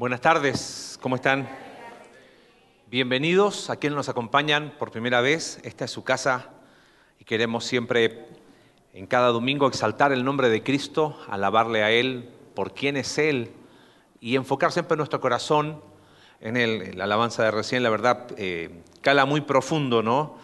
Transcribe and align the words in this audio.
Buenas 0.00 0.22
tardes, 0.22 0.98
¿cómo 1.02 1.16
están? 1.16 1.46
Bienvenidos 2.86 3.68
a 3.68 3.76
quienes 3.76 3.98
nos 3.98 4.08
acompañan 4.08 4.72
por 4.78 4.90
primera 4.90 5.20
vez. 5.20 5.60
Esta 5.62 5.84
es 5.84 5.90
su 5.90 6.04
casa 6.04 6.48
y 7.18 7.26
queremos 7.26 7.66
siempre 7.66 8.26
en 8.94 9.06
cada 9.06 9.28
domingo 9.28 9.68
exaltar 9.68 10.10
el 10.12 10.24
nombre 10.24 10.48
de 10.48 10.62
Cristo, 10.62 11.18
alabarle 11.28 11.82
a 11.82 11.90
Él 11.90 12.30
por 12.54 12.72
quién 12.72 12.96
es 12.96 13.18
Él 13.18 13.52
y 14.22 14.36
enfocar 14.36 14.72
siempre 14.72 14.96
nuestro 14.96 15.20
corazón 15.20 15.82
en 16.40 16.56
Él. 16.56 16.96
La 16.96 17.04
alabanza 17.04 17.42
de 17.42 17.50
recién, 17.50 17.82
la 17.82 17.90
verdad, 17.90 18.26
eh, 18.38 18.70
cala 19.02 19.26
muy 19.26 19.42
profundo, 19.42 20.02
¿no? 20.02 20.38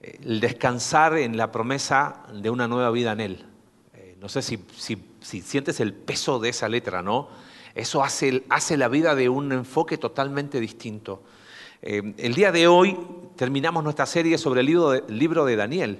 El 0.00 0.40
descansar 0.40 1.16
en 1.16 1.36
la 1.36 1.52
promesa 1.52 2.24
de 2.32 2.50
una 2.50 2.66
nueva 2.66 2.90
vida 2.90 3.12
en 3.12 3.20
Él. 3.20 3.46
Eh, 3.94 4.16
no 4.18 4.28
sé 4.28 4.42
si, 4.42 4.64
si 4.76 5.42
sientes 5.42 5.78
el 5.78 5.94
peso 5.94 6.40
de 6.40 6.48
esa 6.48 6.68
letra, 6.68 7.02
¿no? 7.02 7.53
Eso 7.74 8.04
hace, 8.04 8.42
la 8.76 8.88
vida 8.88 9.14
de 9.14 9.28
un 9.28 9.50
enfoque 9.50 9.98
totalmente 9.98 10.60
distinto. 10.60 11.22
Eh, 11.82 12.14
el 12.18 12.34
día 12.34 12.52
de 12.52 12.68
hoy 12.68 12.96
terminamos 13.36 13.82
nuestra 13.82 14.06
serie 14.06 14.38
sobre 14.38 14.60
el 14.60 14.66
libro 15.08 15.44
de, 15.44 15.56
Daniel 15.56 15.98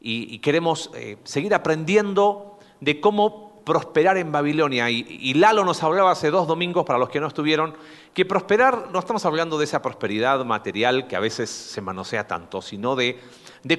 y, 0.00 0.38
queremos 0.38 0.90
eh, 0.94 1.16
seguir 1.24 1.54
aprendiendo 1.54 2.58
de 2.80 3.00
cómo 3.00 3.62
prosperar 3.64 4.16
en 4.16 4.30
Babilonia. 4.30 4.90
Y, 4.90 5.34
Lalo 5.34 5.64
nos 5.64 5.82
hablaba 5.82 6.12
hace 6.12 6.30
dos 6.30 6.46
domingos, 6.46 6.84
para 6.84 7.00
los 7.00 7.08
que 7.08 7.20
no 7.20 7.26
estuvieron, 7.26 7.74
que 8.14 8.24
prosperar, 8.24 8.90
no 8.92 9.00
estamos 9.00 9.24
hablando 9.24 9.58
de 9.58 9.64
esa 9.64 9.82
prosperidad 9.82 10.44
material 10.44 11.08
que 11.08 11.16
a 11.16 11.20
veces 11.20 11.50
se 11.50 11.80
manosea 11.80 12.28
tanto, 12.28 12.62
sino 12.62 12.94
de, 12.94 13.18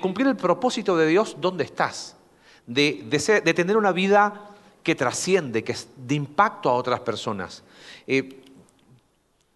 cumplir 0.01 0.27
el 0.27 0.35
propósito 0.35 0.97
de 0.97 1.07
Dios 1.07 1.37
donde 1.39 1.63
estás, 1.63 2.17
de 2.65 3.53
tener 3.55 3.77
una 3.77 3.93
vida 3.93 4.52
que 4.83 4.95
trasciende, 4.95 5.63
que 5.63 5.71
es 5.71 5.87
de 5.95 6.15
impacto 6.15 6.69
a 6.69 6.73
otras 6.73 6.99
personas. 6.99 7.63
Eh, 8.05 8.41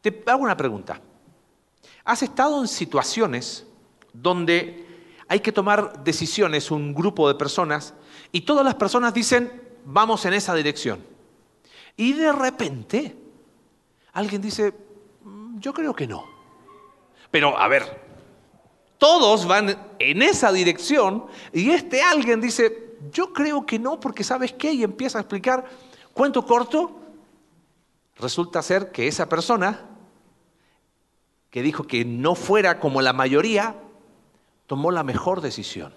te 0.02 0.24
hago 0.28 0.44
una 0.44 0.56
pregunta. 0.56 1.02
¿Has 2.06 2.24
estado 2.24 2.62
en 2.62 2.68
situaciones 2.68 3.66
donde 4.14 4.86
hay 5.28 5.42
que 5.42 5.52
tomar 5.52 6.04
decisiones, 6.04 6.72
un 6.72 6.94
grupo 6.94 7.28
de 7.28 7.36
personas, 7.36 7.94
y 8.32 8.42
todas 8.42 8.64
las 8.64 8.76
personas 8.76 9.14
dicen, 9.14 9.62
vamos 9.84 10.26
en 10.26 10.34
esa 10.34 10.56
dirección? 10.56 11.04
Y 11.98 12.14
de 12.14 12.32
repente, 12.32 13.16
alguien 14.14 14.42
dice, 14.42 14.74
mm, 15.24 15.60
yo 15.60 15.74
creo 15.74 15.94
que 15.94 16.08
no. 16.08 16.24
Pero, 17.30 17.58
a 17.58 17.68
ver, 17.68 18.08
todos 18.98 19.46
van 19.46 19.78
en 20.00 20.22
esa 20.22 20.52
dirección 20.52 21.26
y 21.52 21.72
este 21.72 22.02
alguien 22.02 22.40
dice, 22.40 22.87
yo 23.12 23.34
creo 23.34 23.66
que 23.66 23.80
no, 23.80 24.00
porque 24.00 24.24
sabes 24.24 24.54
qué, 24.54 24.74
y 24.74 24.84
empieza 24.84 25.18
a 25.18 25.22
explicar, 25.22 25.66
cuento 26.14 26.46
corto, 26.46 27.00
resulta 28.18 28.62
ser 28.62 28.92
que 28.92 29.08
esa 29.08 29.30
persona 29.30 29.86
que 31.50 31.62
dijo 31.62 31.86
que 31.86 32.06
no 32.06 32.36
fuera 32.36 32.80
como 32.80 33.02
la 33.02 33.14
mayoría, 33.14 33.76
tomó 34.68 34.92
la 34.92 35.04
mejor 35.04 35.42
decisión. 35.42 35.94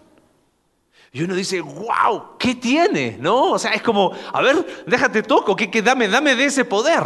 Y 1.12 1.22
uno 1.22 1.34
dice, 1.34 1.60
wow, 1.60 2.38
¿qué 2.38 2.54
tiene? 2.54 3.18
¿No? 3.20 3.52
O 3.52 3.58
sea, 3.58 3.72
es 3.72 3.82
como, 3.82 4.12
a 4.32 4.40
ver, 4.42 4.84
déjate 4.86 5.22
toco, 5.22 5.56
que, 5.56 5.82
dame, 5.82 6.08
dame 6.08 6.36
de 6.36 6.44
ese 6.44 6.64
poder. 6.64 7.02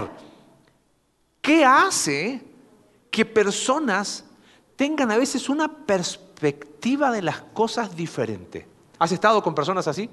¿Qué 1.40 1.64
hace 1.64 2.42
que 3.10 3.24
personas 3.24 4.24
tengan 4.76 5.10
a 5.10 5.16
veces 5.16 5.48
una 5.48 5.68
perspectiva 5.68 7.10
de 7.10 7.22
las 7.22 7.40
cosas 7.40 7.96
diferente? 7.96 8.73
¿Has 8.98 9.12
estado 9.12 9.42
con 9.42 9.54
personas 9.54 9.88
así? 9.88 10.08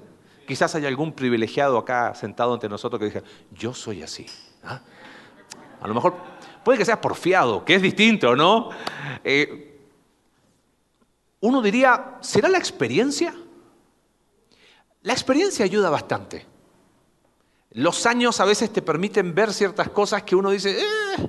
Quizás 0.46 0.74
hay 0.74 0.86
algún 0.86 1.12
privilegiado 1.12 1.78
acá 1.78 2.14
sentado 2.14 2.54
ante 2.54 2.68
nosotros 2.68 2.98
que 2.98 3.06
diga, 3.06 3.22
yo 3.52 3.72
soy 3.74 4.02
así. 4.02 4.26
¿ah? 4.64 4.80
A 5.80 5.88
lo 5.88 5.94
mejor 5.94 6.14
puede 6.64 6.78
que 6.78 6.84
sea 6.84 7.00
porfiado, 7.00 7.64
que 7.64 7.76
es 7.76 7.82
distinto, 7.82 8.34
¿no? 8.34 8.70
Eh, 9.22 9.80
uno 11.40 11.62
diría, 11.62 12.18
¿será 12.20 12.48
la 12.48 12.58
experiencia? 12.58 13.34
La 15.02 15.12
experiencia 15.12 15.64
ayuda 15.64 15.90
bastante. 15.90 16.46
Los 17.70 18.06
años 18.06 18.38
a 18.40 18.44
veces 18.44 18.72
te 18.72 18.82
permiten 18.82 19.34
ver 19.34 19.52
ciertas 19.52 19.88
cosas 19.88 20.22
que 20.24 20.36
uno 20.36 20.50
dice, 20.50 20.78
eh". 20.80 21.28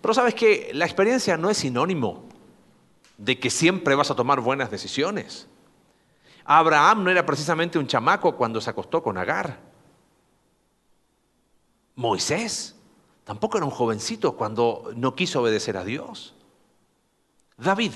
pero 0.00 0.14
sabes 0.14 0.34
que 0.34 0.70
la 0.72 0.84
experiencia 0.84 1.36
no 1.36 1.50
es 1.50 1.58
sinónimo 1.58 2.24
de 3.18 3.38
que 3.38 3.50
siempre 3.50 3.94
vas 3.94 4.10
a 4.10 4.16
tomar 4.16 4.40
buenas 4.40 4.70
decisiones. 4.70 5.48
Abraham 6.46 7.04
no 7.04 7.10
era 7.10 7.26
precisamente 7.26 7.78
un 7.78 7.86
chamaco 7.86 8.36
cuando 8.36 8.60
se 8.60 8.70
acostó 8.70 9.02
con 9.02 9.18
Agar. 9.18 9.58
Moisés 11.96 12.76
tampoco 13.24 13.56
era 13.56 13.64
un 13.64 13.72
jovencito 13.72 14.36
cuando 14.36 14.92
no 14.94 15.14
quiso 15.14 15.42
obedecer 15.42 15.76
a 15.76 15.84
Dios. 15.84 16.34
David, 17.56 17.92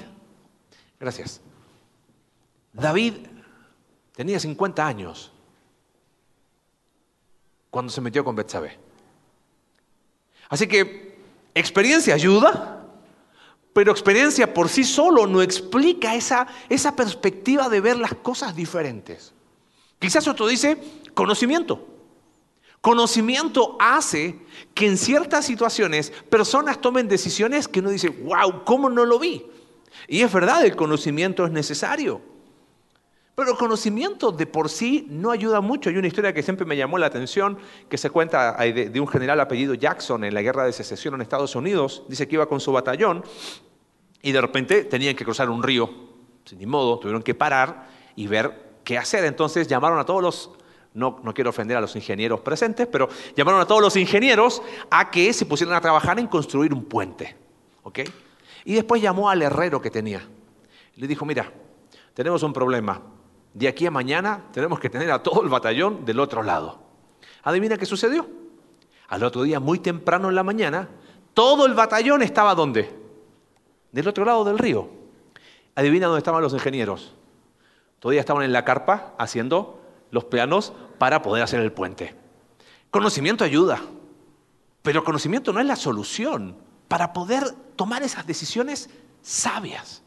gracias. 0.99 1.41
David 2.73 3.15
tenía 4.15 4.41
50 4.41 4.87
años 4.87 5.33
cuando 7.71 7.93
se 7.93 8.01
metió 8.01 8.25
con 8.25 8.35
Betsabé. 8.35 8.79
Así 10.49 10.67
que 10.67 11.21
experiencia 11.55 12.15
ayuda, 12.15 12.80
pero 13.73 13.93
experiencia 13.93 14.53
por 14.53 14.69
sí 14.69 14.85
solo 14.85 15.27
no 15.27 15.43
explica 15.43 16.15
esa, 16.15 16.47
esa 16.69 16.97
perspectiva 16.97 17.69
de 17.69 17.81
ver 17.81 17.97
las 17.97 18.15
cosas 18.15 18.55
diferentes. 18.55 19.33
Quizás 19.99 20.27
otro 20.27 20.47
dice 20.47 20.79
conocimiento. 21.15 21.87
Conocimiento 22.81 23.77
hace 23.79 24.39
que 24.75 24.87
en 24.87 24.97
ciertas 24.97 25.45
situaciones 25.45 26.11
personas 26.31 26.81
tomen 26.81 27.09
decisiones 27.09 27.69
que 27.69 27.81
uno 27.81 27.91
dice, 27.91 28.09
wow, 28.09 28.65
¿cómo 28.65 28.89
no 28.89 29.05
lo 29.05 29.19
vi? 29.19 29.45
Y 30.09 30.23
es 30.23 30.33
verdad, 30.33 30.65
el 30.65 30.77
conocimiento 30.77 31.45
es 31.45 31.53
necesario. 31.53 32.23
Pero 33.41 33.53
el 33.53 33.57
conocimiento 33.57 34.33
de 34.33 34.45
por 34.45 34.69
sí 34.69 35.07
no 35.09 35.31
ayuda 35.31 35.63
mucho. 35.63 35.89
Hay 35.89 35.97
una 35.97 36.07
historia 36.07 36.35
que 36.35 36.43
siempre 36.43 36.67
me 36.67 36.77
llamó 36.77 36.99
la 36.99 37.07
atención, 37.07 37.57
que 37.89 37.97
se 37.97 38.11
cuenta 38.11 38.53
de, 38.53 39.01
un 39.01 39.09
general 39.09 39.41
apellido 39.41 39.73
Jackson 39.73 40.25
en 40.25 40.35
la 40.35 40.43
guerra 40.43 40.67
de 40.67 40.75
secesión 40.75 41.15
en 41.15 41.23
Estados 41.23 41.57
Unidos. 41.57 42.03
Dice 42.07 42.29
que 42.29 42.35
iba 42.35 42.47
con 42.47 42.61
su 42.61 42.71
batallón 42.71 43.25
y 44.21 44.33
de 44.33 44.43
repente 44.43 44.85
tenían 44.85 45.17
que 45.17 45.25
cruzar 45.25 45.49
un 45.49 45.63
río. 45.63 45.89
Sin 46.45 46.59
ni 46.59 46.67
modo, 46.67 46.99
tuvieron 46.99 47.23
que 47.23 47.35
parar 47.35 47.89
y 48.15 48.27
ver 48.27 48.53
qué 48.85 48.99
hacer. 48.99 49.25
Entonces 49.25 49.67
llamaron 49.67 49.99
a 49.99 50.05
todos 50.05 50.23
los, 50.23 50.51
no, 50.93 51.21
no 51.25 51.33
quiero 51.33 51.49
ofender 51.49 51.79
a 51.79 51.81
los 51.81 51.97
ingenieros 51.97 52.41
presentes, 52.41 52.89
pero 52.89 53.09
llamaron 53.35 53.63
a 53.63 53.67
todos 53.67 53.81
los 53.81 53.97
ingenieros 53.97 54.61
a 54.91 55.11
que 55.11 55.33
se 55.33 55.47
pusieran 55.47 55.75
a 55.75 55.81
trabajar 55.81 56.19
en 56.19 56.27
construir 56.27 56.75
un 56.75 56.85
puente. 56.85 57.39
¿ok? 57.85 58.01
Y 58.67 58.75
después 58.75 59.01
llamó 59.01 59.31
al 59.31 59.41
herrero 59.41 59.81
que 59.81 59.91
tenía. 59.91 60.21
Le 60.97 61.07
dijo, 61.07 61.25
mira, 61.25 61.51
tenemos 62.13 62.43
un 62.43 62.53
problema 62.53 63.01
de 63.55 63.69
aquí 63.69 63.87
a 63.87 63.91
mañana 63.91 64.45
tenemos 64.53 64.79
que 64.79 64.91
tener 64.91 65.11
a 65.11 65.23
todo 65.23 65.43
el 65.43 65.49
batallón 65.49 66.05
del 66.05 66.21
otro 66.21 66.43
lado. 66.43 66.79
Adivina 67.43 67.77
qué 67.77 67.87
sucedió. 67.87 68.29
Al 69.09 69.25
otro 69.25 69.43
día, 69.43 69.59
muy 69.59 69.81
temprano 69.81 70.29
en 70.29 70.37
la 70.37 70.45
mañana, 70.45 70.89
todo 71.35 71.67
el 71.67 71.75
batallón 71.75 72.23
estaba 72.23 72.55
¿dónde? 72.55 72.95
Del 73.91 74.07
otro 74.07 74.25
lado 74.25 74.45
del 74.45 74.59
río. 74.59 74.89
Adivina 75.75 76.07
dónde 76.07 76.19
estaban 76.19 76.43
los 76.43 76.53
ingenieros. 76.53 77.15
Todavía 77.99 78.21
estaban 78.21 78.45
en 78.45 78.53
la 78.53 78.65
carpa 78.65 79.15
haciendo 79.19 79.81
los 80.11 80.25
planos 80.25 80.73
para 80.99 81.23
poder 81.23 81.43
hacer 81.43 81.61
el 81.61 81.73
puente. 81.73 82.15
Conocimiento 82.91 83.45
ayuda, 83.45 83.81
pero 84.83 85.05
conocimiento 85.05 85.53
no 85.53 85.61
es 85.61 85.67
la 85.67 85.77
solución 85.77 86.57
para 86.89 87.13
poder 87.13 87.51
tomar 87.77 88.03
esas 88.03 88.27
decisiones 88.27 88.91
sabias. 89.23 90.03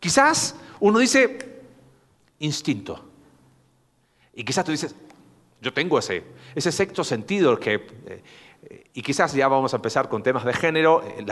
Quizás 0.00 0.56
uno 0.80 0.98
dice, 0.98 1.53
instinto. 2.44 3.04
Y 4.34 4.44
quizás 4.44 4.64
tú 4.64 4.70
dices, 4.70 4.94
yo 5.60 5.72
tengo 5.72 5.98
ese, 5.98 6.24
ese 6.54 6.70
sexto 6.70 7.04
sentido 7.04 7.58
que, 7.58 7.86
eh, 8.06 8.84
y 8.92 9.02
quizás 9.02 9.32
ya 9.32 9.48
vamos 9.48 9.72
a 9.72 9.76
empezar 9.76 10.08
con 10.08 10.22
temas 10.22 10.44
de 10.44 10.52
género. 10.52 11.02
Eh, 11.02 11.24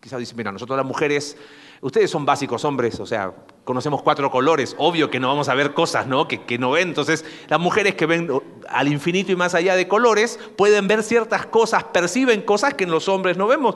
quizás 0.00 0.18
dices, 0.18 0.36
mira, 0.36 0.50
nosotros 0.52 0.76
las 0.76 0.86
mujeres, 0.86 1.36
ustedes 1.80 2.10
son 2.10 2.24
básicos 2.24 2.64
hombres, 2.64 2.98
o 3.00 3.06
sea, 3.06 3.32
conocemos 3.64 4.02
cuatro 4.02 4.30
colores, 4.30 4.74
obvio 4.78 5.10
que 5.10 5.20
no 5.20 5.28
vamos 5.28 5.48
a 5.48 5.54
ver 5.54 5.74
cosas 5.74 6.06
¿no? 6.06 6.26
Que, 6.26 6.44
que 6.44 6.58
no 6.58 6.70
ven. 6.70 6.88
Entonces, 6.88 7.24
las 7.48 7.60
mujeres 7.60 7.94
que 7.94 8.06
ven 8.06 8.30
al 8.68 8.88
infinito 8.88 9.32
y 9.32 9.36
más 9.36 9.54
allá 9.54 9.76
de 9.76 9.86
colores 9.88 10.38
pueden 10.56 10.88
ver 10.88 11.02
ciertas 11.02 11.46
cosas, 11.46 11.84
perciben 11.84 12.42
cosas 12.42 12.74
que 12.74 12.84
en 12.84 12.90
los 12.90 13.08
hombres 13.08 13.36
no 13.36 13.46
vemos. 13.46 13.74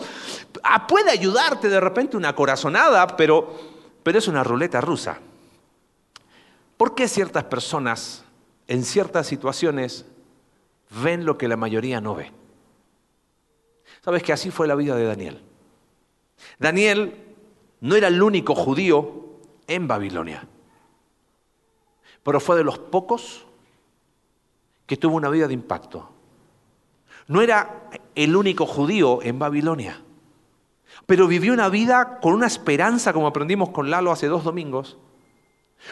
Ah, 0.62 0.87
puede 0.87 1.11
ayudarte 1.11 1.69
de 1.69 1.81
repente 1.81 2.17
una 2.17 2.35
corazonada, 2.35 3.17
pero, 3.17 3.52
pero 4.02 4.19
es 4.19 4.29
una 4.29 4.43
ruleta 4.44 4.81
rusa. 4.81 5.19
¿Por 6.82 6.96
qué 6.96 7.06
ciertas 7.06 7.44
personas 7.44 8.25
en 8.67 8.82
ciertas 8.82 9.29
situaciones 9.29 10.05
ven 11.00 11.25
lo 11.25 11.38
que 11.38 11.46
la 11.46 11.56
mayoría 11.56 12.00
no 12.00 12.17
ve? 12.17 12.32
Sabes 14.05 14.25
que 14.25 14.32
así 14.32 14.50
fue 14.50 14.67
la 14.67 14.75
vida 14.75 14.96
de 14.96 15.05
Daniel. 15.05 15.44
Daniel 16.58 17.37
no 17.82 17.94
era 17.94 18.08
el 18.08 18.20
único 18.20 18.56
judío 18.56 19.38
en 19.69 19.87
Babilonia, 19.87 20.49
pero 22.25 22.40
fue 22.40 22.56
de 22.56 22.64
los 22.64 22.81
pocos 22.81 23.46
que 24.84 24.96
tuvo 24.96 25.14
una 25.14 25.29
vida 25.29 25.46
de 25.46 25.55
impacto. 25.55 26.11
No 27.29 27.43
era 27.43 27.90
el 28.17 28.34
único 28.34 28.67
judío 28.67 29.23
en 29.23 29.38
Babilonia, 29.38 30.02
pero 31.06 31.29
vivió 31.29 31.52
una 31.52 31.69
vida 31.69 32.19
con 32.19 32.32
una 32.32 32.49
esperanza, 32.49 33.12
como 33.12 33.29
aprendimos 33.29 33.70
con 33.70 33.88
Lalo 33.88 34.11
hace 34.11 34.26
dos 34.26 34.43
domingos, 34.43 34.99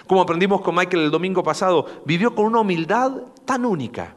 como 0.07 0.23
aprendimos 0.23 0.61
con 0.61 0.75
Michael 0.75 1.05
el 1.05 1.11
domingo 1.11 1.43
pasado, 1.43 1.87
vivió 2.05 2.35
con 2.35 2.47
una 2.47 2.61
humildad 2.61 3.13
tan 3.45 3.65
única 3.65 4.15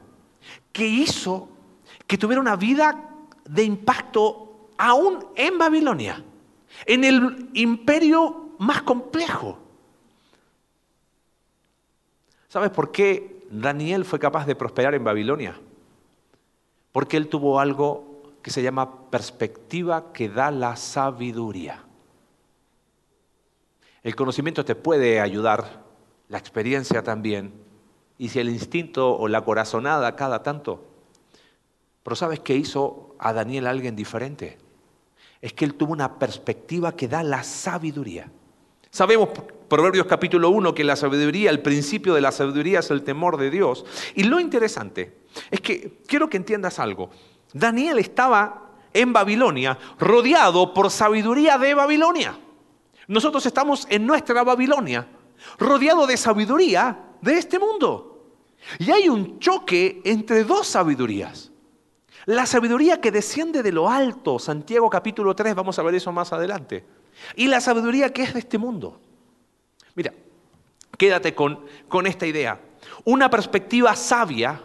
que 0.72 0.88
hizo 0.88 1.50
que 2.08 2.18
tuviera 2.18 2.42
una 2.42 2.56
vida 2.56 3.10
de 3.46 3.64
impacto 3.64 4.70
aún 4.78 5.26
en 5.36 5.58
Babilonia, 5.58 6.24
en 6.86 7.04
el 7.04 7.50
imperio 7.54 8.50
más 8.60 8.82
complejo. 8.82 9.60
¿Sabes 12.48 12.70
por 12.70 12.92
qué 12.92 13.46
Daniel 13.50 14.06
fue 14.06 14.20
capaz 14.20 14.46
de 14.46 14.56
prosperar 14.56 14.94
en 14.94 15.04
Babilonia? 15.04 15.60
Porque 16.92 17.18
él 17.18 17.28
tuvo 17.28 17.60
algo 17.60 18.22
que 18.42 18.52
se 18.52 18.62
llama 18.62 19.10
perspectiva 19.10 20.14
que 20.14 20.30
da 20.30 20.52
la 20.52 20.76
sabiduría. 20.76 21.84
El 24.04 24.18
conocimiento 24.18 24.66
te 24.66 24.76
puede 24.76 25.22
ayudar, 25.22 25.82
la 26.28 26.38
experiencia 26.38 27.04
también, 27.04 27.54
y 28.18 28.30
si 28.30 28.40
el 28.40 28.50
instinto 28.50 29.16
o 29.16 29.30
la 29.30 29.42
corazonada 29.42 30.16
cada 30.18 30.44
tanto. 30.44 30.84
Pero 32.04 32.16
¿sabes 32.18 32.42
qué 32.42 32.56
hizo 32.56 33.16
a 33.18 33.32
Daniel 33.32 33.66
alguien 33.66 33.96
diferente? 33.96 34.58
Es 35.42 35.54
que 35.54 35.64
él 35.64 35.76
tuvo 35.76 35.94
una 35.94 36.20
perspectiva 36.20 36.96
que 36.96 37.08
da 37.08 37.24
la 37.24 37.44
sabiduría. 37.44 38.30
Sabemos, 38.90 39.30
Proverbios 39.70 40.06
capítulo 40.06 40.50
1, 40.50 40.76
que 40.76 40.84
la 40.84 40.98
sabiduría, 40.98 41.50
el 41.50 41.62
principio 41.62 42.14
de 42.14 42.22
la 42.22 42.32
sabiduría 42.32 42.80
es 42.80 42.92
el 42.92 43.04
temor 43.04 43.38
de 43.38 43.50
Dios. 43.50 43.86
Y 44.16 44.24
lo 44.24 44.40
interesante 44.40 45.18
es 45.50 45.62
que 45.62 46.02
quiero 46.06 46.30
que 46.30 46.38
entiendas 46.38 46.78
algo. 46.78 47.10
Daniel 47.54 48.00
estaba 48.00 48.72
en 48.94 49.14
Babilonia 49.14 49.80
rodeado 49.98 50.74
por 50.74 50.92
sabiduría 50.92 51.58
de 51.58 51.74
Babilonia. 51.74 52.38
Nosotros 53.08 53.46
estamos 53.46 53.86
en 53.90 54.06
nuestra 54.06 54.44
Babilonia, 54.44 55.08
rodeado 55.58 56.08
de 56.08 56.18
sabiduría 56.18 56.98
de 57.22 57.38
este 57.38 57.60
mundo. 57.60 58.36
Y 58.80 58.92
hay 58.92 59.10
un 59.10 59.40
choque 59.40 60.02
entre 60.06 60.44
dos 60.44 60.68
sabidurías. 60.68 61.52
La 62.26 62.46
sabiduría 62.46 63.02
que 63.02 63.12
desciende 63.12 63.62
de 63.62 63.74
lo 63.74 63.90
alto, 63.90 64.40
Santiago 64.40 64.90
capítulo 64.90 65.36
3, 65.36 65.56
vamos 65.56 65.78
a 65.78 65.84
ver 65.84 65.96
eso 65.96 66.12
más 66.12 66.32
adelante 66.32 66.86
y 67.36 67.48
la 67.48 67.62
sabiduría 67.62 68.12
que 68.12 68.24
es 68.24 68.34
de 68.34 68.40
este 68.40 68.58
mundo. 68.58 69.00
Mira, 69.96 70.14
quédate 70.98 71.36
con, 71.36 71.66
con 71.88 72.08
esta 72.08 72.26
idea. 72.26 72.60
Una 73.06 73.30
perspectiva 73.30 73.96
sabia 73.96 74.62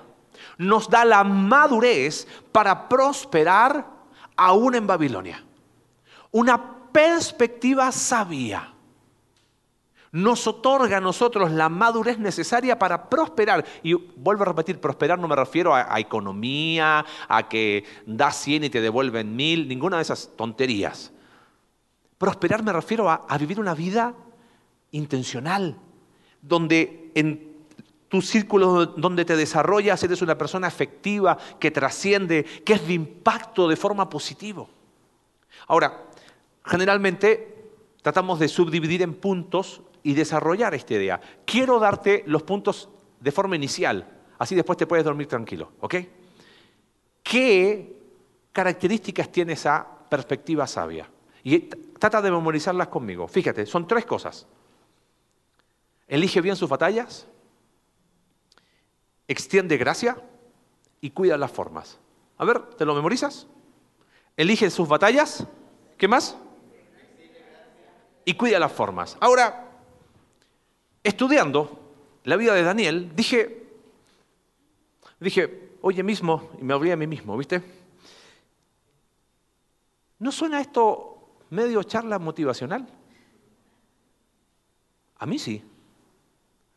nos 0.56 0.88
da 0.88 1.04
la 1.04 1.24
madurez 1.24 2.26
para 2.52 2.88
prosperar 2.88 3.86
aún 4.36 4.74
en 4.74 4.86
Babilonia. 4.86 5.44
Una 6.30 6.77
perspectiva 6.92 7.90
sabia 7.92 8.74
nos 10.12 10.46
otorga 10.46 10.98
a 10.98 11.00
nosotros 11.00 11.50
la 11.50 11.68
madurez 11.68 12.18
necesaria 12.18 12.78
para 12.78 13.08
prosperar. 13.08 13.64
Y 13.82 13.94
vuelvo 13.94 14.42
a 14.42 14.46
repetir, 14.46 14.80
prosperar 14.80 15.18
no 15.18 15.28
me 15.28 15.36
refiero 15.36 15.74
a, 15.74 15.92
a, 15.94 16.00
economía, 16.00 17.04
a 17.28 17.48
que 17.48 17.84
das 18.06 18.36
100 18.36 18.64
y 18.64 18.70
te 18.70 18.80
devuelven 18.80 19.34
mil, 19.34 19.68
ninguna 19.68 19.96
de 19.96 20.02
esas 20.02 20.30
tonterías. 20.36 21.12
Prosperar 22.16 22.62
me 22.62 22.72
refiero 22.72 23.10
a, 23.10 23.38
vivir 23.38 23.60
una 23.60 23.74
vida 23.74 24.14
intencional, 24.90 25.76
donde 26.42 27.12
en 27.14 27.48
tu 28.08 28.22
círculo 28.22 28.86
donde 28.86 29.24
te 29.24 29.36
desarrollas 29.36 30.02
eres 30.02 30.22
una 30.22 30.38
persona 30.38 30.66
efectiva, 30.66 31.36
que 31.60 31.70
trasciende, 31.70 32.44
que 32.64 32.72
es 32.72 32.86
de 32.86 32.94
impacto 32.94 33.68
de 33.68 33.76
forma 33.76 34.08
positiva. 34.08 34.66
Ahora, 35.66 36.07
generalmente 36.68 37.72
tratamos 38.02 38.38
de 38.38 38.48
subdividir 38.48 39.02
en 39.02 39.14
puntos 39.14 39.82
y 40.02 40.14
desarrollar 40.14 40.74
esta 40.74 40.94
idea. 40.94 41.20
Quiero 41.44 41.78
darte 41.78 42.22
los 42.26 42.42
puntos 42.42 42.88
de 43.20 43.32
forma 43.32 43.56
inicial, 43.56 44.06
así 44.38 44.54
después 44.54 44.78
te 44.78 44.86
puedes 44.86 45.04
dormir 45.04 45.26
tranquilo, 45.26 45.72
¿ok? 45.80 45.94
¿Qué 47.22 47.96
características 48.52 49.30
tiene 49.30 49.54
esa 49.54 49.86
perspectiva 50.08 50.66
sabia? 50.66 51.10
Y 51.42 51.58
trata 51.58 52.22
de 52.22 52.30
memorizarlas 52.30 52.88
conmigo. 52.88 53.26
Fíjate, 53.26 53.66
son 53.66 53.86
tres 53.86 54.04
cosas. 54.04 54.46
Elige 56.06 56.40
bien 56.40 56.56
sus 56.56 56.68
batallas, 56.68 57.26
extiende 59.26 59.76
gracia 59.76 60.16
y 61.00 61.10
cuida 61.10 61.36
las 61.36 61.50
formas. 61.50 61.98
A 62.38 62.44
ver, 62.44 62.60
¿te 62.76 62.84
lo 62.84 62.94
memorizas? 62.94 63.46
Elige 64.36 64.70
sus 64.70 64.88
batallas. 64.88 65.46
¿Qué 65.98 66.08
más? 66.08 66.36
Y 68.28 68.34
cuida 68.34 68.58
las 68.58 68.72
formas. 68.72 69.16
Ahora, 69.20 69.70
estudiando 71.02 71.80
la 72.24 72.36
vida 72.36 72.52
de 72.52 72.62
Daniel, 72.62 73.10
dije, 73.16 73.66
dije, 75.18 75.70
oye 75.80 76.02
mismo, 76.02 76.50
y 76.60 76.62
me 76.62 76.74
abrí 76.74 76.90
a 76.90 76.96
mí 76.98 77.06
mismo, 77.06 77.38
¿viste? 77.38 77.62
¿No 80.18 80.30
suena 80.30 80.60
esto 80.60 81.38
medio 81.48 81.82
charla 81.84 82.18
motivacional? 82.18 82.86
A 85.16 85.24
mí 85.24 85.38
sí. 85.38 85.64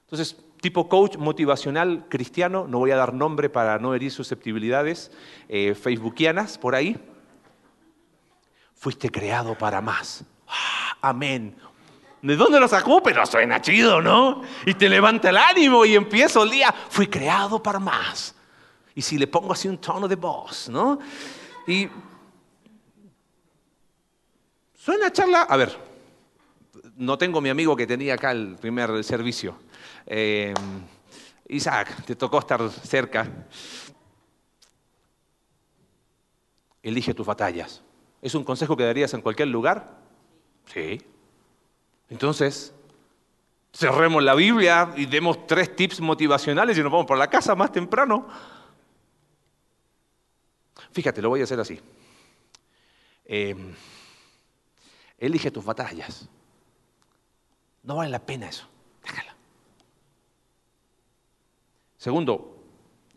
Entonces, 0.06 0.38
tipo 0.62 0.88
coach 0.88 1.18
motivacional 1.18 2.08
cristiano, 2.08 2.66
no 2.66 2.80
voy 2.80 2.92
a 2.92 2.96
dar 2.96 3.14
nombre 3.14 3.50
para 3.50 3.78
no 3.78 3.94
herir 3.94 4.12
susceptibilidades 4.14 5.12
eh, 5.50 5.76
facebookianas 5.76 6.58
por 6.58 6.76
ahí. 6.76 6.98
Fuiste 8.74 9.10
creado 9.10 9.58
para 9.58 9.82
más. 9.82 10.24
Amén. 11.02 11.56
¿De 12.22 12.36
dónde 12.36 12.60
lo 12.60 12.68
sacó? 12.68 13.02
Pero 13.02 13.26
suena 13.26 13.62
chido, 13.62 14.02
¿no? 14.02 14.44
Y 14.66 14.76
te 14.76 14.88
levanta 14.88 15.30
el 15.30 15.38
ánimo 15.38 15.86
y 15.86 15.96
empiezo 15.96 16.44
el 16.44 16.52
día. 16.52 16.74
Fui 16.90 17.08
creado 17.08 17.62
para 17.62 17.80
más. 17.80 18.36
Y 18.94 19.02
si 19.02 19.18
le 19.18 19.28
pongo 19.28 19.54
así 19.54 19.68
un 19.68 19.80
tono 19.80 20.08
de 20.08 20.16
voz, 20.16 20.70
¿no? 20.70 21.00
Y 21.68 21.90
Suena 24.84 25.14
charla, 25.14 25.44
a 25.44 25.58
ver, 25.58 25.78
no 26.96 27.16
tengo 27.16 27.40
mi 27.40 27.50
amigo 27.50 27.76
que 27.76 27.86
tenía 27.86 28.16
acá 28.16 28.32
el 28.32 28.56
primer 28.56 29.04
servicio. 29.04 29.56
Eh, 30.08 30.56
Isaac, 31.50 32.04
te 32.04 32.16
tocó 32.16 32.40
estar 32.40 32.68
cerca. 32.68 33.30
Elige 36.82 37.14
tus 37.14 37.28
batallas. 37.28 37.84
¿Es 38.24 38.34
un 38.34 38.44
consejo 38.44 38.76
que 38.76 38.84
darías 38.84 39.14
en 39.14 39.22
cualquier 39.22 39.50
lugar? 39.50 40.01
Sí. 40.74 41.02
Entonces, 42.10 42.74
cerremos 43.74 44.24
la 44.24 44.36
Biblia 44.36 44.94
y 44.96 45.06
demos 45.06 45.48
tres 45.48 45.76
tips 45.76 46.02
motivacionales 46.02 46.78
y 46.78 46.82
nos 46.82 46.92
vamos 46.92 47.06
por 47.06 47.18
la 47.18 47.30
casa 47.30 47.56
más 47.56 47.72
temprano. 47.72 48.28
Fíjate, 50.92 51.22
lo 51.22 51.30
voy 51.30 51.42
a 51.42 51.46
hacer 51.46 51.60
así. 51.60 51.80
Eh, 53.26 53.56
Elige 55.22 55.52
tus 55.52 55.64
batallas. 55.64 56.28
No 57.84 57.98
vale 57.98 58.10
la 58.10 58.26
pena 58.26 58.50
eso. 58.50 58.68
Déjala. 59.04 59.36
Segundo, 61.96 62.58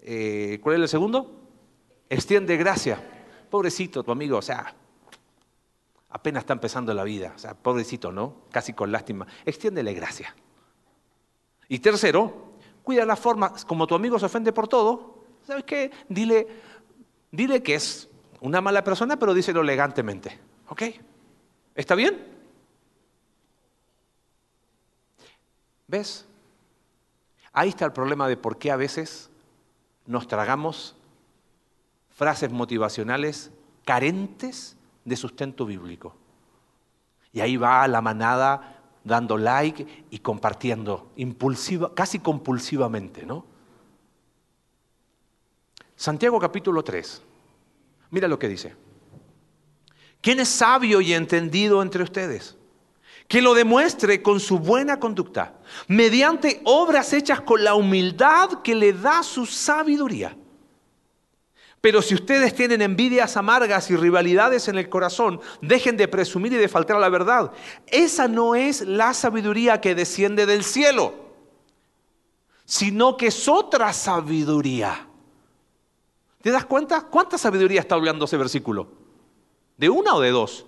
eh, 0.03 0.61
¿cuál 0.63 0.77
es 0.77 0.83
el 0.83 0.89
segundo? 0.91 1.49
Extiende 2.11 2.59
gracia. 2.59 3.03
Pobrecito 3.51 4.05
tu 4.05 4.13
amigo, 4.13 4.37
o 4.37 4.43
sea, 4.43 4.75
apenas 6.15 6.43
está 6.43 6.53
empezando 6.53 6.95
la 6.95 7.03
vida. 7.03 7.33
O 7.35 7.39
sea, 7.39 7.55
pobrecito, 7.55 8.13
¿no? 8.13 8.37
Casi 8.53 8.73
con 8.73 8.93
lástima. 8.93 9.27
Extiéndele 9.45 9.93
gracia. 9.95 10.35
Y 11.69 11.81
tercero, 11.81 12.53
cuida 12.85 13.05
la 13.05 13.17
forma. 13.17 13.53
Como 13.67 13.89
tu 13.89 13.97
amigo 13.97 14.17
se 14.21 14.27
ofende 14.27 14.53
por 14.53 14.69
todo, 14.69 15.25
¿sabes 15.45 15.65
qué? 15.65 15.91
Dile, 16.09 16.47
dile 17.33 17.65
que 17.65 17.75
es 17.75 18.09
una 18.41 18.61
mala 18.61 18.85
persona, 18.85 19.19
pero 19.19 19.35
díselo 19.35 19.63
elegantemente. 19.63 20.39
¿Ok? 20.69 20.83
¿Está 21.75 21.97
bien? 21.97 22.25
¿Ves? 25.89 26.27
Ahí 27.53 27.71
está 27.71 27.87
el 27.87 27.93
problema 27.93 28.29
de 28.29 28.37
por 28.37 28.57
qué 28.57 28.71
a 28.71 28.77
veces 28.77 29.31
nos 30.07 30.29
tragamos 30.29 30.95
frases 32.11 32.53
motivacionales 32.53 33.51
carentes 33.85 34.77
de 35.05 35.17
sustento 35.17 35.67
bíblico. 35.67 36.15
Y 37.33 37.41
ahí 37.41 37.57
va 37.57 37.87
la 37.89 38.01
manada 38.01 38.81
dando 39.03 39.37
like 39.37 40.07
y 40.11 40.19
compartiendo, 40.21 41.13
impulsiva, 41.17 41.95
casi 41.95 42.19
compulsivamente, 42.21 43.27
¿no? 43.27 43.45
Santiago 45.97 46.41
capítulo 46.41 46.83
3. 46.83 47.23
Mira 48.11 48.29
lo 48.29 48.39
que 48.39 48.49
dice. 48.49 48.75
¿Quién 50.21 50.41
es 50.41 50.49
sabio 50.49 51.01
y 51.01 51.13
entendido 51.13 51.83
entre 51.83 52.03
ustedes? 52.03 52.57
Que 53.29 53.43
lo 53.43 53.55
demuestre 53.55 54.23
con 54.23 54.41
su 54.41 54.59
buena 54.59 54.99
conducta, 54.99 55.59
mediante 55.87 56.61
obras 56.65 57.13
hechas 57.13 57.41
con 57.41 57.63
la 57.63 57.75
humildad 57.75 58.63
que 58.63 58.75
le 58.75 58.93
da 58.93 59.23
su 59.23 59.45
sabiduría. 59.47 60.37
Pero 61.85 62.01
si 62.01 62.15
ustedes 62.15 62.55
tienen 62.55 62.81
envidias 62.81 63.37
amargas 63.37 63.91
y 63.91 63.97
rivalidades 63.97 64.69
en 64.69 64.79
el 64.79 64.89
corazón, 64.89 65.39
dejen 65.61 65.99
de 65.99 66.09
presumir 66.09 66.55
y 66.55 66.57
de 66.57 66.67
faltar 66.67 66.97
a 66.97 66.99
la 66.99 67.11
verdad. 67.11 67.53
Esa 67.89 68.27
no 68.27 68.55
es 68.55 68.81
la 68.81 69.13
sabiduría 69.13 69.83
que 69.83 69.95
desciende 69.95 70.47
del 70.47 70.65
cielo, 70.65 71.13
sino 72.65 73.19
que 73.19 73.27
es 73.27 73.49
otra 73.49 73.93
sabiduría. 73.93 75.07
¿Te 76.41 76.51
das 76.51 76.65
cuenta? 76.65 77.03
¿Cuánta 77.03 77.37
sabiduría 77.37 77.81
está 77.81 77.97
hablando 77.97 78.25
ese 78.25 78.39
versículo? 78.39 78.89
¿De 79.77 79.91
una 79.91 80.15
o 80.15 80.23
de 80.23 80.31
dos? 80.31 80.65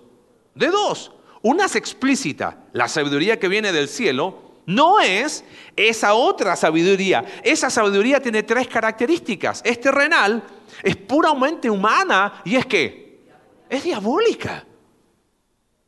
De 0.55 0.67
dos. 0.67 1.13
Una 1.41 1.65
es 1.65 1.77
explícita, 1.77 2.59
la 2.75 2.89
sabiduría 2.89 3.41
que 3.41 3.49
viene 3.49 3.73
del 3.73 3.89
cielo, 3.89 4.43
no 4.67 5.01
es 5.01 5.45
esa 5.77 6.13
otra 6.13 6.57
sabiduría. 6.57 7.25
Esa 7.43 7.71
sabiduría 7.71 8.21
tiene 8.21 8.43
tres 8.43 8.69
características. 8.69 9.63
Es 9.65 9.81
terrenal, 9.81 10.45
es 10.83 10.97
puramente 10.97 11.71
humana 11.71 12.43
y 12.45 12.57
es 12.57 12.67
que 12.67 13.27
es 13.69 13.85
diabólica. 13.85 14.65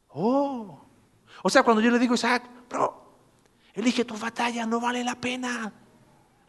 Oh. 0.09 0.81
O 1.43 1.51
sea, 1.51 1.63
cuando 1.63 1.81
yo 1.81 1.91
le 1.91 1.99
digo 1.99 2.15
a 2.15 2.17
Isaac, 2.17 2.51
bro, 2.69 3.15
elige 3.75 4.05
tu 4.05 4.17
batalla, 4.17 4.67
no 4.67 4.81
vale 4.81 5.05
la 5.05 5.15
pena. 5.15 5.73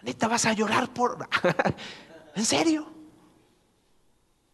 Neta, 0.01 0.27
vas 0.27 0.45
a 0.45 0.53
llorar 0.53 0.91
por... 0.93 1.27
¿En 2.35 2.45
serio? 2.45 2.87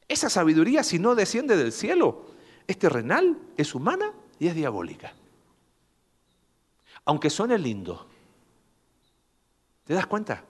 Esa 0.07 0.29
sabiduría, 0.29 0.83
si 0.83 0.99
no 0.99 1.15
desciende 1.15 1.55
del 1.57 1.71
cielo, 1.71 2.25
es 2.67 2.77
terrenal, 2.77 3.37
es 3.57 3.73
humana 3.75 4.11
y 4.39 4.47
es 4.47 4.55
diabólica. 4.55 5.13
Aunque 7.05 7.29
suene 7.29 7.57
lindo, 7.57 8.07
¿te 9.83 9.93
das 9.93 10.07
cuenta? 10.07 10.43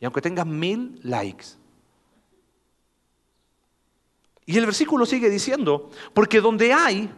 Y 0.00 0.04
aunque 0.04 0.22
tengas 0.22 0.46
mil 0.46 1.00
likes. 1.02 1.46
Y 4.48 4.56
el 4.56 4.64
versículo 4.64 5.04
sigue 5.04 5.28
diciendo, 5.28 5.90
porque 6.14 6.40
donde 6.40 6.72
hay 6.72 7.10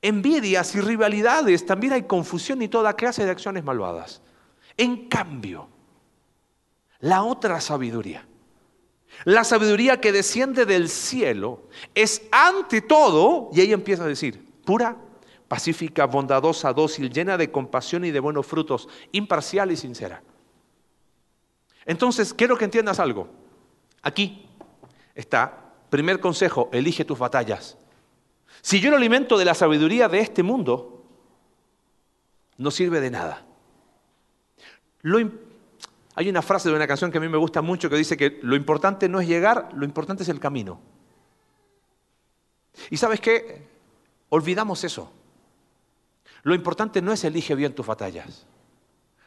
envidias 0.00 0.76
y 0.76 0.80
rivalidades, 0.80 1.66
también 1.66 1.92
hay 1.92 2.04
confusión 2.04 2.62
y 2.62 2.68
toda 2.68 2.94
clase 2.94 3.24
de 3.24 3.32
acciones 3.32 3.64
malvadas. 3.64 4.22
En 4.76 5.08
cambio, 5.08 5.68
la 7.00 7.24
otra 7.24 7.60
sabiduría, 7.60 8.28
la 9.24 9.42
sabiduría 9.42 10.00
que 10.00 10.12
desciende 10.12 10.66
del 10.66 10.88
cielo, 10.88 11.62
es 11.96 12.22
ante 12.30 12.80
todo, 12.80 13.50
y 13.52 13.62
ahí 13.62 13.72
empieza 13.72 14.04
a 14.04 14.08
decir, 14.08 14.46
pura, 14.64 14.96
pacífica, 15.48 16.06
bondadosa, 16.06 16.72
dócil, 16.72 17.10
llena 17.10 17.36
de 17.36 17.50
compasión 17.50 18.04
y 18.04 18.12
de 18.12 18.20
buenos 18.20 18.46
frutos, 18.46 18.88
imparcial 19.10 19.72
y 19.72 19.76
sincera. 19.76 20.22
Entonces, 21.84 22.32
quiero 22.32 22.56
que 22.56 22.66
entiendas 22.66 23.00
algo. 23.00 23.26
Aquí 24.00 24.48
está, 25.12 25.65
primer 25.88 26.20
consejo, 26.20 26.68
elige 26.72 27.04
tus 27.04 27.18
batallas. 27.18 27.76
Si 28.60 28.80
yo 28.80 28.90
lo 28.90 28.96
alimento 28.96 29.38
de 29.38 29.44
la 29.44 29.54
sabiduría 29.54 30.08
de 30.08 30.20
este 30.20 30.42
mundo, 30.42 31.04
no 32.58 32.70
sirve 32.70 33.00
de 33.00 33.10
nada. 33.10 33.44
hay 36.14 36.28
una 36.28 36.42
frase 36.42 36.68
de 36.68 36.74
una 36.74 36.86
canción 36.86 37.10
que 37.10 37.18
a 37.18 37.20
mí 37.20 37.28
me 37.28 37.36
gusta 37.36 37.62
mucho 37.62 37.90
que 37.90 37.96
dice 37.96 38.16
que 38.16 38.40
lo 38.42 38.56
importante 38.56 39.08
no 39.08 39.20
es 39.20 39.28
llegar, 39.28 39.68
lo 39.74 39.84
importante 39.84 40.22
es 40.22 40.28
el 40.28 40.40
camino. 40.40 40.80
Y 42.90 42.96
sabes 42.96 43.20
qué? 43.20 43.66
Olvidamos 44.28 44.84
eso. 44.84 45.12
Lo 46.42 46.54
importante 46.54 47.02
no 47.02 47.12
es 47.12 47.24
elige 47.24 47.54
bien 47.54 47.74
tus 47.74 47.86
batallas. 47.86 48.46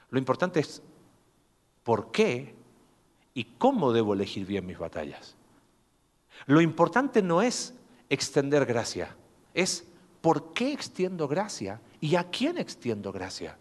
Lo 0.09 0.19
importante 0.19 0.59
es 0.59 0.81
por 1.83 2.11
qué 2.11 2.55
y 3.33 3.43
cómo 3.57 3.91
debo 3.91 4.13
elegir 4.13 4.45
bien 4.45 4.65
mis 4.65 4.77
batallas. 4.77 5.35
Lo 6.45 6.61
importante 6.61 7.21
no 7.21 7.41
es 7.41 7.73
extender 8.09 8.65
gracia, 8.65 9.15
es 9.53 9.85
por 10.21 10.53
qué 10.53 10.73
extiendo 10.73 11.27
gracia 11.27 11.81
y 12.01 12.15
a 12.15 12.25
quién 12.25 12.57
extiendo 12.57 13.11
gracia. 13.11 13.57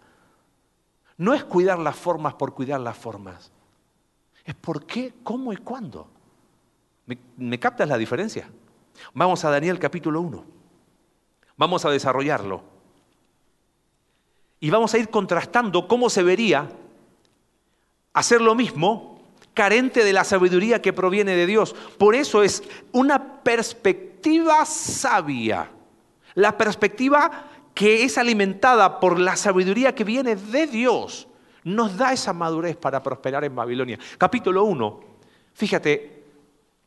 No 1.17 1.35
es 1.35 1.45
cuidar 1.45 1.79
las 1.79 1.97
formas 1.97 2.35
por 2.35 2.55
cuidar 2.55 2.81
las 2.81 2.97
formas. 2.97 3.51
Es 4.45 4.55
por 4.55 4.87
qué, 4.87 5.13
cómo 5.23 5.53
y 5.53 5.57
cuándo. 5.57 6.09
¿Me, 7.37 7.59
captas 7.59 7.89
la 7.89 7.99
diferencia? 7.99 8.49
Vamos 9.15 9.45
a 9.45 9.51
Daniel 9.51 9.79
capítulo 9.79 10.21
1. 10.21 10.45
Vamos 11.57 11.85
a 11.85 11.91
desarrollarlo. 11.91 12.63
Y 14.61 14.71
vamos 14.71 14.95
a 14.95 14.99
ir 14.99 15.09
contrastando 15.09 15.89
cómo 15.89 16.11
se 16.11 16.23
vería 16.23 16.69
hacer 18.13 18.41
lo 18.41 18.55
mismo 18.55 19.18
carente 19.59 20.05
de 20.05 20.13
la 20.13 20.23
sabiduría 20.23 20.81
que 20.81 20.93
proviene 20.93 21.35
de 21.35 21.45
Dios. 21.45 21.75
Por 21.99 22.15
eso 22.15 22.45
es 22.45 22.63
una 22.93 23.43
perspectiva 23.43 24.65
sabia. 24.65 25.69
La 26.35 26.57
perspectiva 26.57 27.49
que 27.75 28.05
es 28.05 28.19
alimentada 28.19 29.01
por 29.01 29.19
la 29.19 29.35
sabiduría 29.35 29.97
que 29.97 30.05
viene 30.05 30.37
de 30.37 30.69
Dios 30.69 31.27
nos 31.65 31.97
da 31.97 32.13
esa 32.13 32.33
madurez 32.33 32.77
para 32.77 33.03
prosperar 33.03 33.43
en 33.43 33.57
Babilonia. 33.57 33.99
Capítulo 34.17 34.63
1. 34.63 35.01
Fíjate, 35.55 36.23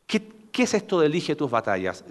¿qué, 0.06 0.26
¿qué, 0.50 0.62
es 0.62 0.72
esto 0.72 0.98
de 0.98 1.08
elige 1.08 1.36
tus 1.36 1.50
batallas? 1.50 2.02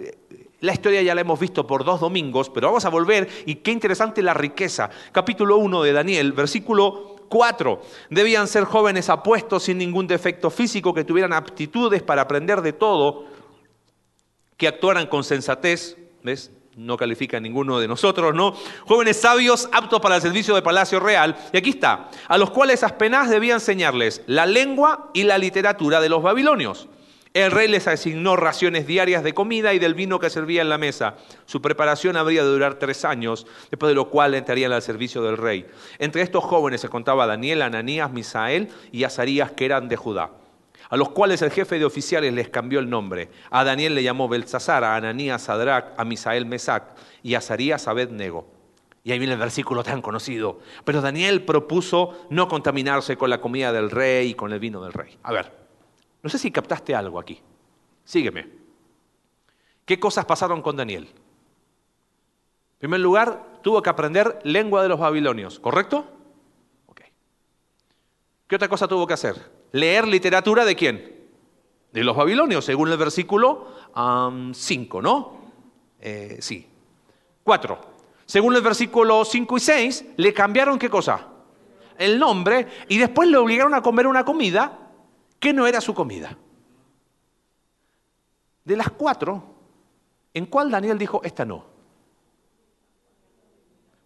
La 0.60 0.74
historia 0.74 1.02
ya 1.02 1.16
la 1.16 1.22
hemos 1.22 1.40
visto 1.40 1.66
por 1.66 1.84
dos 1.84 1.98
domingos, 1.98 2.48
pero 2.50 2.68
vamos 2.68 2.84
a 2.84 2.88
volver 2.88 3.28
y 3.46 3.56
qué 3.56 3.72
interesante 3.72 4.22
la 4.22 4.32
riqueza. 4.32 4.90
Capítulo 5.10 5.56
1 5.56 5.82
de 5.82 5.92
Daniel, 5.92 6.32
versículo 6.32 7.21
4. 7.32 7.80
Debían 8.10 8.46
ser 8.46 8.64
jóvenes 8.64 9.08
apuestos 9.08 9.62
sin 9.62 9.78
ningún 9.78 10.06
defecto 10.06 10.50
físico, 10.50 10.92
que 10.92 11.02
tuvieran 11.02 11.32
aptitudes 11.32 12.02
para 12.02 12.20
aprender 12.20 12.60
de 12.60 12.74
todo, 12.74 13.24
que 14.58 14.68
actuaran 14.68 15.06
con 15.06 15.24
sensatez. 15.24 15.96
¿Ves? 16.22 16.50
No 16.76 16.98
califica 16.98 17.38
a 17.38 17.40
ninguno 17.40 17.80
de 17.80 17.88
nosotros, 17.88 18.34
¿no? 18.34 18.54
Jóvenes 18.86 19.18
sabios, 19.18 19.66
aptos 19.72 19.98
para 20.00 20.16
el 20.16 20.22
servicio 20.22 20.54
de 20.54 20.60
Palacio 20.60 21.00
Real. 21.00 21.34
Y 21.54 21.56
aquí 21.56 21.70
está, 21.70 22.10
a 22.28 22.36
los 22.36 22.50
cuales 22.50 22.82
apenas 22.82 23.30
debía 23.30 23.54
enseñarles 23.54 24.20
la 24.26 24.44
lengua 24.44 25.08
y 25.14 25.22
la 25.22 25.38
literatura 25.38 26.02
de 26.02 26.10
los 26.10 26.22
babilonios 26.22 26.86
el 27.34 27.50
rey 27.50 27.66
les 27.66 27.88
asignó 27.88 28.36
raciones 28.36 28.86
diarias 28.86 29.24
de 29.24 29.32
comida 29.32 29.72
y 29.72 29.78
del 29.78 29.94
vino 29.94 30.18
que 30.18 30.28
servía 30.28 30.60
en 30.60 30.68
la 30.68 30.76
mesa. 30.76 31.16
Su 31.46 31.62
preparación 31.62 32.16
habría 32.16 32.44
de 32.44 32.50
durar 32.50 32.74
tres 32.74 33.06
años, 33.06 33.46
después 33.70 33.88
de 33.88 33.94
lo 33.94 34.10
cual 34.10 34.34
entrarían 34.34 34.72
al 34.72 34.82
servicio 34.82 35.22
del 35.22 35.38
rey. 35.38 35.66
Entre 35.98 36.20
estos 36.20 36.44
jóvenes 36.44 36.82
se 36.82 36.90
contaba 36.90 37.26
Daniel, 37.26 37.62
Ananías, 37.62 38.12
Misael 38.12 38.68
y 38.90 39.04
Azarías, 39.04 39.52
que 39.52 39.64
eran 39.64 39.88
de 39.88 39.96
Judá, 39.96 40.30
a 40.90 40.96
los 40.98 41.08
cuales 41.10 41.40
el 41.40 41.50
jefe 41.50 41.78
de 41.78 41.86
oficiales 41.86 42.34
les 42.34 42.50
cambió 42.50 42.80
el 42.80 42.90
nombre. 42.90 43.30
A 43.50 43.64
Daniel 43.64 43.94
le 43.94 44.02
llamó 44.02 44.28
Belsasar, 44.28 44.84
a 44.84 44.96
Ananías 44.96 45.42
Sadrach, 45.42 45.94
a 45.96 46.04
Misael 46.04 46.44
Mesac 46.44 46.84
y 47.22 47.34
a 47.34 47.38
Azarías 47.38 47.88
Abednego. 47.88 48.46
Y 49.04 49.10
ahí 49.10 49.18
viene 49.18 49.32
el 49.32 49.40
versículo 49.40 49.82
tan 49.82 50.02
conocido. 50.02 50.60
Pero 50.84 51.00
Daniel 51.00 51.42
propuso 51.42 52.26
no 52.28 52.46
contaminarse 52.46 53.16
con 53.16 53.30
la 53.30 53.40
comida 53.40 53.72
del 53.72 53.90
rey 53.90 54.28
y 54.28 54.34
con 54.34 54.52
el 54.52 54.60
vino 54.60 54.82
del 54.82 54.92
rey. 54.92 55.16
A 55.24 55.32
ver, 55.32 55.61
no 56.22 56.30
sé 56.30 56.38
si 56.38 56.50
captaste 56.50 56.94
algo 56.94 57.18
aquí. 57.18 57.40
Sígueme. 58.04 58.48
¿Qué 59.84 59.98
cosas 59.98 60.24
pasaron 60.24 60.62
con 60.62 60.76
Daniel? 60.76 61.04
En 61.04 62.78
primer 62.78 63.00
lugar, 63.00 63.60
tuvo 63.62 63.82
que 63.82 63.90
aprender 63.90 64.38
lengua 64.44 64.82
de 64.82 64.88
los 64.88 64.98
babilonios, 64.98 65.58
¿correcto? 65.60 66.06
¿Qué 68.52 68.56
otra 68.56 68.68
cosa 68.68 68.86
tuvo 68.86 69.06
que 69.06 69.14
hacer? 69.14 69.50
Leer 69.72 70.06
literatura 70.06 70.66
de 70.66 70.76
quién? 70.76 71.26
De 71.90 72.04
los 72.04 72.14
babilonios, 72.14 72.62
según 72.66 72.90
el 72.90 72.98
versículo 72.98 73.66
5, 74.52 75.00
¿no? 75.00 75.38
Eh, 75.98 76.36
sí. 76.40 76.68
4. 77.44 77.80
Según 78.26 78.54
el 78.54 78.60
versículo 78.60 79.24
5 79.24 79.56
y 79.56 79.60
6, 79.60 80.04
le 80.18 80.34
cambiaron 80.34 80.78
qué 80.78 80.90
cosa? 80.90 81.28
El 81.96 82.18
nombre 82.18 82.66
y 82.88 82.98
después 82.98 83.26
le 83.30 83.38
obligaron 83.38 83.72
a 83.72 83.80
comer 83.80 84.06
una 84.06 84.22
comida 84.22 84.81
¿Qué 85.42 85.52
no 85.52 85.66
era 85.66 85.80
su 85.80 85.92
comida? 85.92 86.38
De 88.64 88.76
las 88.76 88.92
cuatro, 88.92 89.42
¿en 90.32 90.46
cuál 90.46 90.70
Daniel 90.70 90.96
dijo, 90.96 91.20
esta 91.24 91.44
no? 91.44 91.64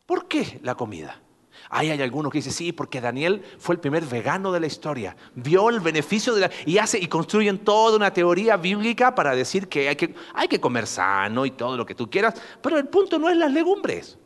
¿Por 0.07 0.29
qué 0.29 0.59
la 0.63 0.75
comida? 0.75 1.21
Ahí 1.69 1.91
hay 1.91 2.01
algunos 2.01 2.33
que 2.33 2.39
dicen, 2.39 2.55
sí, 2.55 2.73
porque 2.73 3.03
Daniel 3.03 3.45
fue 3.59 3.75
el 3.75 3.83
primer 3.83 4.07
vegano 4.07 4.51
de 4.51 4.61
la 4.61 4.67
historia. 4.67 5.15
Vio 5.35 5.69
el 5.69 5.81
beneficio 5.81 6.35
de 6.35 6.41
la... 6.41 6.51
Y, 6.65 6.79
hace, 6.79 6.99
y 6.99 7.07
construyen 7.07 7.59
toda 7.59 7.97
una 7.97 8.15
teoría 8.15 8.57
bíblica 8.57 9.15
para 9.15 9.37
decir 9.37 9.69
que 9.69 9.91
hay, 9.91 9.97
que 9.97 10.15
hay 10.33 10.49
que 10.49 10.59
comer 10.59 10.87
sano 10.87 11.45
y 11.45 11.51
todo 11.51 11.77
lo 11.77 11.85
que 11.85 11.95
tú 11.95 12.09
quieras. 12.09 12.41
Pero 12.63 12.79
el 12.79 12.89
punto 12.89 13.19
no 13.19 13.29
es 13.29 13.37
las 13.37 13.53
legumbres. 13.53 14.19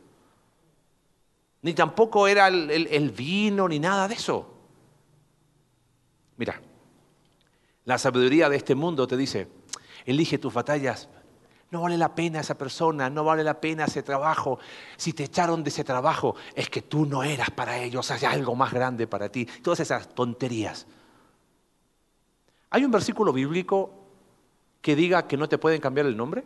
Ni 1.61 1.73
tampoco 1.73 2.25
era 2.25 2.47
el 2.47 3.11
vino, 3.11 3.67
ni 3.67 3.79
nada 3.79 4.07
de 4.07 4.13
eso. 4.13 4.47
Mira, 6.37 6.61
la 7.85 7.97
sabiduría 7.97 8.49
de 8.49 8.57
este 8.57 8.75
mundo 8.75 9.07
te 9.07 9.17
dice, 9.17 9.47
elige 10.05 10.37
tus 10.37 10.53
batallas. 10.53 11.09
No 11.71 11.81
vale 11.81 11.97
la 11.97 12.13
pena 12.13 12.41
esa 12.41 12.57
persona, 12.57 13.09
no 13.09 13.23
vale 13.23 13.43
la 13.43 13.61
pena 13.61 13.85
ese 13.85 14.03
trabajo. 14.03 14.59
Si 14.97 15.13
te 15.13 15.23
echaron 15.23 15.63
de 15.63 15.69
ese 15.69 15.85
trabajo, 15.85 16.35
es 16.53 16.69
que 16.69 16.81
tú 16.81 17.05
no 17.05 17.23
eras 17.23 17.49
para 17.49 17.77
ellos, 17.77 18.11
hay 18.11 18.25
algo 18.25 18.55
más 18.55 18.73
grande 18.73 19.07
para 19.07 19.29
ti. 19.29 19.45
Todas 19.45 19.79
esas 19.79 20.13
tonterías. 20.13 20.85
Hay 22.71 22.83
un 22.83 22.91
versículo 22.91 23.31
bíblico 23.31 24.01
que 24.81 24.95
diga 24.95 25.27
que 25.27 25.37
no 25.37 25.47
te 25.47 25.57
pueden 25.57 25.79
cambiar 25.79 26.07
el 26.07 26.17
nombre? 26.17 26.43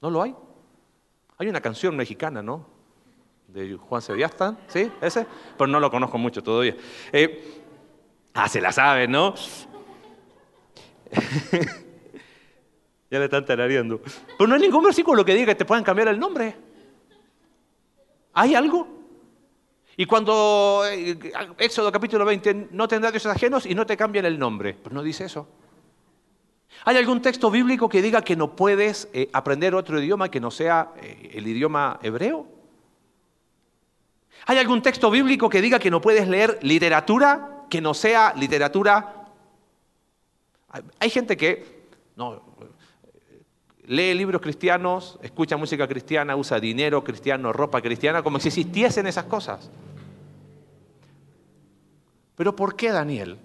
¿No 0.00 0.10
lo 0.10 0.22
hay? 0.22 0.34
Hay 1.38 1.48
una 1.48 1.60
canción 1.60 1.94
mexicana, 1.96 2.42
¿no? 2.42 2.66
De 3.48 3.76
Juan 3.76 4.02
Sebastián, 4.02 4.58
¿sí? 4.68 4.90
¿Ese? 5.00 5.26
Pero 5.56 5.68
no 5.68 5.78
lo 5.78 5.90
conozco 5.90 6.18
mucho 6.18 6.42
todavía. 6.42 6.76
Eh, 7.12 7.65
ah, 8.36 8.48
se 8.48 8.60
la 8.60 8.70
sabe, 8.70 9.08
¿no? 9.08 9.34
ya 13.10 13.18
le 13.18 13.24
están 13.24 13.44
tarareando. 13.44 14.00
Pero 14.38 14.46
no 14.46 14.54
hay 14.54 14.60
ningún 14.60 14.84
versículo 14.84 15.24
que 15.24 15.34
diga 15.34 15.46
que 15.46 15.54
te 15.56 15.64
puedan 15.64 15.82
cambiar 15.82 16.08
el 16.08 16.18
nombre. 16.18 16.54
¿Hay 18.34 18.54
algo? 18.54 18.86
Y 19.96 20.04
cuando 20.04 20.82
eh, 20.86 21.18
Éxodo 21.58 21.90
capítulo 21.90 22.26
20, 22.26 22.68
no 22.72 22.86
tendrás 22.86 23.12
dioses 23.12 23.32
ajenos 23.32 23.64
y 23.64 23.74
no 23.74 23.86
te 23.86 23.96
cambian 23.96 24.26
el 24.26 24.38
nombre. 24.38 24.74
Pues 24.74 24.92
no 24.92 25.02
dice 25.02 25.24
eso. 25.24 25.48
¿Hay 26.84 26.98
algún 26.98 27.22
texto 27.22 27.50
bíblico 27.50 27.88
que 27.88 28.02
diga 28.02 28.20
que 28.20 28.36
no 28.36 28.54
puedes 28.54 29.08
eh, 29.14 29.30
aprender 29.32 29.74
otro 29.74 29.98
idioma 29.98 30.30
que 30.30 30.40
no 30.40 30.50
sea 30.50 30.92
eh, 31.00 31.30
el 31.34 31.46
idioma 31.46 31.98
hebreo? 32.02 32.46
¿Hay 34.44 34.58
algún 34.58 34.82
texto 34.82 35.10
bíblico 35.10 35.48
que 35.48 35.62
diga 35.62 35.78
que 35.78 35.90
no 35.90 36.02
puedes 36.02 36.28
leer 36.28 36.58
literatura 36.60 37.55
que 37.68 37.80
no 37.80 37.94
sea 37.94 38.32
literatura? 38.34 39.26
Hay 40.98 41.10
gente 41.10 41.36
que 41.36 41.86
lee 43.86 44.14
libros 44.14 44.42
cristianos, 44.42 45.18
escucha 45.22 45.56
música 45.56 45.86
cristiana, 45.86 46.36
usa 46.36 46.58
dinero 46.60 47.02
cristiano, 47.04 47.52
ropa 47.52 47.80
cristiana, 47.80 48.22
como 48.22 48.38
si 48.40 48.48
existiesen 48.48 49.06
esas 49.06 49.24
cosas. 49.24 49.70
Pero 52.36 52.54
¿por 52.54 52.76
qué 52.76 52.90
Daniel, 52.90 53.38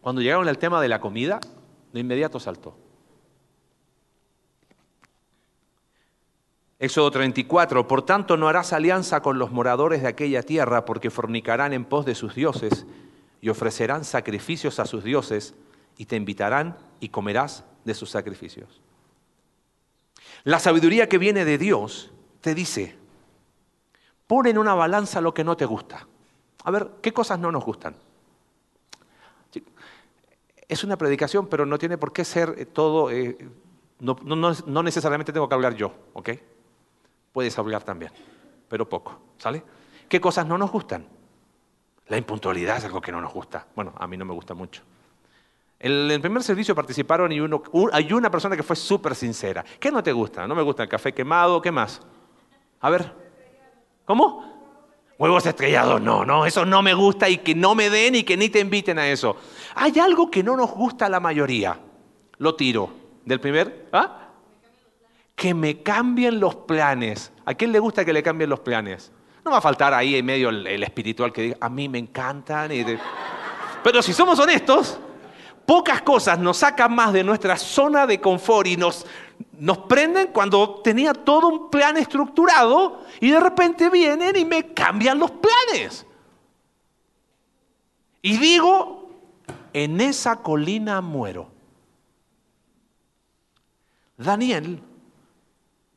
cuando 0.00 0.20
llegaron 0.20 0.48
al 0.48 0.58
tema 0.58 0.80
de 0.80 0.88
la 0.88 1.00
comida, 1.00 1.40
de 1.92 2.00
inmediato 2.00 2.40
saltó? 2.40 2.76
Éxodo 6.80 7.12
34, 7.12 7.86
por 7.86 8.04
tanto 8.04 8.36
no 8.36 8.48
harás 8.48 8.72
alianza 8.72 9.22
con 9.22 9.38
los 9.38 9.52
moradores 9.52 10.02
de 10.02 10.08
aquella 10.08 10.42
tierra 10.42 10.84
porque 10.84 11.10
fornicarán 11.10 11.72
en 11.72 11.84
pos 11.84 12.04
de 12.04 12.16
sus 12.16 12.34
dioses 12.34 12.86
y 13.42 13.50
ofrecerán 13.50 14.04
sacrificios 14.04 14.78
a 14.78 14.86
sus 14.86 15.04
dioses 15.04 15.54
y 15.98 16.06
te 16.06 16.16
invitarán 16.16 16.78
y 17.00 17.08
comerás 17.10 17.64
de 17.84 17.92
sus 17.92 18.08
sacrificios. 18.08 18.80
La 20.44 20.60
sabiduría 20.60 21.08
que 21.08 21.18
viene 21.18 21.44
de 21.44 21.58
Dios 21.58 22.12
te 22.40 22.54
dice, 22.54 22.96
pon 24.28 24.46
en 24.46 24.58
una 24.58 24.74
balanza 24.74 25.20
lo 25.20 25.34
que 25.34 25.44
no 25.44 25.56
te 25.56 25.66
gusta. 25.66 26.06
A 26.64 26.70
ver, 26.70 26.88
¿qué 27.02 27.12
cosas 27.12 27.38
no 27.40 27.50
nos 27.50 27.64
gustan? 27.64 27.96
Es 30.68 30.84
una 30.84 30.96
predicación, 30.96 31.48
pero 31.48 31.66
no 31.66 31.78
tiene 31.78 31.98
por 31.98 32.12
qué 32.12 32.24
ser 32.24 32.66
todo, 32.66 33.10
eh, 33.10 33.36
no, 33.98 34.16
no, 34.22 34.82
necesariamente 34.84 35.32
tengo 35.32 35.48
que 35.48 35.54
hablar 35.54 35.74
yo, 35.74 35.92
¿ok? 36.12 36.30
Puedes 37.32 37.58
hablar 37.58 37.82
también, 37.82 38.12
pero 38.68 38.88
poco, 38.88 39.18
¿sale? 39.38 39.64
¿Qué 40.08 40.20
cosas 40.20 40.46
no 40.46 40.56
nos 40.56 40.70
gustan? 40.70 41.06
La 42.12 42.18
impuntualidad 42.18 42.76
es 42.76 42.84
algo 42.84 43.00
que 43.00 43.10
no 43.10 43.22
nos 43.22 43.32
gusta. 43.32 43.66
Bueno, 43.74 43.94
a 43.96 44.06
mí 44.06 44.18
no 44.18 44.26
me 44.26 44.34
gusta 44.34 44.52
mucho. 44.52 44.82
En 45.80 46.10
el 46.10 46.20
primer 46.20 46.42
servicio 46.42 46.74
participaron 46.74 47.32
y 47.32 47.40
uno, 47.40 47.62
hay 47.90 48.12
una 48.12 48.30
persona 48.30 48.54
que 48.54 48.62
fue 48.62 48.76
súper 48.76 49.14
sincera. 49.14 49.64
¿Qué 49.80 49.90
no 49.90 50.02
te 50.02 50.12
gusta? 50.12 50.46
No 50.46 50.54
me 50.54 50.60
gusta 50.60 50.82
el 50.82 50.90
café 50.90 51.14
quemado, 51.14 51.62
¿qué 51.62 51.72
más? 51.72 52.02
A 52.82 52.90
ver. 52.90 53.10
¿Cómo? 54.04 54.44
Huevos 55.16 55.46
estrellados, 55.46 56.02
no, 56.02 56.22
no, 56.26 56.44
eso 56.44 56.66
no 56.66 56.82
me 56.82 56.92
gusta 56.92 57.30
y 57.30 57.38
que 57.38 57.54
no 57.54 57.74
me 57.74 57.88
den 57.88 58.16
y 58.16 58.24
que 58.24 58.36
ni 58.36 58.50
te 58.50 58.60
inviten 58.60 58.98
a 58.98 59.08
eso. 59.08 59.34
Hay 59.74 59.98
algo 59.98 60.30
que 60.30 60.42
no 60.42 60.54
nos 60.54 60.70
gusta 60.70 61.06
a 61.06 61.08
la 61.08 61.18
mayoría. 61.18 61.80
Lo 62.36 62.54
tiro. 62.56 62.92
Del 63.24 63.40
primer, 63.40 63.88
¿ah? 63.90 64.28
Que 65.34 65.54
me 65.54 65.82
cambien 65.82 66.40
los 66.40 66.56
planes. 66.56 67.32
¿A 67.46 67.54
quién 67.54 67.72
le 67.72 67.78
gusta 67.78 68.04
que 68.04 68.12
le 68.12 68.22
cambien 68.22 68.50
los 68.50 68.60
planes? 68.60 69.12
No 69.44 69.50
va 69.50 69.58
a 69.58 69.60
faltar 69.60 69.92
ahí 69.92 70.16
en 70.16 70.24
medio 70.24 70.50
el, 70.50 70.82
espiritual 70.82 71.32
que 71.32 71.42
diga, 71.42 71.56
a 71.60 71.68
mí 71.68 71.88
me 71.88 71.98
encantan. 71.98 72.70
Pero 73.82 74.02
si 74.02 74.12
somos 74.12 74.38
honestos, 74.38 74.98
pocas 75.66 76.02
cosas 76.02 76.38
nos 76.38 76.58
sacan 76.58 76.94
más 76.94 77.12
de 77.12 77.24
nuestra 77.24 77.56
zona 77.56 78.06
de 78.06 78.20
confort 78.20 78.68
y 78.68 78.76
nos, 78.76 79.04
nos 79.58 79.78
prenden 79.78 80.28
cuando 80.28 80.80
tenía 80.82 81.12
todo 81.12 81.48
un 81.48 81.70
plan 81.70 81.96
estructurado 81.96 83.02
y 83.20 83.30
de 83.30 83.40
repente 83.40 83.90
vienen 83.90 84.36
y 84.36 84.44
me 84.44 84.72
cambian 84.72 85.18
los 85.18 85.32
planes. 85.32 86.06
Y 88.22 88.36
digo, 88.36 89.10
en 89.72 90.00
esa 90.00 90.36
colina 90.36 91.00
muero. 91.00 91.50
Daniel 94.16 94.80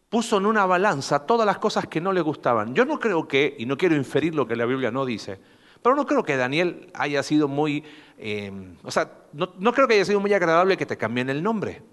puso 0.10 0.38
en 0.38 0.46
una 0.46 0.65
balanza 0.65 1.26
todas 1.26 1.46
las 1.46 1.58
cosas 1.58 1.88
que 1.88 2.02
no 2.02 2.12
le 2.12 2.22
gustaban. 2.22 2.74
Yo 2.74 2.86
no 2.86 3.00
creo 3.00 3.28
que, 3.28 3.56
y 3.58 3.65
no 3.65 3.78
quiero 3.78 3.96
inferir 3.96 4.36
lo 4.36 4.48
que 4.48 4.56
la 4.56 4.65
Biblia 4.65 4.91
no 4.91 5.06
dice, 5.06 5.39
pero 5.82 5.96
no 5.96 6.06
creo 6.06 6.24
que 6.24 6.38
Daniel 6.38 6.89
haya 6.94 7.22
sido 7.24 7.48
muy, 7.48 7.84
eh, 8.18 8.52
o 8.84 8.91
sea, 8.91 9.12
no, 9.34 9.72
creo 9.74 9.88
que 9.88 9.96
haya 9.96 10.06
sido 10.06 10.20
muy 10.20 10.34
agradable 10.34 10.78
que 10.78 10.86
te 10.86 10.98
cambien 10.98 11.30
el 11.30 11.44
nombre. 11.44 11.84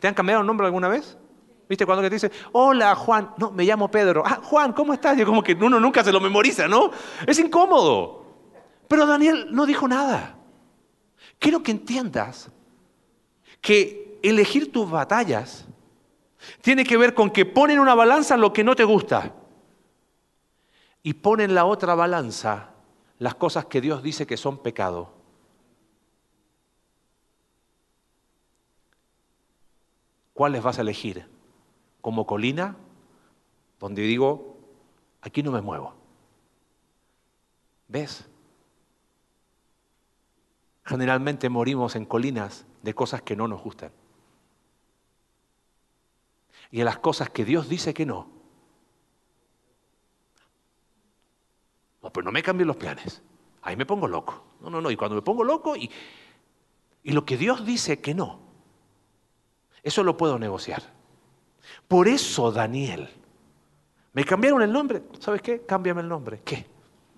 ¿Te 0.00 0.08
han 0.08 0.14
cambiado 0.14 0.40
el 0.40 0.46
nombre 0.46 0.66
alguna 0.66 0.88
vez? 0.88 1.18
¿Viste 1.68 1.86
cuando 1.86 2.02
te 2.02 2.10
dice, 2.10 2.30
hola 2.52 2.94
Juan, 2.94 3.30
no, 3.38 3.50
me 3.50 3.64
llamo 3.64 3.90
Pedro, 3.90 4.22
ah, 4.24 4.40
Juan, 4.42 4.72
¿cómo 4.72 4.92
estás? 4.92 5.16
Yo 5.16 5.26
como 5.26 5.42
que 5.42 5.54
uno 5.54 5.80
nunca 5.80 6.04
se 6.04 6.12
lo 6.12 6.20
memoriza, 6.20 6.68
¿no? 6.68 6.90
Es 7.26 7.38
incómodo. 7.38 8.24
Pero 8.86 9.06
Daniel 9.06 9.48
no 9.50 9.66
dijo 9.66 9.88
nada. 9.88 10.36
Quiero 11.38 11.62
que 11.62 11.70
entiendas 11.70 12.50
que 13.60 14.18
elegir 14.22 14.72
tus 14.72 14.90
batallas 14.90 15.66
tiene 16.60 16.84
que 16.84 16.96
ver 16.96 17.14
con 17.14 17.30
que 17.30 17.44
ponen 17.44 17.78
una 17.78 17.94
balanza 17.94 18.36
lo 18.36 18.52
que 18.52 18.64
no 18.64 18.76
te 18.76 18.84
gusta 18.84 19.32
y 21.02 21.14
ponen 21.14 21.54
la 21.54 21.64
otra 21.64 21.94
balanza 21.94 22.70
las 23.18 23.34
cosas 23.34 23.66
que 23.66 23.80
Dios 23.80 24.02
dice 24.02 24.26
que 24.26 24.36
son 24.36 24.58
pecado. 24.58 25.12
¿Cuáles 30.32 30.62
vas 30.62 30.78
a 30.78 30.82
elegir? 30.82 31.26
¿Como 32.00 32.26
colina? 32.26 32.76
Donde 33.78 34.02
digo, 34.02 34.56
aquí 35.20 35.42
no 35.42 35.52
me 35.52 35.60
muevo. 35.60 35.94
¿Ves? 37.88 38.28
Generalmente 40.84 41.48
morimos 41.48 41.96
en 41.96 42.04
colinas 42.04 42.66
de 42.82 42.94
cosas 42.94 43.22
que 43.22 43.36
no 43.36 43.46
nos 43.46 43.62
gustan. 43.62 43.92
Y 46.74 46.80
en 46.80 46.86
las 46.86 46.98
cosas 46.98 47.30
que 47.30 47.44
Dios 47.44 47.68
dice 47.68 47.94
que 47.94 48.04
no, 48.04 48.26
No, 52.02 52.12
pero 52.12 52.24
no 52.24 52.32
me 52.32 52.42
cambien 52.42 52.66
los 52.66 52.76
planes. 52.76 53.22
Ahí 53.62 53.76
me 53.76 53.86
pongo 53.86 54.08
loco. 54.08 54.42
No, 54.60 54.70
no, 54.70 54.80
no. 54.80 54.90
Y 54.90 54.96
cuando 54.96 55.14
me 55.14 55.22
pongo 55.22 55.44
loco 55.44 55.76
y, 55.76 55.88
y 57.04 57.12
lo 57.12 57.24
que 57.24 57.36
Dios 57.36 57.64
dice 57.64 58.00
que 58.00 58.12
no, 58.12 58.40
eso 59.84 60.02
lo 60.02 60.16
puedo 60.16 60.36
negociar. 60.36 60.82
Por 61.86 62.08
eso 62.08 62.50
Daniel, 62.50 63.08
me 64.12 64.24
cambiaron 64.24 64.60
el 64.60 64.72
nombre. 64.72 65.02
¿Sabes 65.20 65.42
qué? 65.42 65.62
Cámbiame 65.64 66.00
el 66.00 66.08
nombre. 66.08 66.42
¿Qué? 66.44 66.66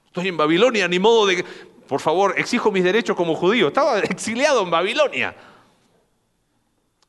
Estoy 0.05 0.29
en 0.29 0.37
Babilonia, 0.37 0.87
ni 0.87 0.99
modo 0.99 1.27
de... 1.27 1.45
Por 1.89 2.01
favor, 2.01 2.39
exijo 2.39 2.71
mis 2.71 2.85
derechos 2.85 3.17
como 3.17 3.35
judío. 3.35 3.69
Estaba 3.69 3.99
exiliado 4.01 4.63
en 4.63 4.71
Babilonia. 4.71 5.35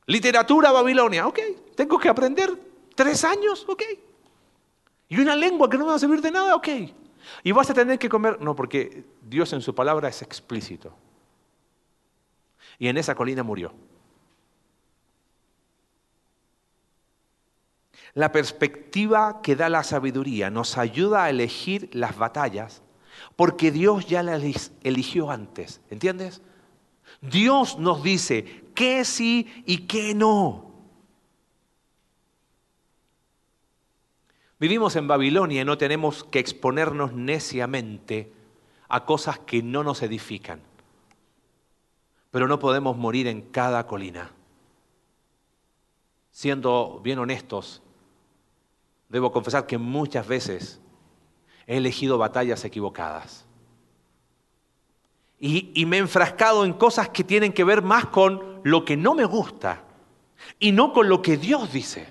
Literatura 0.08 0.72
Babilonia. 0.72 1.26
Ok, 1.26 1.38
tengo 1.76 1.98
que 1.98 2.08
aprender 2.08 2.50
tres 2.94 3.24
años. 3.24 3.64
Ok. 3.68 3.82
Y 5.10 5.20
una 5.20 5.36
lengua 5.36 5.68
que 5.68 5.76
no 5.76 5.84
me 5.84 5.90
va 5.90 5.96
a 5.96 5.98
servir 5.98 6.22
de 6.22 6.30
nada. 6.30 6.56
Ok. 6.56 6.68
Y 7.44 7.52
vas 7.52 7.68
a 7.68 7.74
tener 7.74 7.98
que 7.98 8.08
comer, 8.08 8.40
no, 8.40 8.56
porque 8.56 9.04
Dios 9.22 9.52
en 9.52 9.60
su 9.60 9.74
palabra 9.74 10.08
es 10.08 10.22
explícito. 10.22 10.94
Y 12.78 12.88
en 12.88 12.96
esa 12.96 13.14
colina 13.14 13.42
murió. 13.42 13.72
La 18.14 18.32
perspectiva 18.32 19.42
que 19.42 19.56
da 19.56 19.68
la 19.68 19.84
sabiduría 19.84 20.48
nos 20.48 20.78
ayuda 20.78 21.24
a 21.24 21.30
elegir 21.30 21.90
las 21.92 22.16
batallas 22.16 22.80
porque 23.36 23.70
Dios 23.70 24.06
ya 24.06 24.22
las 24.22 24.72
eligió 24.82 25.30
antes. 25.30 25.82
¿Entiendes? 25.90 26.40
Dios 27.20 27.78
nos 27.78 28.02
dice 28.02 28.64
qué 28.78 29.04
sí 29.04 29.64
y 29.66 29.88
qué 29.88 30.14
no. 30.14 30.70
Vivimos 34.60 34.94
en 34.94 35.08
Babilonia 35.08 35.62
y 35.62 35.64
no 35.64 35.76
tenemos 35.76 36.22
que 36.22 36.38
exponernos 36.38 37.12
neciamente 37.12 38.32
a 38.88 39.04
cosas 39.04 39.40
que 39.40 39.64
no 39.64 39.82
nos 39.82 40.02
edifican. 40.02 40.60
Pero 42.30 42.46
no 42.46 42.60
podemos 42.60 42.96
morir 42.96 43.26
en 43.26 43.42
cada 43.42 43.84
colina. 43.88 44.30
Siendo 46.30 47.00
bien 47.02 47.18
honestos, 47.18 47.82
debo 49.08 49.32
confesar 49.32 49.66
que 49.66 49.78
muchas 49.78 50.28
veces 50.28 50.80
he 51.66 51.78
elegido 51.78 52.16
batallas 52.16 52.64
equivocadas. 52.64 53.47
Y, 55.40 55.86
me 55.86 55.96
he 55.96 56.00
enfrascado 56.00 56.64
en 56.64 56.72
cosas 56.72 57.10
que 57.10 57.22
tienen 57.22 57.52
que 57.52 57.62
ver 57.62 57.80
más 57.80 58.06
con 58.06 58.60
lo 58.64 58.84
que 58.84 58.96
no 58.96 59.14
me 59.14 59.24
gusta 59.24 59.84
y 60.58 60.72
no 60.72 60.92
con 60.92 61.08
lo 61.08 61.22
que 61.22 61.36
Dios 61.36 61.72
dice. 61.72 62.08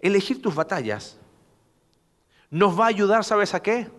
Elegir 0.00 0.40
tus 0.40 0.54
batallas 0.54 1.18
nos 2.50 2.78
va 2.78 2.84
a 2.84 2.88
ayudar, 2.88 3.24
¿sabes 3.24 3.54
a 3.54 3.62
qué? 3.62 3.90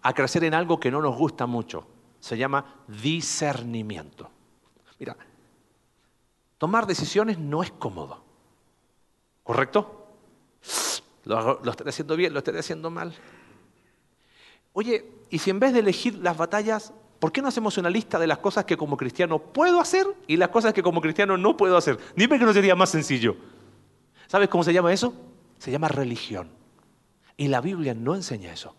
A 0.00 0.14
crecer 0.14 0.44
en 0.44 0.54
algo 0.54 0.80
que 0.80 0.90
no 0.90 1.02
nos 1.02 1.16
gusta 1.16 1.46
mucho. 1.46 1.86
Se 2.18 2.38
llama 2.38 2.82
discernimiento. 2.88 4.30
Mira, 4.98 5.16
tomar 6.56 6.86
decisiones 6.86 7.38
no 7.38 7.62
es 7.62 7.70
cómodo. 7.72 8.22
¿Correcto? 9.42 10.06
Lo, 11.24 11.60
lo 11.62 11.70
estoy 11.70 11.88
haciendo 11.88 12.16
bien, 12.16 12.32
lo 12.32 12.38
estoy 12.38 12.56
haciendo 12.56 12.90
mal. 12.90 13.14
Oye, 14.72 15.04
y 15.30 15.38
si 15.38 15.50
en 15.50 15.60
vez 15.60 15.72
de 15.72 15.80
elegir 15.80 16.16
las 16.16 16.36
batallas, 16.36 16.92
¿por 17.18 17.32
qué 17.32 17.42
no 17.42 17.48
hacemos 17.48 17.76
una 17.78 17.90
lista 17.90 18.18
de 18.18 18.26
las 18.26 18.38
cosas 18.38 18.64
que 18.64 18.76
como 18.76 18.96
cristiano 18.96 19.38
puedo 19.38 19.80
hacer 19.80 20.06
y 20.26 20.36
las 20.36 20.48
cosas 20.48 20.72
que 20.72 20.82
como 20.82 21.00
cristiano 21.00 21.36
no 21.36 21.56
puedo 21.56 21.76
hacer? 21.76 21.98
Dime 22.16 22.38
que 22.38 22.44
no 22.44 22.52
sería 22.52 22.74
más 22.74 22.90
sencillo. 22.90 23.36
¿Sabes 24.26 24.48
cómo 24.48 24.64
se 24.64 24.72
llama 24.72 24.92
eso? 24.92 25.14
Se 25.58 25.70
llama 25.70 25.88
religión. 25.88 26.48
Y 27.36 27.48
la 27.48 27.60
Biblia 27.60 27.94
no 27.94 28.14
enseña 28.14 28.52
eso. 28.52 28.74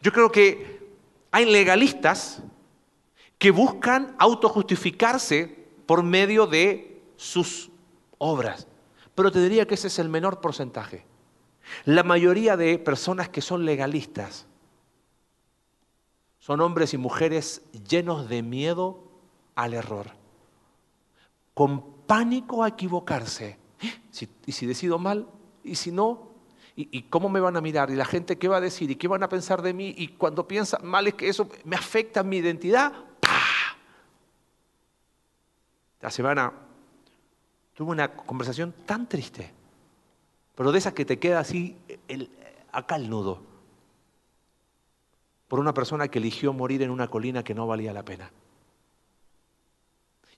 Yo 0.00 0.12
creo 0.12 0.30
que 0.30 0.80
hay 1.30 1.44
legalistas 1.44 2.42
que 3.38 3.50
buscan 3.50 4.14
autojustificarse 4.18 5.62
por 5.86 6.02
medio 6.02 6.46
de 6.46 7.02
sus 7.16 7.70
obras. 8.18 8.66
Pero 9.14 9.30
te 9.32 9.42
diría 9.42 9.66
que 9.66 9.74
ese 9.74 9.88
es 9.88 9.98
el 9.98 10.08
menor 10.08 10.40
porcentaje. 10.40 11.04
La 11.84 12.02
mayoría 12.02 12.56
de 12.56 12.78
personas 12.78 13.28
que 13.28 13.40
son 13.40 13.64
legalistas 13.64 14.46
son 16.42 16.60
hombres 16.60 16.92
y 16.92 16.98
mujeres 16.98 17.62
llenos 17.88 18.28
de 18.28 18.42
miedo 18.42 18.98
al 19.54 19.74
error, 19.74 20.10
con 21.54 22.02
pánico 22.04 22.64
a 22.64 22.68
equivocarse. 22.68 23.60
¿Eh? 23.80 24.28
¿Y 24.46 24.50
si 24.50 24.66
decido 24.66 24.98
mal? 24.98 25.28
¿Y 25.62 25.76
si 25.76 25.92
no? 25.92 26.32
¿Y, 26.74 27.02
cómo 27.02 27.28
me 27.28 27.38
van 27.38 27.56
a 27.56 27.60
mirar? 27.60 27.90
¿Y 27.90 27.94
la 27.94 28.06
gente 28.06 28.38
qué 28.38 28.48
va 28.48 28.56
a 28.56 28.60
decir? 28.60 28.90
¿Y 28.90 28.96
qué 28.96 29.06
van 29.06 29.22
a 29.22 29.28
pensar 29.28 29.62
de 29.62 29.72
mí? 29.72 29.94
Y 29.96 30.08
cuando 30.08 30.48
piensan 30.48 30.84
mal 30.84 31.06
es 31.06 31.14
que 31.14 31.28
eso 31.28 31.48
me 31.62 31.76
afecta 31.76 32.20
a 32.20 32.22
mi 32.24 32.38
identidad. 32.38 32.92
¡Pah! 33.20 33.76
La 36.00 36.10
semana 36.10 36.52
tuve 37.72 37.92
una 37.92 38.16
conversación 38.16 38.74
tan 38.84 39.08
triste, 39.08 39.52
pero 40.56 40.72
de 40.72 40.78
esas 40.78 40.92
que 40.92 41.04
te 41.04 41.20
queda 41.20 41.38
así 41.38 41.76
acá 42.72 42.96
el 42.96 43.08
nudo, 43.08 43.51
por 45.52 45.60
una 45.60 45.74
persona 45.74 46.08
que 46.08 46.18
eligió 46.18 46.54
morir 46.54 46.80
en 46.80 46.88
una 46.88 47.08
colina 47.08 47.44
que 47.44 47.54
no 47.54 47.66
valía 47.66 47.92
la 47.92 48.02
pena. 48.02 48.32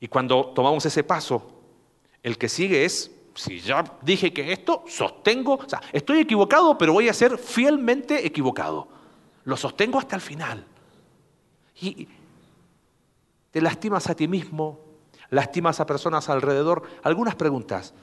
Y 0.01 0.09
cuando 0.09 0.47
tomamos 0.47 0.85
ese 0.87 1.05
paso, 1.05 1.53
el 2.21 2.37
que 2.37 2.49
sigue 2.49 2.85
es 2.85 3.13
si 3.33 3.61
ya 3.61 3.85
dije 4.03 4.33
que 4.33 4.51
esto, 4.51 4.83
sostengo, 4.89 5.55
o 5.55 5.69
sea, 5.69 5.81
estoy 5.93 6.19
equivocado, 6.19 6.77
pero 6.77 6.95
voy 6.95 7.09
a 7.09 7.13
ser 7.13 7.39
fielmente 7.39 8.27
equivocado. 8.27 8.89
Lo 9.45 9.57
sostengo 9.57 10.01
hasta 10.01 10.17
el 10.17 10.21
final. 10.21 10.67
Y 11.81 12.09
te 13.53 13.61
lastimas 13.61 14.11
a 14.11 14.17
ti 14.17 14.27
mismo, 14.27 14.81
lastimas 15.31 15.79
a 15.79 15.87
personas 15.87 16.29
alrededor. 16.29 16.83
Algunas 17.05 17.37
preguntas. 17.37 17.95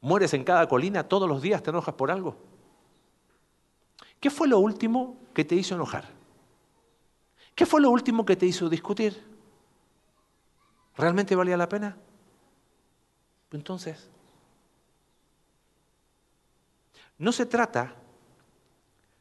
¿Mueres 0.00 0.32
en 0.32 0.44
cada 0.44 0.66
colina 0.66 1.06
todos 1.06 1.28
los 1.28 1.42
días? 1.42 1.62
¿Te 1.62 1.68
enojas 1.68 1.94
por 1.94 2.10
algo? 2.10 2.47
¿Qué 4.20 4.30
fue 4.30 4.48
lo 4.48 4.58
último 4.58 5.16
que 5.32 5.44
te 5.44 5.54
hizo 5.54 5.74
enojar? 5.74 6.08
¿Qué 7.54 7.66
fue 7.66 7.80
lo 7.80 7.90
último 7.90 8.24
que 8.24 8.36
te 8.36 8.46
hizo 8.46 8.68
discutir? 8.68 9.22
¿Realmente 10.96 11.36
valía 11.36 11.56
la 11.56 11.68
pena? 11.68 11.96
Entonces, 13.52 14.10
no 17.18 17.32
se 17.32 17.46
trata 17.46 17.94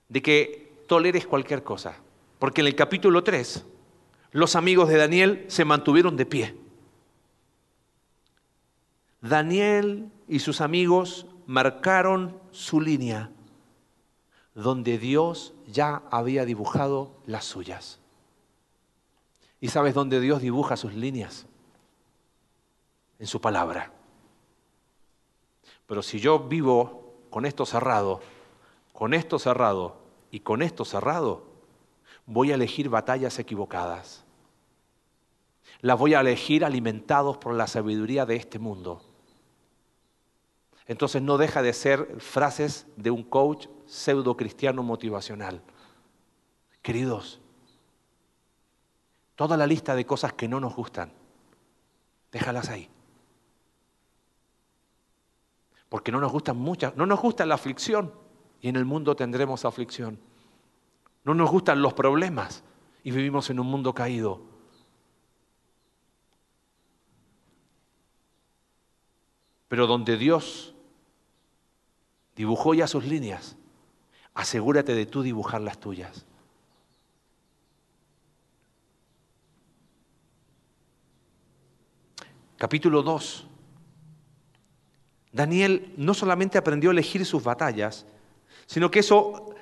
de 0.10 0.22
que 0.22 0.84
toleres 0.88 1.28
cualquier 1.28 1.64
cosa, 1.64 1.96
porque 2.40 2.62
en 2.62 2.68
el 2.68 2.76
capítulo 2.76 3.24
3 3.24 3.66
los 4.32 4.56
amigos 4.56 4.90
de 4.90 4.98
Daniel 4.98 5.46
se 5.48 5.66
mantuvieron 5.66 6.16
de 6.16 6.26
pie. 6.26 6.56
Daniel 9.22 10.12
y 10.28 10.40
sus 10.40 10.62
amigos 10.62 11.26
marcaron 11.46 12.40
su 12.52 12.82
línea 12.82 13.32
donde 14.64 14.98
Dios 14.98 15.54
ya 15.68 16.02
había 16.10 16.44
dibujado 16.44 17.12
las 17.28 17.46
suyas. 17.46 18.00
¿Y 19.62 19.70
sabes 19.70 19.94
dónde 19.94 20.20
Dios 20.20 20.42
dibuja 20.42 20.76
sus 20.78 20.96
líneas? 20.96 21.46
En 23.20 23.28
su 23.28 23.40
palabra. 23.40 23.92
Pero 25.86 26.02
si 26.02 26.20
yo 26.20 26.40
vivo 26.40 27.14
con 27.30 27.46
esto 27.46 27.68
cerrado, 27.68 28.20
con 28.94 29.14
esto 29.14 29.38
cerrado 29.38 29.98
y 30.32 30.40
con 30.40 30.64
esto 30.64 30.86
cerrado, 30.86 31.44
voy 32.26 32.52
a 32.52 32.56
elegir 32.56 32.90
batallas 32.90 33.38
equivocadas. 33.38 34.26
Las 35.82 36.00
voy 36.00 36.16
a 36.16 36.22
elegir 36.22 36.66
alimentados 36.66 37.38
por 37.38 37.54
la 37.54 37.68
sabiduría 37.68 38.26
de 38.26 38.38
este 38.38 38.58
mundo. 38.58 39.04
Entonces 40.88 41.22
no 41.22 41.38
deja 41.38 41.62
de 41.62 41.74
ser 41.74 42.20
frases 42.20 42.88
de 42.96 43.12
un 43.12 43.22
coach 43.22 43.68
pseudo 43.88 44.38
cristiano 44.38 44.84
motivacional. 44.84 45.62
Queridos, 46.82 47.40
toda 49.36 49.58
la 49.58 49.68
lista 49.68 49.96
de 49.96 50.06
cosas 50.06 50.34
que 50.34 50.48
no 50.48 50.60
nos 50.60 50.76
gustan, 50.76 51.12
déjalas 52.32 52.70
ahí 52.70 52.90
porque 55.90 56.12
no 56.12 56.20
nos 56.20 56.32
gustan 56.32 56.58
muchas, 56.58 56.96
no 56.96 57.06
nos 57.06 57.20
gusta 57.20 57.46
la 57.46 57.56
aflicción 57.56 58.14
y 58.62 58.70
en 58.70 58.76
el 58.76 58.86
mundo 58.86 59.16
tendremos 59.16 59.66
aflicción. 59.66 60.20
No 61.24 61.34
nos 61.34 61.50
gustan 61.50 61.82
los 61.82 61.94
problemas 61.94 62.64
y 63.04 63.12
vivimos 63.12 63.50
en 63.50 63.60
un 63.60 63.68
mundo 63.68 63.94
caído. 63.94 64.42
Pero 69.68 69.88
donde 69.88 70.18
Dios 70.18 70.74
dibujó 72.36 72.74
ya 72.74 72.88
sus 72.88 73.06
líneas, 73.06 73.58
asegúrate 74.38 74.94
de 74.94 75.08
tú 75.08 75.24
dibujar 75.24 75.62
las 75.62 75.80
tuyas. 75.80 76.24
Capítulo 82.58 83.04
2 83.04 83.48
Daniel 85.32 85.94
no 85.98 86.14
solamente 86.14 86.58
aprendió 86.58 86.90
a 86.90 86.94
elegir 86.94 87.26
sus 87.26 87.44
batallas, 87.44 88.06
sino 88.66 88.90
que 88.90 89.00
eso, 89.00 89.54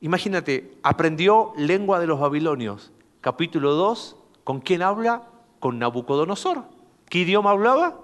imagínate, 0.00 0.78
aprendió 0.82 1.52
lengua 1.56 1.98
de 1.98 2.06
los 2.06 2.20
babilonios. 2.20 2.92
Capítulo 3.20 3.74
2, 3.74 4.16
¿con 4.44 4.60
quién 4.60 4.82
habla? 4.82 5.28
Con 5.58 5.78
Nabucodonosor. 5.78 6.64
¿Qué 7.08 7.20
idioma 7.20 7.50
hablaba? 7.50 7.98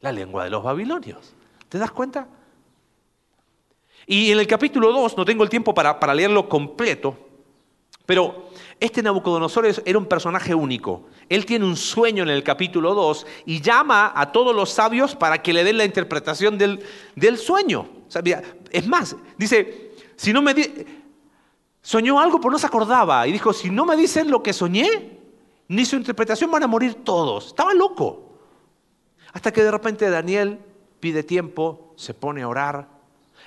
La 0.00 0.12
lengua 0.12 0.44
de 0.44 0.50
los 0.50 0.62
babilonios. 0.62 1.34
¿Te 1.68 1.78
das 1.78 1.90
cuenta? 1.90 2.26
Y 4.10 4.32
en 4.32 4.40
el 4.40 4.46
capítulo 4.48 4.90
2, 4.90 5.16
no 5.16 5.24
tengo 5.24 5.44
el 5.44 5.48
tiempo 5.48 5.72
para, 5.72 6.00
para 6.00 6.12
leerlo 6.12 6.48
completo, 6.48 7.16
pero 8.04 8.50
este 8.80 9.04
Nabucodonosor 9.04 9.68
era 9.84 9.98
un 9.98 10.06
personaje 10.06 10.52
único. 10.52 11.06
Él 11.28 11.46
tiene 11.46 11.64
un 11.64 11.76
sueño 11.76 12.24
en 12.24 12.30
el 12.30 12.42
capítulo 12.42 12.92
2 12.92 13.24
y 13.46 13.60
llama 13.60 14.12
a 14.12 14.32
todos 14.32 14.52
los 14.52 14.70
sabios 14.70 15.14
para 15.14 15.40
que 15.40 15.52
le 15.52 15.62
den 15.62 15.78
la 15.78 15.84
interpretación 15.84 16.58
del, 16.58 17.38
sueño. 17.38 17.88
es 18.72 18.88
más, 18.88 19.14
dice, 19.38 19.92
si 20.16 20.32
no 20.32 20.42
me 20.42 20.56
soñó 21.80 22.18
algo 22.18 22.40
pero 22.40 22.50
no 22.50 22.58
se 22.58 22.66
acordaba 22.66 23.28
y 23.28 23.32
dijo, 23.32 23.52
si 23.52 23.70
no 23.70 23.84
me 23.84 23.96
dicen 23.96 24.28
lo 24.28 24.42
que 24.42 24.52
soñé, 24.52 25.20
ni 25.68 25.84
su 25.84 25.94
interpretación 25.94 26.50
van 26.50 26.64
a 26.64 26.66
morir 26.66 27.04
todos. 27.04 27.46
Estaba 27.46 27.74
loco. 27.74 28.40
Hasta 29.32 29.52
que 29.52 29.62
de 29.62 29.70
repente 29.70 30.10
Daniel 30.10 30.58
pide 30.98 31.22
tiempo, 31.22 31.94
se 31.94 32.12
pone 32.12 32.42
a 32.42 32.48
orar 32.48 32.89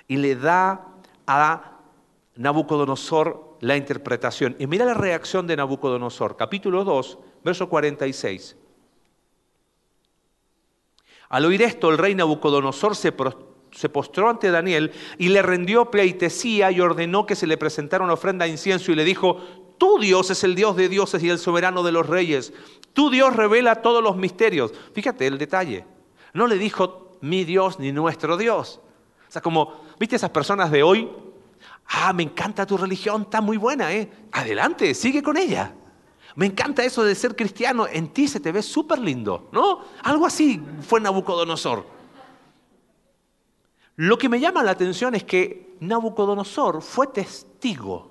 y 0.08 0.18
le 0.18 0.36
da 0.36 0.88
a 1.28 1.80
Nabucodonosor 2.36 3.58
la 3.62 3.78
interpretación. 3.78 4.56
Y 4.60 4.68
mira 4.68 4.86
la 4.86 4.94
reacción 4.94 5.48
de 5.48 5.56
Nabucodonosor, 5.56 6.36
capítulo 6.36 6.84
2, 6.84 7.18
verso 7.44 7.70
46. 7.70 8.58
Al 11.30 11.46
oír 11.46 11.62
esto, 11.62 11.90
el 11.90 11.98
rey 11.98 12.14
Nabucodonosor 12.14 12.96
se, 12.96 13.12
postró 13.12 14.30
ante 14.30 14.52
Daniel 14.52 14.92
y 15.18 15.30
le 15.30 15.42
rendió 15.42 15.90
pleitesía 15.90 16.72
y 16.72 16.80
ordenó 16.80 17.26
que 17.26 17.36
se 17.36 17.48
le 17.48 17.58
presentara 17.58 18.04
una 18.04 18.14
ofrenda 18.14 18.46
de 18.46 18.52
incienso 18.52 18.92
y 18.92 18.96
le 18.96 19.04
dijo, 19.04 19.38
tu 19.78 19.98
Dios 20.00 20.30
es 20.30 20.44
el 20.44 20.56
Dios 20.56 20.76
de 20.76 20.90
dioses 20.90 21.24
y 21.24 21.30
el 21.30 21.40
soberano 21.40 21.82
de 21.84 21.92
los 21.92 22.08
reyes. 22.08 22.54
Tu 22.94 23.10
Dios 23.10 23.36
revela 23.36 23.82
todos 23.82 24.04
los 24.04 24.16
misterios. 24.16 24.74
Fíjate 24.94 25.26
el 25.26 25.38
detalle. 25.38 25.86
No 26.34 26.48
le 26.48 26.58
dijo 26.58 27.18
mi 27.22 27.46
Dios 27.46 27.80
ni 27.80 27.92
nuestro 27.92 28.38
Dios. 28.38 28.80
O 29.28 29.32
sea, 29.32 29.42
como, 29.42 29.83
¿viste 30.00 30.16
esas 30.16 30.30
personas 30.30 30.72
de 30.72 30.84
hoy 30.84 31.10
Ah, 31.88 32.14
me 32.14 32.24
encanta 32.24 32.66
tu 32.66 32.78
religión, 32.78 33.24
está 33.24 33.42
muy 33.42 33.58
buena, 33.58 33.94
¿eh? 33.94 34.10
Adelante, 34.32 34.94
sigue 34.94 35.22
con 35.22 35.38
ella. 35.38 35.74
Me 36.36 36.48
encanta 36.48 36.84
eso 36.84 37.04
de 37.04 37.14
ser 37.14 37.36
cristiano, 37.36 37.88
en 37.88 38.12
ti 38.12 38.28
se 38.28 38.40
te 38.40 38.52
ve 38.52 38.64
súper 38.64 39.00
lindo, 39.00 39.50
¿no? 39.52 39.82
Algo 40.04 40.26
así 40.26 40.62
fue 40.82 41.00
Nabucodonosor. 41.00 41.86
Lo 43.96 44.18
que 44.18 44.30
me 44.30 44.40
llama 44.40 44.64
la 44.64 44.72
atención 44.72 45.14
es 45.14 45.24
que 45.24 45.76
Nabucodonosor 45.80 46.82
fue 46.82 47.08
testigo 47.08 48.10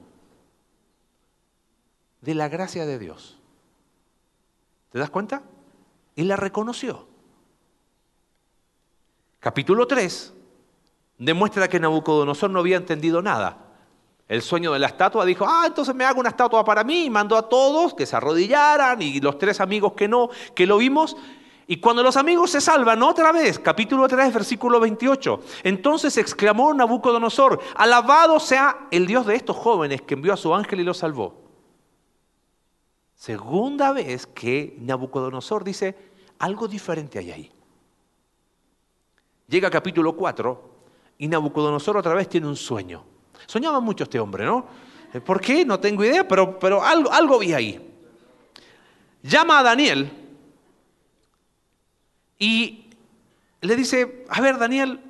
de 2.20 2.34
la 2.34 2.48
gracia 2.48 2.86
de 2.86 2.98
Dios. 3.00 3.38
¿Te 4.92 5.00
das 5.00 5.10
cuenta? 5.10 5.42
Y 6.14 6.22
la 6.22 6.36
reconoció. 6.36 7.08
Capítulo 9.40 9.88
3 9.88 10.34
demuestra 11.24 11.68
que 11.68 11.78
Nabucodonosor 11.78 12.50
no 12.50 12.58
había 12.58 12.76
entendido 12.76 13.22
nada. 13.22 13.56
El 14.28 14.42
sueño 14.42 14.72
de 14.72 14.78
la 14.78 14.88
estatua 14.88 15.24
dijo, 15.24 15.46
ah, 15.46 15.64
entonces 15.66 15.94
me 15.94 16.04
hago 16.04 16.20
una 16.20 16.30
estatua 16.30 16.64
para 16.64 16.82
mí 16.82 17.04
y 17.04 17.10
mandó 17.10 17.36
a 17.36 17.48
todos 17.48 17.94
que 17.94 18.06
se 18.06 18.16
arrodillaran 18.16 19.00
y 19.00 19.20
los 19.20 19.38
tres 19.38 19.60
amigos 19.60 19.92
que 19.92 20.08
no, 20.08 20.30
que 20.54 20.66
lo 20.66 20.78
vimos. 20.78 21.16
Y 21.66 21.76
cuando 21.76 22.02
los 22.02 22.16
amigos 22.16 22.50
se 22.50 22.60
salvan 22.60 23.02
otra 23.02 23.30
vez, 23.30 23.58
capítulo 23.58 24.08
3, 24.08 24.34
versículo 24.34 24.80
28, 24.80 25.40
entonces 25.62 26.16
exclamó 26.16 26.74
Nabucodonosor, 26.74 27.60
alabado 27.76 28.40
sea 28.40 28.88
el 28.90 29.06
Dios 29.06 29.24
de 29.26 29.36
estos 29.36 29.56
jóvenes 29.56 30.02
que 30.02 30.14
envió 30.14 30.32
a 30.32 30.36
su 30.36 30.52
ángel 30.52 30.80
y 30.80 30.84
los 30.84 30.98
salvó. 30.98 31.40
Segunda 33.14 33.92
vez 33.92 34.26
que 34.26 34.76
Nabucodonosor 34.80 35.62
dice, 35.62 35.96
algo 36.40 36.66
diferente 36.66 37.20
hay 37.20 37.30
ahí. 37.30 37.52
Llega 39.46 39.70
capítulo 39.70 40.16
4 40.16 40.71
y 41.22 41.28
Nabucodonosor 41.28 41.96
otra 41.96 42.14
vez 42.14 42.28
tiene 42.28 42.48
un 42.48 42.56
sueño. 42.56 43.04
Soñaba 43.46 43.78
mucho 43.78 44.02
este 44.02 44.18
hombre, 44.18 44.44
¿no? 44.44 44.66
Eh, 45.14 45.20
¿Por 45.20 45.40
qué? 45.40 45.64
No 45.64 45.78
tengo 45.78 46.04
idea, 46.04 46.26
pero, 46.26 46.58
pero 46.58 46.82
algo, 46.82 47.12
algo 47.12 47.38
vi 47.38 47.52
ahí. 47.52 47.94
Llama 49.22 49.60
a 49.60 49.62
Daniel 49.62 50.10
y 52.40 52.86
le 53.60 53.76
dice, 53.76 54.24
a 54.30 54.40
ver 54.40 54.58
Daniel, 54.58 55.00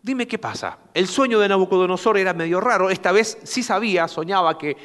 Dime 0.00 0.28
qué 0.28 0.38
pasa. 0.38 0.78
El 0.94 1.08
sueño 1.08 1.40
de 1.40 1.48
Nabucodonosor 1.48 2.18
era 2.18 2.32
medio 2.32 2.60
raro. 2.60 2.88
Esta 2.88 3.10
vez 3.10 3.36
sí 3.42 3.64
sabía, 3.64 4.06
soñaba 4.06 4.56
que 4.56 4.76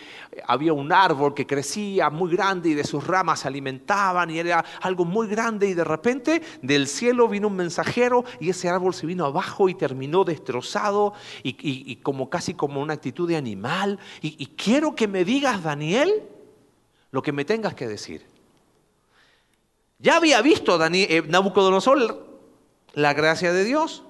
había 0.48 0.74
un 0.74 0.92
árbol 0.92 1.36
que 1.36 1.46
crecía 1.46 2.10
muy 2.10 2.32
grande 2.32 2.70
y 2.70 2.74
de 2.74 2.84
sus 2.84 3.06
ramas 3.06 3.42
se 3.42 3.48
alimentaban 3.48 4.32
y 4.32 4.40
era 4.40 4.66
algo 4.82 5.06
muy 5.06 5.28
grande 5.28 5.68
y 5.68 5.76
de 5.76 5.84
repente 5.84 6.42
del 6.64 6.88
cielo 6.88 7.28
vino 7.28 7.48
un 7.48 7.56
mensajero 7.56 8.26
y 8.40 8.50
ese 8.50 8.70
árbol 8.70 8.96
se 8.96 9.06
vino 9.06 9.26
abajo 9.26 9.70
y 9.70 9.76
terminó 9.76 10.24
destrozado 10.24 11.14
y, 11.44 11.96
como 11.98 12.32
casi 12.32 12.56
como 12.56 12.82
una 12.82 12.96
actitud 12.96 13.28
de 13.28 13.36
animal. 13.36 14.00
Y, 14.22 14.48
quiero 14.58 14.96
que 14.96 15.08
me 15.08 15.24
digas, 15.24 15.62
Daniel, 15.62 16.24
lo 17.12 17.22
que 17.22 17.32
me 17.32 17.46
tengas 17.46 17.76
que 17.76 17.88
decir. 17.88 18.26
Ya 20.00 20.18
había 20.18 20.42
visto 20.42 20.80
Daniel, 20.80 21.08
eh, 21.12 21.22
Nabucodonosor 21.22 22.34
la 22.94 23.14
gracia 23.14 23.54
de 23.54 23.64
Dios. 23.64 24.04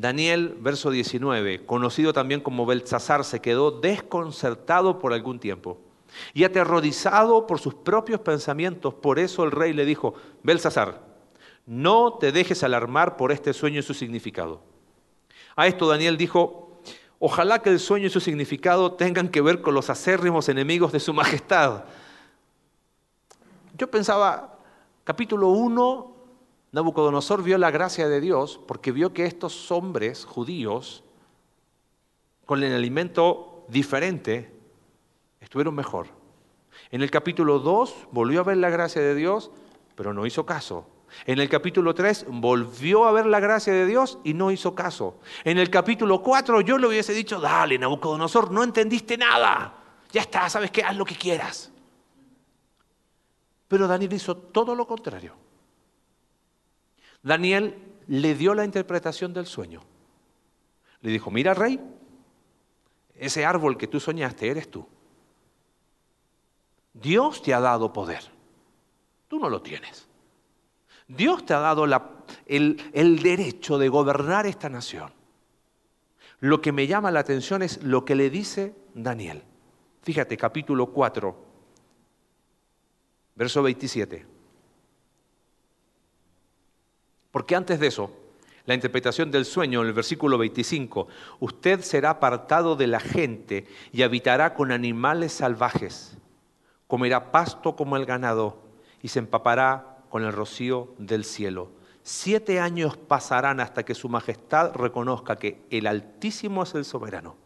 Daniel, 0.00 0.56
verso 0.60 0.90
19, 0.90 1.66
conocido 1.66 2.14
también 2.14 2.40
como 2.40 2.64
Belsasar, 2.64 3.22
se 3.22 3.40
quedó 3.40 3.70
desconcertado 3.70 4.98
por 4.98 5.12
algún 5.12 5.38
tiempo 5.38 5.78
y 6.32 6.44
aterrorizado 6.44 7.46
por 7.46 7.60
sus 7.60 7.74
propios 7.74 8.20
pensamientos. 8.20 8.94
Por 8.94 9.18
eso 9.18 9.44
el 9.44 9.50
rey 9.50 9.74
le 9.74 9.84
dijo, 9.84 10.14
Belsasar, 10.42 11.02
no 11.66 12.14
te 12.14 12.32
dejes 12.32 12.62
alarmar 12.62 13.18
por 13.18 13.30
este 13.30 13.52
sueño 13.52 13.80
y 13.80 13.82
su 13.82 13.92
significado. 13.92 14.62
A 15.54 15.66
esto 15.66 15.86
Daniel 15.86 16.16
dijo, 16.16 16.80
ojalá 17.18 17.60
que 17.60 17.68
el 17.68 17.78
sueño 17.78 18.06
y 18.06 18.10
su 18.10 18.20
significado 18.20 18.92
tengan 18.94 19.28
que 19.28 19.42
ver 19.42 19.60
con 19.60 19.74
los 19.74 19.90
acérrimos 19.90 20.48
enemigos 20.48 20.92
de 20.92 21.00
su 21.00 21.12
majestad. 21.12 21.84
Yo 23.76 23.90
pensaba, 23.90 24.58
capítulo 25.04 25.48
1, 25.48 26.09
Nabucodonosor 26.72 27.42
vio 27.42 27.58
la 27.58 27.70
gracia 27.70 28.08
de 28.08 28.20
Dios 28.20 28.60
porque 28.66 28.92
vio 28.92 29.12
que 29.12 29.26
estos 29.26 29.70
hombres 29.72 30.24
judíos, 30.24 31.02
con 32.46 32.62
el 32.62 32.72
alimento 32.72 33.64
diferente, 33.68 34.52
estuvieron 35.40 35.74
mejor. 35.74 36.08
En 36.90 37.02
el 37.02 37.10
capítulo 37.10 37.58
2 37.58 38.08
volvió 38.12 38.40
a 38.40 38.44
ver 38.44 38.56
la 38.56 38.70
gracia 38.70 39.02
de 39.02 39.14
Dios, 39.14 39.50
pero 39.96 40.14
no 40.14 40.26
hizo 40.26 40.46
caso. 40.46 40.86
En 41.26 41.40
el 41.40 41.48
capítulo 41.48 41.94
3 41.94 42.26
volvió 42.28 43.04
a 43.04 43.12
ver 43.12 43.26
la 43.26 43.40
gracia 43.40 43.72
de 43.72 43.86
Dios 43.86 44.18
y 44.22 44.34
no 44.34 44.52
hizo 44.52 44.74
caso. 44.74 45.18
En 45.42 45.58
el 45.58 45.70
capítulo 45.70 46.22
4 46.22 46.60
yo 46.60 46.78
le 46.78 46.86
hubiese 46.86 47.12
dicho, 47.12 47.40
dale, 47.40 47.78
Nabucodonosor, 47.78 48.52
no 48.52 48.62
entendiste 48.62 49.16
nada. 49.16 49.74
Ya 50.12 50.22
está, 50.22 50.48
sabes 50.48 50.70
qué, 50.70 50.82
haz 50.82 50.96
lo 50.96 51.04
que 51.04 51.16
quieras. 51.16 51.72
Pero 53.66 53.86
Daniel 53.86 54.12
hizo 54.12 54.36
todo 54.36 54.74
lo 54.74 54.86
contrario. 54.86 55.34
Daniel 57.22 57.76
le 58.06 58.34
dio 58.34 58.54
la 58.54 58.64
interpretación 58.64 59.32
del 59.32 59.46
sueño. 59.46 59.82
Le 61.00 61.10
dijo, 61.10 61.30
mira 61.30 61.54
rey, 61.54 61.80
ese 63.14 63.44
árbol 63.44 63.76
que 63.76 63.86
tú 63.86 64.00
soñaste 64.00 64.48
eres 64.48 64.70
tú. 64.70 64.86
Dios 66.92 67.42
te 67.42 67.54
ha 67.54 67.60
dado 67.60 67.92
poder. 67.92 68.22
Tú 69.28 69.38
no 69.38 69.48
lo 69.48 69.62
tienes. 69.62 70.08
Dios 71.06 71.44
te 71.44 71.54
ha 71.54 71.58
dado 71.58 71.84
el, 72.46 72.82
el 72.92 73.22
derecho 73.22 73.78
de 73.78 73.88
gobernar 73.88 74.46
esta 74.46 74.68
nación. 74.68 75.12
Lo 76.40 76.60
que 76.60 76.72
me 76.72 76.86
llama 76.86 77.10
la 77.10 77.20
atención 77.20 77.62
es 77.62 77.82
lo 77.82 78.04
que 78.04 78.14
le 78.14 78.30
dice 78.30 78.74
Daniel. 78.94 79.42
Fíjate, 80.02 80.36
capítulo 80.36 80.86
4, 80.86 81.36
verso 83.34 83.62
27. 83.62 84.29
Porque 87.30 87.54
antes 87.54 87.78
de 87.78 87.86
eso, 87.86 88.10
la 88.66 88.74
interpretación 88.74 89.30
del 89.30 89.44
sueño 89.44 89.80
en 89.80 89.88
el 89.88 89.92
versículo 89.92 90.38
25, 90.38 91.08
usted 91.40 91.80
será 91.80 92.10
apartado 92.10 92.76
de 92.76 92.86
la 92.86 93.00
gente 93.00 93.66
y 93.92 94.02
habitará 94.02 94.54
con 94.54 94.72
animales 94.72 95.32
salvajes, 95.32 96.16
comerá 96.86 97.32
pasto 97.32 97.76
como 97.76 97.96
el 97.96 98.06
ganado 98.06 98.58
y 99.02 99.08
se 99.08 99.20
empapará 99.20 100.04
con 100.08 100.24
el 100.24 100.32
rocío 100.32 100.94
del 100.98 101.24
cielo. 101.24 101.70
Siete 102.02 102.60
años 102.60 102.96
pasarán 102.96 103.60
hasta 103.60 103.84
que 103.84 103.94
su 103.94 104.08
majestad 104.08 104.74
reconozca 104.74 105.36
que 105.36 105.62
el 105.70 105.86
Altísimo 105.86 106.62
es 106.62 106.74
el 106.74 106.84
soberano 106.84 107.36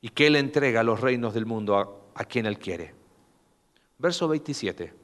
y 0.00 0.10
que 0.10 0.26
Él 0.26 0.36
entrega 0.36 0.82
los 0.82 1.00
reinos 1.00 1.34
del 1.34 1.46
mundo 1.46 1.78
a, 1.78 2.20
a 2.20 2.24
quien 2.24 2.46
Él 2.46 2.58
quiere. 2.58 2.94
Verso 3.98 4.28
27. 4.28 5.03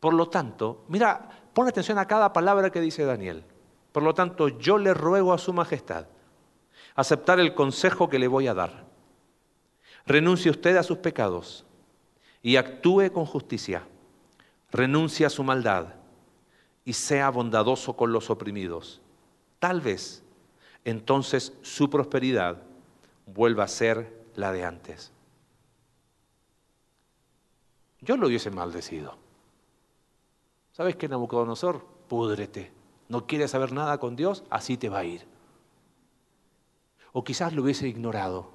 Por 0.00 0.14
lo 0.14 0.28
tanto, 0.28 0.84
mira, 0.88 1.28
pon 1.52 1.68
atención 1.68 1.98
a 1.98 2.06
cada 2.06 2.32
palabra 2.32 2.70
que 2.70 2.80
dice 2.80 3.04
Daniel. 3.04 3.44
Por 3.92 4.02
lo 4.02 4.14
tanto, 4.14 4.48
yo 4.48 4.78
le 4.78 4.94
ruego 4.94 5.32
a 5.32 5.38
su 5.38 5.52
majestad 5.52 6.06
aceptar 6.94 7.38
el 7.38 7.54
consejo 7.54 8.08
que 8.08 8.18
le 8.18 8.28
voy 8.28 8.48
a 8.48 8.54
dar. 8.54 8.86
Renuncie 10.04 10.50
usted 10.50 10.76
a 10.76 10.82
sus 10.82 10.98
pecados 10.98 11.64
y 12.42 12.56
actúe 12.56 13.12
con 13.12 13.24
justicia. 13.24 13.86
Renuncie 14.70 15.24
a 15.24 15.30
su 15.30 15.44
maldad 15.44 15.94
y 16.84 16.94
sea 16.94 17.30
bondadoso 17.30 17.96
con 17.96 18.12
los 18.12 18.30
oprimidos. 18.30 19.00
Tal 19.58 19.80
vez 19.80 20.24
entonces 20.84 21.52
su 21.62 21.88
prosperidad 21.88 22.62
vuelva 23.26 23.64
a 23.64 23.68
ser 23.68 24.24
la 24.34 24.52
de 24.52 24.64
antes. 24.64 25.12
Yo 28.00 28.16
lo 28.16 28.26
hubiese 28.26 28.50
maldecido. 28.50 29.27
¿Sabes 30.78 30.94
qué, 30.94 31.08
Nabucodonosor? 31.08 31.84
Púdrete. 32.06 32.70
No 33.08 33.26
quieres 33.26 33.50
saber 33.50 33.72
nada 33.72 33.98
con 33.98 34.14
Dios, 34.14 34.44
así 34.48 34.76
te 34.76 34.88
va 34.88 35.00
a 35.00 35.04
ir. 35.04 35.26
O 37.12 37.24
quizás 37.24 37.52
lo 37.52 37.64
hubiese 37.64 37.88
ignorado. 37.88 38.52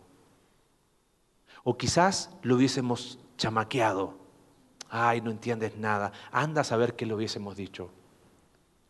O 1.65 1.75
quizás 1.75 2.29
lo 2.41 2.55
hubiésemos 2.55 3.19
chamaqueado. 3.35 4.13
Ay, 4.89 5.19
no 5.19 5.31
entiendes 5.31 5.75
nada. 5.75 6.13
Anda 6.31 6.61
a 6.61 6.63
saber 6.63 6.95
qué 6.95 7.05
le 7.05 7.13
hubiésemos 7.13 7.57
dicho. 7.57 7.89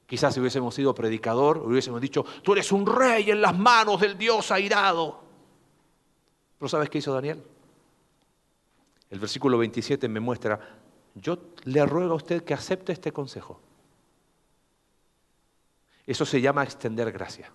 Quizás 0.05 0.35
si 0.35 0.39
hubiésemos 0.39 0.75
sido 0.75 0.93
predicador, 0.93 1.57
hubiésemos 1.57 2.01
dicho, 2.01 2.23
tú 2.43 2.53
eres 2.53 2.71
un 2.71 2.85
rey 2.85 3.31
en 3.31 3.41
las 3.41 3.57
manos 3.57 3.99
del 3.99 4.15
Dios 4.15 4.51
airado. 4.51 5.23
Pero 6.59 6.69
¿sabes 6.69 6.87
qué 6.87 6.99
hizo 6.99 7.11
Daniel? 7.11 7.43
El 9.09 9.19
versículo 9.19 9.57
27 9.57 10.07
me 10.07 10.19
muestra 10.19 10.82
yo 11.15 11.37
le 11.63 11.85
ruego 11.85 12.13
a 12.13 12.17
usted 12.17 12.43
que 12.43 12.53
acepte 12.53 12.91
este 12.91 13.11
consejo. 13.11 13.59
Eso 16.05 16.25
se 16.25 16.41
llama 16.41 16.63
extender 16.63 17.11
gracia. 17.11 17.51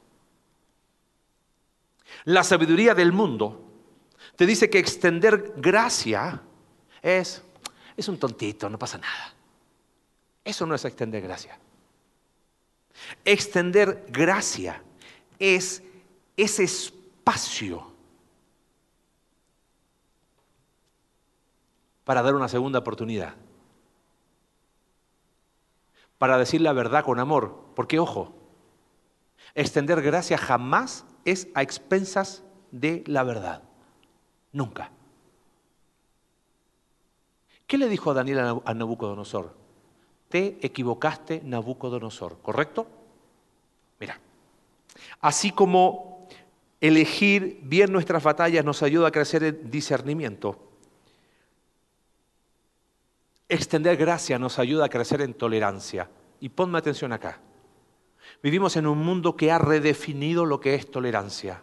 La 2.24 2.42
sabiduría 2.42 2.94
del 2.94 3.12
mundo 3.12 3.64
te 4.36 4.46
dice 4.46 4.70
que 4.70 4.78
extender 4.78 5.54
gracia 5.56 6.42
es, 7.02 7.42
es 7.96 8.08
un 8.08 8.18
tontito, 8.18 8.70
no 8.70 8.78
pasa 8.78 8.98
nada. 8.98 9.34
Eso 10.44 10.64
no 10.64 10.74
es 10.74 10.84
extender 10.84 11.22
gracia. 11.22 11.58
Extender 13.24 14.06
gracia 14.08 14.82
es 15.38 15.82
ese 16.36 16.64
espacio 16.64 17.92
para 22.04 22.22
dar 22.22 22.34
una 22.34 22.48
segunda 22.48 22.78
oportunidad. 22.78 23.34
Para 26.18 26.38
decir 26.38 26.60
la 26.60 26.72
verdad 26.72 27.04
con 27.04 27.18
amor. 27.18 27.64
Porque, 27.74 27.98
ojo, 27.98 28.34
extender 29.54 30.02
gracia 30.02 30.36
jamás 30.36 31.04
es 31.24 31.48
a 31.54 31.62
expensas 31.62 32.42
de 32.70 33.04
la 33.06 33.22
verdad. 33.22 33.62
Nunca. 34.52 34.90
¿Qué 37.66 37.78
le 37.78 37.88
dijo 37.88 38.10
a 38.10 38.14
Daniel 38.14 38.60
a 38.64 38.74
Nabucodonosor? 38.74 39.54
Te 40.28 40.58
equivocaste, 40.62 41.42
Nabucodonosor, 41.44 42.38
¿correcto? 42.40 42.86
Mira, 44.00 44.18
así 45.20 45.50
como 45.50 46.28
elegir 46.80 47.60
bien 47.62 47.92
nuestras 47.92 48.22
batallas 48.22 48.64
nos 48.64 48.82
ayuda 48.82 49.08
a 49.08 49.10
crecer 49.10 49.42
en 49.44 49.70
discernimiento, 49.70 50.67
extender 53.48 53.96
gracia 53.96 54.38
nos 54.38 54.58
ayuda 54.58 54.86
a 54.86 54.88
crecer 54.88 55.20
en 55.22 55.34
tolerancia. 55.34 56.10
Y 56.40 56.50
ponme 56.50 56.78
atención 56.78 57.12
acá. 57.12 57.40
Vivimos 58.42 58.76
en 58.76 58.86
un 58.86 58.98
mundo 58.98 59.36
que 59.36 59.50
ha 59.50 59.58
redefinido 59.58 60.44
lo 60.44 60.60
que 60.60 60.74
es 60.74 60.90
tolerancia. 60.90 61.62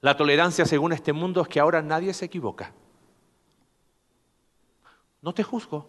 La 0.00 0.16
tolerancia 0.16 0.66
según 0.66 0.92
este 0.92 1.12
mundo 1.12 1.40
es 1.42 1.48
que 1.48 1.60
ahora 1.60 1.80
nadie 1.80 2.12
se 2.12 2.24
equivoca. 2.24 2.74
No 5.22 5.32
te 5.32 5.44
juzgo. 5.44 5.88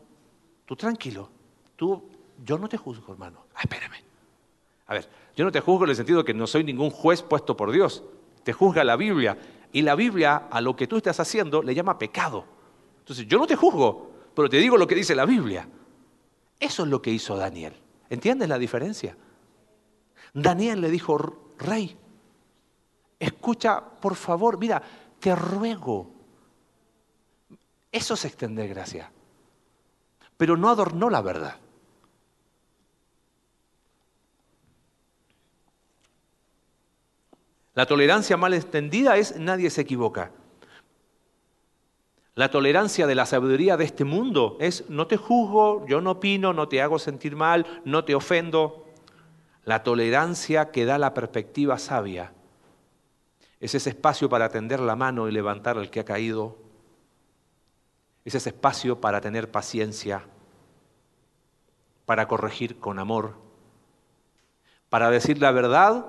Tú 0.66 0.76
tranquilo. 0.76 1.30
Tú, 1.76 2.08
yo 2.46 2.58
no 2.58 2.70
te 2.70 2.78
juzgo, 2.78 3.12
hermano. 3.12 3.46
Ah, 3.56 3.62
espérame. 3.64 3.98
A 4.86 4.94
ver, 4.94 5.10
yo 5.36 5.44
no 5.44 5.52
te 5.52 5.60
juzgo 5.60 5.86
en 5.86 5.90
el 5.90 5.96
sentido 5.96 6.20
de 6.20 6.26
que 6.26 6.34
no 6.34 6.46
soy 6.46 6.64
ningún 6.64 6.92
juez 6.92 7.24
puesto 7.24 7.58
por 7.58 7.72
Dios. 7.72 8.04
Te 8.44 8.54
juzga 8.54 8.84
la 8.84 8.96
Biblia. 8.96 9.38
Y 9.72 9.82
la 9.82 9.96
Biblia 9.96 10.48
a 10.52 10.62
lo 10.62 10.76
que 10.76 10.86
tú 10.86 10.98
estás 10.98 11.20
haciendo 11.20 11.64
le 11.64 11.74
llama 11.74 11.98
pecado. 11.98 12.46
Entonces, 13.04 13.28
yo 13.28 13.38
no 13.38 13.46
te 13.46 13.56
juzgo, 13.56 14.12
pero 14.34 14.50
te 14.50 14.58
digo 14.58 14.78
lo 14.78 14.88
que 14.88 14.96
dice 14.96 15.16
la 15.16 15.26
Biblia. 15.26 15.68
Eso 16.60 16.84
es 16.84 16.90
lo 16.90 17.02
que 17.02 17.12
hizo 17.12 17.36
Daniel. 17.36 17.74
¿Entiendes 18.10 18.50
la 18.50 18.58
diferencia? 18.58 19.18
Daniel 20.34 20.82
le 20.82 20.90
dijo, 20.90 21.18
rey, 21.58 21.96
escucha, 23.20 23.82
por 23.82 24.16
favor, 24.16 24.58
mira, 24.58 24.82
te 25.20 25.36
ruego. 25.36 26.12
Eso 27.92 28.14
es 28.16 28.26
extender 28.26 28.70
gracia 28.70 29.12
pero 30.44 30.58
no 30.58 30.70
adornó 30.70 31.10
la 31.10 31.22
verdad. 31.22 31.56
La 37.76 37.86
tolerancia 37.86 38.38
mal 38.38 38.54
extendida 38.54 39.16
es 39.18 39.38
nadie 39.40 39.70
se 39.70 39.80
equivoca. 39.80 40.32
La 42.36 42.50
tolerancia 42.50 43.06
de 43.06 43.14
la 43.14 43.28
sabiduría 43.28 43.78
de 43.78 43.86
este 43.86 44.06
mundo 44.06 44.58
es 44.60 44.90
no 44.90 45.06
te 45.06 45.18
juzgo, 45.18 45.86
yo 45.86 46.02
no 46.02 46.12
opino, 46.12 46.52
no 46.52 46.68
te 46.68 46.82
hago 46.82 46.98
sentir 46.98 47.36
mal, 47.36 47.82
no 47.86 48.06
te 48.06 48.16
ofendo. 48.16 48.88
La 49.66 49.84
tolerancia 49.84 50.72
que 50.72 50.86
da 50.86 50.98
la 50.98 51.14
perspectiva 51.14 51.78
sabia 51.78 52.34
es 53.60 53.76
ese 53.76 53.92
espacio 53.92 54.28
para 54.28 54.50
tender 54.50 54.80
la 54.80 54.96
mano 54.96 55.30
y 55.30 55.32
levantar 55.32 55.78
al 55.78 55.90
que 55.90 56.02
ha 56.02 56.06
caído, 56.06 56.58
es 58.26 58.36
ese 58.36 58.50
espacio 58.50 59.00
para 59.00 59.22
tener 59.22 59.52
paciencia, 59.52 60.26
para 62.06 62.28
corregir 62.28 62.80
con 62.80 63.00
amor, 63.00 63.36
para 64.90 65.10
decir 65.10 65.40
la 65.40 65.52
verdad 65.52 66.08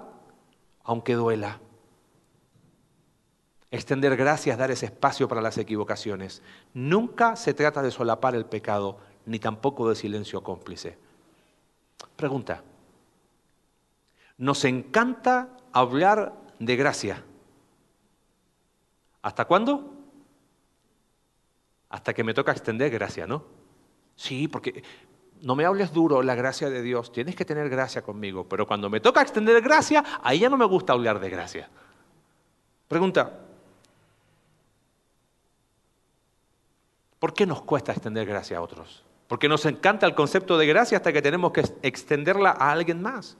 aunque 0.82 1.14
duela. 1.14 1.60
Extender 3.74 4.16
gracias, 4.16 4.56
dar 4.56 4.70
ese 4.70 4.86
espacio 4.86 5.26
para 5.26 5.42
las 5.42 5.58
equivocaciones. 5.58 6.42
Nunca 6.74 7.34
se 7.36 7.54
trata 7.54 7.82
de 7.82 7.90
solapar 7.90 8.34
el 8.34 8.46
pecado, 8.46 8.98
ni 9.26 9.38
tampoco 9.38 9.88
de 9.88 9.96
silencio 9.96 10.42
cómplice. 10.42 10.96
Pregunta. 12.16 12.62
Nos 14.38 14.64
encanta 14.64 15.56
hablar 15.72 16.34
de 16.58 16.76
gracia. 16.76 17.24
¿Hasta 19.22 19.44
cuándo? 19.46 19.94
hasta 21.94 22.12
que 22.12 22.24
me 22.24 22.34
toca 22.34 22.50
extender 22.50 22.90
gracia, 22.90 23.24
¿no? 23.24 23.44
Sí, 24.16 24.48
porque 24.48 24.82
no 25.42 25.54
me 25.54 25.64
hables 25.64 25.92
duro 25.92 26.22
la 26.22 26.34
gracia 26.34 26.68
de 26.68 26.82
Dios, 26.82 27.12
tienes 27.12 27.36
que 27.36 27.44
tener 27.44 27.68
gracia 27.68 28.02
conmigo, 28.02 28.48
pero 28.48 28.66
cuando 28.66 28.90
me 28.90 28.98
toca 28.98 29.22
extender 29.22 29.62
gracia, 29.62 30.02
ahí 30.20 30.40
ya 30.40 30.48
no 30.48 30.56
me 30.56 30.64
gusta 30.64 30.92
hablar 30.92 31.20
de 31.20 31.30
gracia. 31.30 31.70
Pregunta, 32.88 33.43
¿por 37.24 37.32
qué 37.32 37.46
nos 37.46 37.62
cuesta 37.62 37.90
extender 37.90 38.26
gracia 38.26 38.58
a 38.58 38.60
otros? 38.60 39.02
Porque 39.28 39.48
nos 39.48 39.64
encanta 39.64 40.04
el 40.04 40.14
concepto 40.14 40.58
de 40.58 40.66
gracia 40.66 40.98
hasta 40.98 41.10
que 41.10 41.22
tenemos 41.22 41.52
que 41.52 41.64
extenderla 41.80 42.50
a 42.50 42.70
alguien 42.70 43.00
más. 43.00 43.38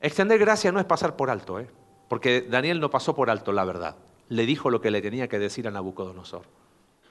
Extender 0.00 0.40
gracia 0.40 0.72
no 0.72 0.80
es 0.80 0.86
pasar 0.86 1.14
por 1.14 1.30
alto, 1.30 1.60
¿eh? 1.60 1.70
porque 2.08 2.42
Daniel 2.42 2.80
no 2.80 2.90
pasó 2.90 3.14
por 3.14 3.30
alto 3.30 3.52
la 3.52 3.64
verdad 3.64 3.94
le 4.28 4.44
dijo 4.44 4.70
lo 4.70 4.80
que 4.80 4.90
le 4.90 5.00
tenía 5.00 5.28
que 5.28 5.38
decir 5.38 5.68
a 5.68 5.70
Nabucodonosor. 5.70 6.42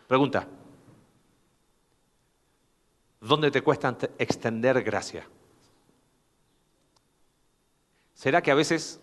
Pregunta, 0.06 0.50
¿dónde 3.22 3.52
te 3.52 3.62
cuesta 3.62 3.96
extender 4.18 4.84
gracia? 4.84 5.26
¿Será 8.16 8.42
que 8.42 8.52
a 8.52 8.56
veces 8.56 9.00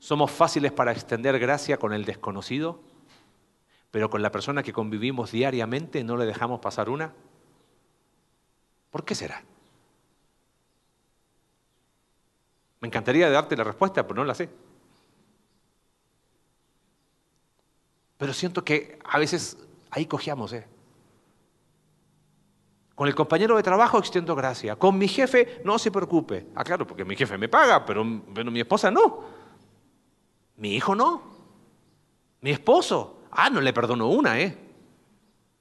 somos 0.00 0.30
fáciles 0.30 0.70
para 0.70 0.92
extender 0.92 1.38
gracia 1.38 1.78
con 1.78 1.94
el 1.94 2.04
desconocido, 2.04 2.82
pero 3.90 4.10
con 4.10 4.22
la 4.22 4.32
persona 4.32 4.62
que 4.62 4.72
convivimos 4.72 5.32
diariamente 5.32 6.04
no 6.04 6.16
le 6.16 6.26
dejamos 6.26 6.60
pasar 6.60 6.88
una? 6.88 7.12
¿Por 8.90 9.04
qué 9.04 9.14
será? 9.14 9.42
Me 12.80 12.88
encantaría 12.88 13.30
darte 13.30 13.56
la 13.56 13.64
respuesta, 13.64 14.06
pero 14.06 14.16
no 14.16 14.24
la 14.24 14.34
sé. 14.34 14.48
Pero 18.18 18.32
siento 18.32 18.64
que 18.64 18.98
a 19.04 19.18
veces 19.18 19.58
ahí 19.90 20.06
cojeamos, 20.06 20.52
¿eh? 20.52 20.66
Con 22.94 23.08
el 23.08 23.14
compañero 23.14 23.56
de 23.56 23.62
trabajo 23.62 23.98
extiendo 23.98 24.34
gracia. 24.34 24.76
Con 24.76 24.96
mi 24.96 25.06
jefe, 25.06 25.60
no 25.64 25.78
se 25.78 25.90
preocupe. 25.90 26.46
Ah, 26.54 26.64
claro, 26.64 26.86
porque 26.86 27.04
mi 27.04 27.14
jefe 27.14 27.36
me 27.36 27.48
paga, 27.48 27.84
pero, 27.84 28.02
pero 28.34 28.50
mi 28.50 28.60
esposa 28.60 28.90
no. 28.90 29.24
Mi 30.56 30.74
hijo 30.74 30.94
no. 30.94 31.22
Mi 32.40 32.52
esposo. 32.52 33.20
Ah, 33.38 33.50
no 33.50 33.60
le 33.60 33.72
perdono 33.74 34.08
una, 34.08 34.40
¿eh? 34.40 34.56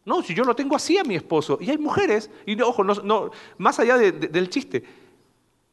No, 0.06 0.24
si 0.24 0.34
yo 0.34 0.46
lo 0.46 0.56
tengo 0.56 0.78
así 0.78 0.98
a 0.98 1.04
mi 1.04 1.16
esposo. 1.16 1.58
Y 1.60 1.70
hay 1.70 1.78
mujeres, 1.78 2.30
y 2.46 2.60
ojo, 2.62 2.86
no, 2.86 3.32
más 3.58 3.80
allá 3.80 3.98
del 3.98 4.50
chiste, 4.50 4.82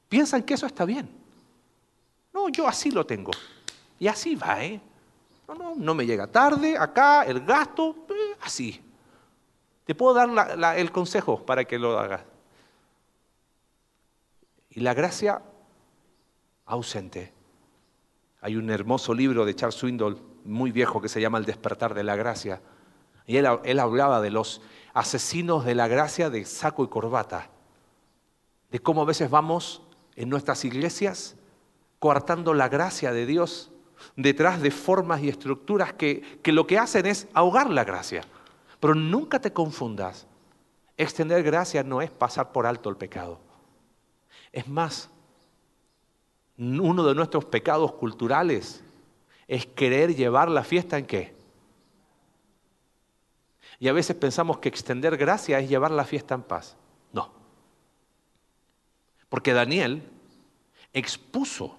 piensan 0.08 0.42
que 0.42 0.54
eso 0.54 0.66
está 0.66 0.84
bien. 0.84 1.08
No, 2.34 2.48
yo 2.48 2.66
así 2.66 2.90
lo 2.90 3.06
tengo. 3.06 3.30
Y 4.00 4.08
así 4.08 4.34
va, 4.34 4.64
¿eh? 4.64 4.80
No, 5.46 5.54
no, 5.54 5.74
no 5.76 5.94
me 5.94 6.04
llega 6.04 6.26
tarde, 6.26 6.76
acá 6.76 7.22
el 7.22 7.44
gasto, 7.44 7.94
eh, 8.08 8.36
así. 8.40 8.80
Te 9.84 9.94
puedo 9.94 10.14
dar 10.14 10.76
el 10.76 10.90
consejo 10.90 11.46
para 11.46 11.64
que 11.64 11.78
lo 11.78 11.98
hagas. 11.98 12.24
Y 14.70 14.80
la 14.80 14.92
gracia 14.92 15.40
ausente. 16.66 17.32
Hay 18.40 18.56
un 18.56 18.70
hermoso 18.70 19.14
libro 19.14 19.44
de 19.44 19.54
Charles 19.54 19.76
Swindoll, 19.76 20.31
muy 20.44 20.72
viejo, 20.72 21.00
que 21.00 21.08
se 21.08 21.20
llama 21.20 21.38
El 21.38 21.44
despertar 21.44 21.94
de 21.94 22.02
la 22.02 22.16
gracia. 22.16 22.60
Y 23.26 23.36
él, 23.36 23.46
él 23.64 23.78
hablaba 23.78 24.20
de 24.20 24.30
los 24.30 24.60
asesinos 24.94 25.64
de 25.64 25.74
la 25.74 25.88
gracia 25.88 26.30
de 26.30 26.44
saco 26.44 26.84
y 26.84 26.88
corbata. 26.88 27.50
De 28.70 28.78
cómo 28.80 29.02
a 29.02 29.06
veces 29.06 29.30
vamos 29.30 29.82
en 30.16 30.28
nuestras 30.28 30.64
iglesias 30.64 31.36
coartando 31.98 32.54
la 32.54 32.68
gracia 32.68 33.12
de 33.12 33.26
Dios 33.26 33.70
detrás 34.16 34.60
de 34.60 34.70
formas 34.70 35.22
y 35.22 35.28
estructuras 35.28 35.92
que, 35.92 36.40
que 36.42 36.52
lo 36.52 36.66
que 36.66 36.78
hacen 36.78 37.06
es 37.06 37.28
ahogar 37.32 37.70
la 37.70 37.84
gracia. 37.84 38.22
Pero 38.80 38.94
nunca 38.94 39.40
te 39.40 39.52
confundas. 39.52 40.26
Extender 40.96 41.42
gracia 41.42 41.82
no 41.82 42.02
es 42.02 42.10
pasar 42.10 42.52
por 42.52 42.66
alto 42.66 42.90
el 42.90 42.96
pecado. 42.96 43.38
Es 44.50 44.68
más, 44.68 45.08
uno 46.58 47.04
de 47.04 47.14
nuestros 47.14 47.44
pecados 47.44 47.92
culturales 47.92 48.82
es 49.52 49.66
querer 49.66 50.16
llevar 50.16 50.50
la 50.50 50.64
fiesta 50.64 50.96
en 50.96 51.04
qué. 51.04 51.34
Y 53.78 53.88
a 53.88 53.92
veces 53.92 54.16
pensamos 54.16 54.56
que 54.56 54.70
extender 54.70 55.18
gracia 55.18 55.58
es 55.58 55.68
llevar 55.68 55.90
la 55.90 56.06
fiesta 56.06 56.34
en 56.34 56.42
paz. 56.42 56.74
No. 57.12 57.30
Porque 59.28 59.52
Daniel 59.52 60.08
expuso 60.94 61.76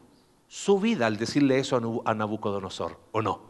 su 0.47 0.79
vida 0.79 1.07
al 1.07 1.17
decirle 1.17 1.57
eso 1.57 2.03
a 2.05 2.13
Nabucodonosor, 2.13 2.99
¿o 3.11 3.23
no? 3.23 3.41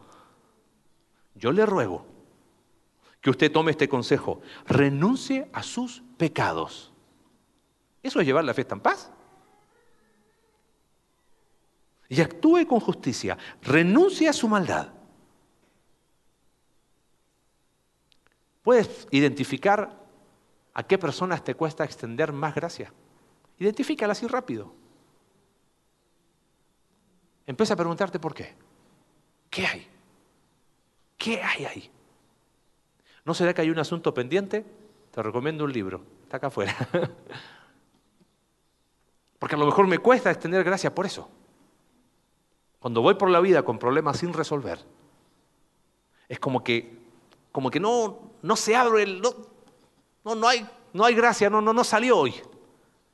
Yo 1.34 1.52
le 1.52 1.66
ruego 1.66 2.06
que 3.20 3.28
usted 3.28 3.52
tome 3.52 3.72
este 3.72 3.90
consejo. 3.90 4.40
Renuncie 4.66 5.50
a 5.52 5.62
sus 5.62 6.02
pecados. 6.16 6.94
¿Eso 8.02 8.20
es 8.20 8.26
llevar 8.26 8.44
la 8.44 8.54
fiesta 8.54 8.74
en 8.74 8.80
paz? 8.80 9.10
Y 12.08 12.20
actúe 12.20 12.66
con 12.66 12.80
justicia. 12.80 13.36
Renuncie 13.62 14.28
a 14.28 14.32
su 14.32 14.48
maldad. 14.48 14.88
¿Puedes 18.62 19.06
identificar 19.10 20.04
a 20.72 20.82
qué 20.82 20.98
personas 20.98 21.44
te 21.44 21.54
cuesta 21.54 21.84
extender 21.84 22.32
más 22.32 22.54
gracia? 22.54 22.92
Identifícala 23.58 24.12
así 24.12 24.26
rápido. 24.26 24.74
Empieza 27.46 27.74
a 27.74 27.76
preguntarte 27.76 28.18
por 28.18 28.34
qué. 28.34 28.54
¿Qué 29.50 29.66
hay? 29.66 29.86
¿Qué 31.16 31.42
hay 31.42 31.64
ahí? 31.66 31.90
¿No 33.24 33.34
será 33.34 33.54
que 33.54 33.62
hay 33.62 33.70
un 33.70 33.78
asunto 33.78 34.12
pendiente? 34.12 34.64
Te 35.10 35.22
recomiendo 35.22 35.64
un 35.64 35.72
libro. 35.72 36.02
Está 36.22 36.38
acá 36.38 36.48
afuera. 36.48 36.74
Porque 39.38 39.54
a 39.54 39.58
lo 39.58 39.66
mejor 39.66 39.86
me 39.86 39.98
cuesta 39.98 40.30
extender 40.30 40.64
gracia 40.64 40.94
por 40.94 41.06
eso. 41.06 41.28
Cuando 42.84 43.00
voy 43.00 43.14
por 43.14 43.30
la 43.30 43.40
vida 43.40 43.62
con 43.62 43.78
problemas 43.78 44.18
sin 44.18 44.34
resolver, 44.34 44.78
es 46.28 46.38
como 46.38 46.62
que, 46.62 46.98
como 47.50 47.70
que 47.70 47.80
no, 47.80 48.32
no 48.42 48.56
se 48.56 48.76
abre 48.76 49.04
el... 49.04 49.22
No, 50.22 50.34
no, 50.34 50.46
hay, 50.46 50.68
no 50.92 51.06
hay 51.06 51.14
gracia, 51.14 51.48
no, 51.48 51.62
no, 51.62 51.72
no 51.72 51.82
salió 51.82 52.18
hoy. 52.18 52.34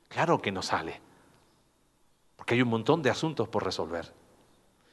Claro 0.09 0.41
que 0.41 0.51
no 0.51 0.61
sale. 0.61 0.99
Porque 2.35 2.55
hay 2.55 2.61
un 2.61 2.67
montón 2.67 3.01
de 3.01 3.11
asuntos 3.11 3.47
por 3.47 3.63
resolver 3.63 4.11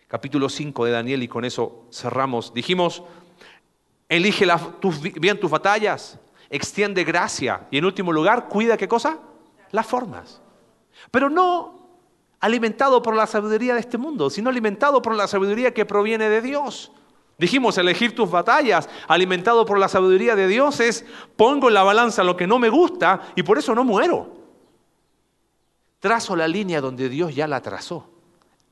capítulo 0.06 0.48
5 0.48 0.84
de 0.84 0.92
Daniel, 0.92 1.24
y 1.24 1.28
con 1.28 1.44
eso 1.44 1.88
cerramos. 1.90 2.54
Dijimos, 2.54 3.02
elige 4.08 4.46
bien 5.16 5.40
tus 5.40 5.50
batallas, 5.50 6.20
extiende 6.50 7.02
gracia, 7.02 7.66
y 7.72 7.78
en 7.78 7.84
último 7.84 8.12
lugar, 8.12 8.46
cuida 8.46 8.76
qué 8.76 8.86
cosa? 8.86 9.18
Las 9.72 9.86
formas. 9.86 10.40
Pero 11.10 11.28
no 11.28 11.77
alimentado 12.40 13.02
por 13.02 13.14
la 13.14 13.26
sabiduría 13.26 13.74
de 13.74 13.80
este 13.80 13.98
mundo, 13.98 14.30
sino 14.30 14.50
alimentado 14.50 15.02
por 15.02 15.14
la 15.14 15.26
sabiduría 15.26 15.74
que 15.74 15.84
proviene 15.84 16.28
de 16.28 16.40
Dios. 16.40 16.92
Dijimos, 17.38 17.78
elegir 17.78 18.14
tus 18.14 18.30
batallas, 18.30 18.88
alimentado 19.06 19.64
por 19.64 19.78
la 19.78 19.88
sabiduría 19.88 20.34
de 20.34 20.48
Dios, 20.48 20.80
es 20.80 21.04
pongo 21.36 21.68
en 21.68 21.74
la 21.74 21.84
balanza 21.84 22.24
lo 22.24 22.36
que 22.36 22.48
no 22.48 22.58
me 22.58 22.68
gusta 22.68 23.20
y 23.36 23.44
por 23.44 23.58
eso 23.58 23.74
no 23.74 23.84
muero. 23.84 24.36
Trazo 26.00 26.34
la 26.34 26.48
línea 26.48 26.80
donde 26.80 27.08
Dios 27.08 27.34
ya 27.34 27.46
la 27.46 27.60
trazó. 27.60 28.10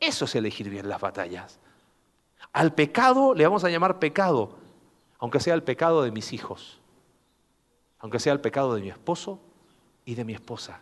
Eso 0.01 0.25
es 0.25 0.35
elegir 0.35 0.69
bien 0.69 0.89
las 0.89 1.01
batallas. 1.01 1.59
Al 2.53 2.75
pecado 2.75 3.35
le 3.35 3.45
vamos 3.45 3.65
a 3.65 3.71
llamar 3.71 3.99
pecado, 3.99 4.57
aunque 5.19 5.41
sea 5.41 5.55
el 5.55 5.63
pecado 5.63 6.03
de 6.03 6.11
mis 6.11 6.33
hijos, 6.33 6.81
aunque 7.99 8.19
sea 8.19 8.33
el 8.33 8.41
pecado 8.41 8.75
de 8.75 8.83
mi 8.83 8.89
esposo 8.89 9.41
y 10.05 10.15
de 10.15 10.25
mi 10.25 10.35
esposa. 10.35 10.81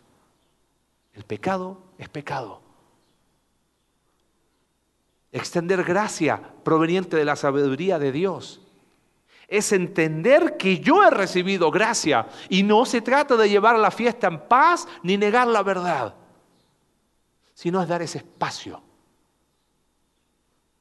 El 1.13 1.23
pecado 1.23 1.79
es 1.97 2.09
pecado. 2.09 2.64
Extender 5.35 5.83
gracia 5.83 6.41
proveniente 6.63 7.17
de 7.17 7.25
la 7.25 7.35
sabiduría 7.35 7.99
de 7.99 8.13
Dios 8.13 8.61
es 9.49 9.73
entender 9.73 10.55
que 10.55 10.79
yo 10.79 11.03
he 11.03 11.09
recibido 11.09 11.71
gracia 11.71 12.27
y 12.47 12.63
no 12.63 12.85
se 12.85 13.01
trata 13.01 13.35
de 13.35 13.49
llevar 13.49 13.77
la 13.77 13.91
fiesta 13.91 14.27
en 14.27 14.39
paz 14.47 14.87
ni 15.03 15.17
negar 15.17 15.49
la 15.49 15.61
verdad, 15.61 16.15
sino 17.53 17.81
es 17.81 17.89
dar 17.89 18.01
ese 18.01 18.19
espacio 18.19 18.81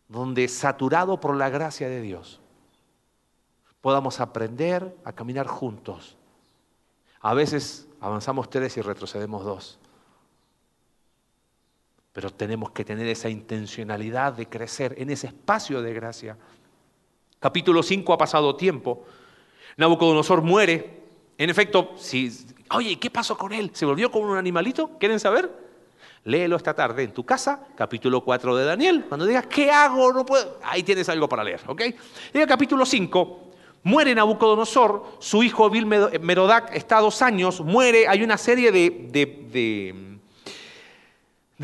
donde 0.07 0.47
saturado 0.47 1.19
por 1.19 1.35
la 1.35 1.49
gracia 1.49 1.89
de 1.89 2.01
Dios 2.01 2.41
podamos 3.81 4.21
aprender 4.21 4.97
a 5.05 5.13
caminar 5.13 5.49
juntos. 5.49 6.17
A 7.21 7.35
veces 7.35 7.89
avanzamos 8.01 8.49
tres 8.49 8.77
y 8.77 8.83
retrocedemos 8.83 9.45
dos. 9.45 9.81
Pero 12.15 12.31
tenemos 12.31 12.71
que 12.71 12.85
tener 12.85 13.07
esa 13.09 13.29
intencionalidad 13.29 14.33
de 14.33 14.47
crecer 14.47 14.95
en 14.97 15.11
ese 15.11 15.27
espacio 15.27 15.83
de 15.83 15.93
gracia. 15.93 16.39
Capítulo 17.41 17.83
5 17.83 18.13
ha 18.13 18.17
pasado 18.17 18.57
tiempo. 18.57 19.05
Nabucodonosor 19.77 20.41
muere. 20.41 21.03
En 21.37 21.51
efecto, 21.51 21.91
si, 21.97 22.33
oye, 22.71 22.99
¿qué 23.01 23.11
pasó 23.11 23.37
con 23.37 23.53
él? 23.53 23.73
¿Se 23.75 23.85
volvió 23.85 24.11
como 24.13 24.31
un 24.31 24.39
animalito? 24.39 24.97
¿Quieren 24.99 25.19
saber? 25.19 25.51
Léelo 26.23 26.57
esta 26.57 26.73
tarde 26.73 27.03
en 27.03 27.13
tu 27.13 27.27
casa, 27.27 27.67
capítulo 27.77 28.23
4 28.25 28.57
de 28.57 28.65
Daniel. 28.65 29.05
Cuando 29.09 29.27
digas, 29.27 29.47
¿qué 29.47 29.71
hago? 29.71 30.13
No 30.13 30.25
puedo. 30.25 30.59
Ahí 30.63 30.85
tienes 30.85 31.09
algo 31.09 31.29
para 31.29 31.45
leer, 31.45 31.61
¿ok? 31.67 31.81
En 31.81 32.41
el 32.41 32.47
capítulo 32.47 32.87
5, 32.87 33.45
muere 33.83 34.15
Nabucodonosor, 34.15 35.17
su 35.19 35.43
hijo 35.43 35.69
Vil 35.69 35.85
Merodac 35.85 36.75
está 36.75 37.01
dos 37.01 37.21
años, 37.23 37.61
muere, 37.61 38.09
hay 38.09 38.23
una 38.23 38.39
serie 38.39 38.73
de, 38.73 39.09
de, 39.11 40.14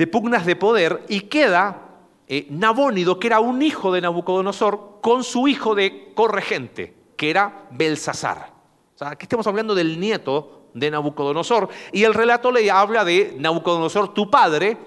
pugnas 0.07 0.47
de 0.47 0.57
poder 0.57 1.05
y 1.09 1.23
queda 1.23 1.91
eh, 2.29 2.47
Nabónido, 2.49 3.19
que 3.19 3.27
era 3.27 3.41
un 3.41 3.61
hijo 3.61 3.93
de 3.93 4.01
Nabucodonosor, 4.01 5.01
con 5.01 5.25
su 5.25 5.49
hijo 5.49 5.75
de 5.75 6.13
corregente, 6.15 6.95
que 7.17 7.29
era 7.29 7.67
Belsasar. 7.73 8.53
O 8.95 8.99
sea, 8.99 9.09
aquí 9.11 9.25
estamos 9.25 9.47
hablando 9.47 9.75
del 9.75 9.99
nieto 9.99 10.69
de 10.75 10.91
Nabucodonosor. 10.91 11.69
Y 11.93 12.05
el 12.05 12.15
relato 12.15 12.53
le 12.53 12.71
habla 12.71 13.05
de 13.05 13.35
Nabucodonosor, 13.37 14.15
tu 14.15 14.31
padre, 14.31 14.79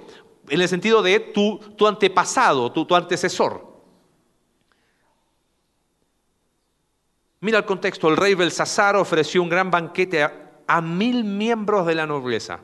en 0.47 0.61
el 0.61 0.69
sentido 0.69 1.01
de 1.01 1.19
tu, 1.19 1.59
tu 1.75 1.85
antepasado, 1.85 2.71
tu, 2.71 2.85
tu 2.85 2.95
antecesor. 2.95 3.73
Mira 7.41 7.57
el 7.57 7.65
contexto, 7.65 8.07
el 8.07 8.15
rey 8.15 8.35
Belsasar 8.35 8.95
ofreció 8.95 9.41
un 9.41 9.49
gran 9.49 9.69
banquete 9.69 10.29
a 10.65 10.81
mil 10.81 11.25
miembros 11.25 11.85
de 11.85 11.95
la 11.95 12.07
nobleza. 12.07 12.61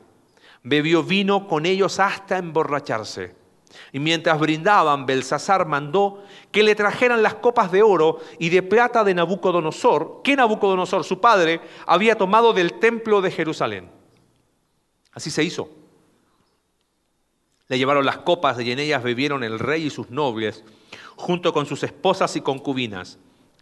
Bebió 0.62 1.02
vino 1.02 1.48
con 1.48 1.66
ellos 1.66 1.98
hasta 2.00 2.38
emborracharse. 2.38 3.34
Y 3.92 3.98
mientras 3.98 4.38
brindaban, 4.38 5.06
Belsasar 5.06 5.66
mandó 5.66 6.22
que 6.50 6.62
le 6.62 6.74
trajeran 6.74 7.22
las 7.22 7.34
copas 7.34 7.70
de 7.70 7.82
oro 7.82 8.18
y 8.38 8.48
de 8.48 8.62
plata 8.62 9.04
de 9.04 9.14
Nabucodonosor, 9.14 10.20
que 10.22 10.36
Nabucodonosor, 10.36 11.04
su 11.04 11.20
padre, 11.20 11.60
había 11.86 12.16
tomado 12.16 12.52
del 12.52 12.78
templo 12.78 13.20
de 13.20 13.30
Jerusalén. 13.30 13.90
Así 15.12 15.30
se 15.30 15.44
hizo. 15.44 15.70
Le 17.68 17.78
llevaron 17.78 18.04
las 18.04 18.18
copas 18.18 18.60
y 18.60 18.72
en 18.72 18.80
ellas 18.80 19.02
bebieron 19.02 19.44
el 19.44 19.58
rey 19.58 19.86
y 19.86 19.90
sus 19.90 20.10
nobles, 20.10 20.64
junto 21.16 21.52
con 21.52 21.66
sus 21.66 21.82
esposas 21.84 22.34
y 22.34 22.40
concubinas. 22.40 23.18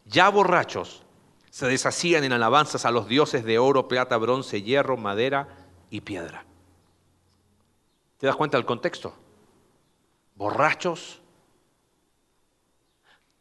Ya 0.06 0.30
borrachos, 0.30 1.02
se 1.50 1.66
deshacían 1.66 2.24
en 2.24 2.32
alabanzas 2.32 2.86
a 2.86 2.90
los 2.90 3.08
dioses 3.08 3.44
de 3.44 3.58
oro, 3.58 3.88
plata, 3.88 4.16
bronce, 4.16 4.62
hierro, 4.62 4.96
madera 4.96 5.48
y 5.90 6.00
piedra. 6.00 6.47
¿Te 8.18 8.26
das 8.26 8.36
cuenta 8.36 8.58
del 8.58 8.66
contexto? 8.66 9.14
borrachos, 10.38 11.20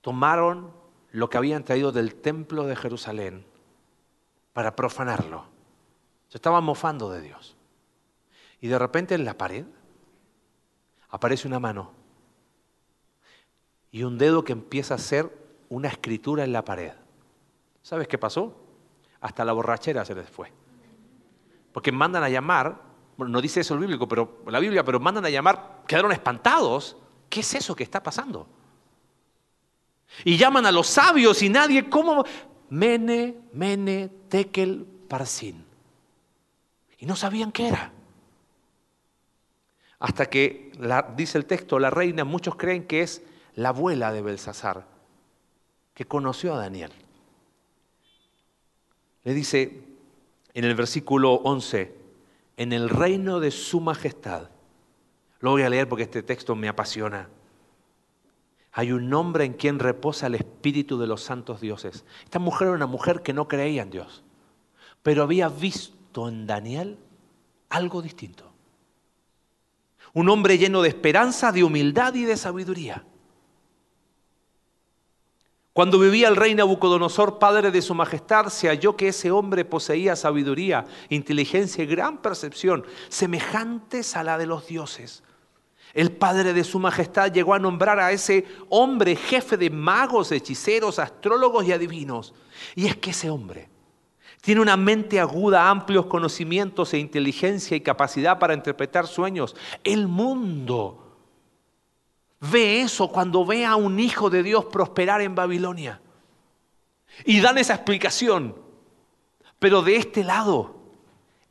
tomaron 0.02 0.74
lo 1.12 1.30
que 1.30 1.38
habían 1.38 1.64
traído 1.64 1.92
del 1.92 2.16
templo 2.16 2.66
de 2.66 2.76
Jerusalén 2.76 3.46
para 4.52 4.76
profanarlo. 4.76 5.46
Se 6.28 6.40
estaban 6.40 6.64
mofando 6.64 7.10
de 7.12 7.22
Dios. 7.22 7.56
Y 8.60 8.68
de 8.68 8.80
repente 8.80 9.14
en 9.14 9.24
la 9.24 9.38
pared 9.38 9.66
aparece 11.10 11.48
una 11.48 11.60
mano 11.60 11.92
y 13.92 14.04
un 14.04 14.18
dedo 14.18 14.44
que 14.44 14.52
empieza 14.52 14.96
a 14.96 14.98
hacer 14.98 15.32
una 15.70 15.88
escritura 15.88 16.44
en 16.44 16.52
la 16.52 16.66
pared. 16.66 16.94
¿Sabes 17.84 18.08
qué 18.08 18.18
pasó? 18.18 18.60
Hasta 19.22 19.46
la 19.46 19.54
borrachera 19.54 20.04
se 20.04 20.16
les 20.16 20.30
fue. 20.30 20.52
Porque 21.72 21.92
mandan 21.92 22.24
a 22.24 22.30
llamar 22.30 22.82
bueno, 23.18 23.32
no 23.32 23.42
dice 23.42 23.62
eso 23.62 23.74
el 23.74 23.80
bíblico, 23.80 24.08
pero 24.08 24.44
la 24.48 24.60
Biblia, 24.60 24.86
pero 24.86 25.00
mandan 25.00 25.26
a 25.26 25.30
llamar, 25.30 25.82
quedaron 25.88 26.12
espantados. 26.12 26.96
¿Qué 27.30 27.40
es 27.40 27.56
eso 27.56 27.76
que 27.76 27.84
está 27.84 28.02
pasando? 28.02 28.48
Y 30.24 30.38
llaman 30.38 30.66
a 30.68 30.72
los 30.72 30.88
sabios 30.88 31.42
y 31.42 31.50
nadie, 31.50 31.90
¿cómo? 31.90 32.24
Mene, 32.70 33.36
mene, 33.54 34.10
tekel, 34.30 34.86
parsin. 35.08 35.66
Y 37.00 37.06
no 37.08 37.16
sabían 37.16 37.52
qué 37.52 37.68
era. 37.68 37.92
Hasta 40.00 40.28
que, 40.28 40.72
dice 41.16 41.40
el 41.40 41.46
texto, 41.46 41.80
la 41.80 41.90
reina, 41.90 42.24
muchos 42.24 42.56
creen 42.56 42.86
que 42.86 43.02
es 43.02 43.24
la 43.56 43.70
abuela 43.70 44.12
de 44.12 44.22
Belsasar, 44.22 44.86
que 45.96 46.06
conoció 46.06 46.54
a 46.54 46.60
Daniel. 46.60 46.92
Le 49.24 49.34
dice 49.34 49.82
en 50.54 50.66
el 50.66 50.76
versículo 50.76 51.34
11, 51.34 51.97
en 52.58 52.74
el 52.74 52.90
reino 52.90 53.40
de 53.40 53.52
su 53.52 53.80
majestad. 53.80 54.50
Lo 55.40 55.52
voy 55.52 55.62
a 55.62 55.70
leer 55.70 55.88
porque 55.88 56.04
este 56.04 56.24
texto 56.24 56.56
me 56.56 56.68
apasiona. 56.68 57.30
Hay 58.74 58.92
un 58.92 59.10
nombre 59.10 59.46
en 59.46 59.54
quien 59.54 59.80
reposa 59.80 60.28
el 60.28 60.36
espíritu 60.36 60.98
de 60.98 61.08
los 61.08 61.22
santos 61.22 61.62
dioses. 61.62 62.04
Esta 62.24 62.40
mujer 62.40 62.68
era 62.68 62.76
una 62.76 62.88
mujer 62.88 63.22
que 63.22 63.34
no 63.34 63.48
creía 63.48 63.84
en 63.84 63.92
Dios, 63.92 64.24
pero 65.04 65.24
había 65.24 65.50
visto 65.50 66.28
en 66.28 66.46
Daniel 66.48 66.98
algo 67.70 68.02
distinto. 68.02 68.52
Un 70.14 70.30
hombre 70.30 70.58
lleno 70.58 70.82
de 70.82 70.90
esperanza, 70.90 71.52
de 71.52 71.64
humildad 71.64 72.16
y 72.16 72.26
de 72.26 72.38
sabiduría. 72.38 73.06
Cuando 75.78 76.00
vivía 76.00 76.28
el 76.28 76.36
rey 76.36 76.56
Nabucodonosor, 76.56 77.38
padre 77.38 77.70
de 77.70 77.84
su 77.84 77.94
majestad, 77.94 78.48
se 78.48 78.68
halló 78.68 78.96
que 78.96 79.10
ese 79.10 79.30
hombre 79.30 79.64
poseía 79.64 80.16
sabiduría, 80.16 80.86
inteligencia 81.10 81.84
y 81.84 81.86
gran 81.86 82.18
percepción, 82.18 82.84
semejantes 83.10 84.16
a 84.16 84.24
la 84.24 84.40
de 84.40 84.48
los 84.48 84.66
dioses. 84.66 85.22
El 85.94 86.14
padre 86.14 86.54
de 86.54 86.64
su 86.64 86.80
majestad 86.80 87.32
llegó 87.32 87.54
a 87.54 87.60
nombrar 87.60 88.00
a 88.00 88.12
ese 88.12 88.48
hombre 88.70 89.16
jefe 89.16 89.56
de 89.56 89.70
magos, 89.70 90.32
hechiceros, 90.32 90.98
astrólogos 90.98 91.68
y 91.68 91.74
adivinos. 91.74 92.34
Y 92.74 92.88
es 92.88 92.96
que 92.96 93.12
ese 93.12 93.30
hombre 93.30 93.70
tiene 94.42 94.62
una 94.62 94.78
mente 94.78 95.20
aguda, 95.20 95.70
amplios 95.70 96.08
conocimientos 96.08 96.92
e 96.96 96.98
inteligencia 96.98 97.78
y 97.78 97.82
capacidad 97.82 98.40
para 98.40 98.56
interpretar 98.56 99.06
sueños. 99.06 99.56
El 99.84 100.08
mundo 100.08 101.07
ve 102.40 102.82
eso 102.82 103.10
cuando 103.10 103.46
ve 103.46 103.66
a 103.66 103.76
un 103.76 104.00
hijo 104.00 104.30
de 104.30 104.44
Dios 104.44 104.66
prosperar 104.66 105.22
en 105.22 105.36
Babilonia. 105.36 106.02
Y 107.26 107.42
dan 107.42 107.58
esa 107.58 107.76
explicación. 107.76 108.56
Pero 109.60 109.82
de 109.82 109.96
este 109.96 110.24
lado, 110.24 110.78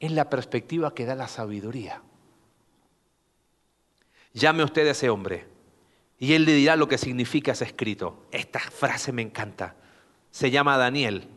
en 0.00 0.14
la 0.14 0.28
perspectiva 0.28 0.94
que 0.94 1.06
da 1.06 1.14
la 1.14 1.28
sabiduría. 1.28 2.02
Llame 4.32 4.64
usted 4.64 4.86
a 4.86 4.90
ese 4.90 5.08
hombre 5.08 5.46
y 6.18 6.34
él 6.34 6.44
le 6.44 6.52
dirá 6.52 6.76
lo 6.76 6.88
que 6.88 6.98
significa 6.98 7.52
ese 7.52 7.64
escrito. 7.64 8.26
Esta 8.30 8.58
frase 8.58 9.12
me 9.12 9.22
encanta. 9.22 9.74
Se 10.30 10.50
llama 10.50 10.76
Daniel, 10.76 11.28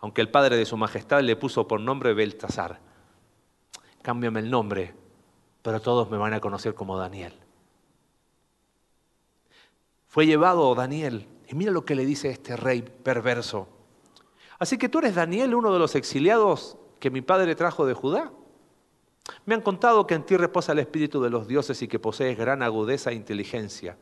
aunque 0.00 0.20
el 0.20 0.30
padre 0.30 0.56
de 0.56 0.66
su 0.66 0.76
majestad 0.76 1.22
le 1.22 1.36
puso 1.36 1.66
por 1.66 1.80
nombre 1.80 2.12
Beltasar. 2.12 2.80
Cámbiame 4.02 4.40
el 4.40 4.50
nombre, 4.50 4.94
pero 5.62 5.80
todos 5.80 6.10
me 6.10 6.18
van 6.18 6.34
a 6.34 6.40
conocer 6.40 6.74
como 6.74 6.98
Daniel. 6.98 7.34
Fue 10.10 10.26
llevado 10.26 10.74
Daniel, 10.74 11.28
y 11.48 11.54
mira 11.54 11.70
lo 11.70 11.84
que 11.84 11.94
le 11.94 12.04
dice 12.04 12.30
este 12.30 12.56
rey 12.56 12.82
perverso. 12.82 13.68
Así 14.58 14.76
que 14.76 14.88
tú 14.88 14.98
eres 14.98 15.14
Daniel, 15.14 15.54
uno 15.54 15.72
de 15.72 15.78
los 15.78 15.94
exiliados 15.94 16.76
que 16.98 17.12
mi 17.12 17.20
padre 17.20 17.54
trajo 17.54 17.86
de 17.86 17.94
Judá. 17.94 18.32
Me 19.46 19.54
han 19.54 19.60
contado 19.60 20.08
que 20.08 20.14
en 20.14 20.26
ti 20.26 20.36
reposa 20.36 20.72
el 20.72 20.80
espíritu 20.80 21.22
de 21.22 21.30
los 21.30 21.46
dioses 21.46 21.80
y 21.82 21.86
que 21.86 22.00
posees 22.00 22.36
gran 22.36 22.60
agudeza 22.60 23.12
e 23.12 23.14
inteligencia. 23.14 23.96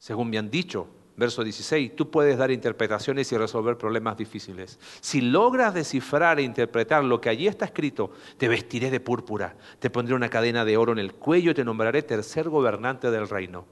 Según 0.00 0.30
me 0.30 0.38
han 0.38 0.50
dicho, 0.50 0.88
verso 1.16 1.42
16, 1.42 1.96
tú 1.96 2.10
puedes 2.10 2.36
dar 2.36 2.50
interpretaciones 2.50 3.30
y 3.32 3.36
resolver 3.36 3.78
problemas 3.78 4.16
difíciles. 4.16 4.78
Si 5.00 5.20
logras 5.20 5.74
descifrar 5.74 6.38
e 6.38 6.42
interpretar 6.42 7.04
lo 7.04 7.20
que 7.20 7.28
allí 7.28 7.46
está 7.46 7.64
escrito, 7.64 8.10
te 8.36 8.48
vestiré 8.48 8.90
de 8.90 9.00
púrpura, 9.00 9.56
te 9.78 9.90
pondré 9.90 10.14
una 10.14 10.28
cadena 10.28 10.64
de 10.64 10.76
oro 10.76 10.92
en 10.92 10.98
el 10.98 11.14
cuello 11.14 11.50
y 11.50 11.54
te 11.54 11.64
nombraré 11.64 12.02
tercer 12.02 12.48
gobernante 12.48 13.10
del 13.10 13.28
reino. 13.28 13.64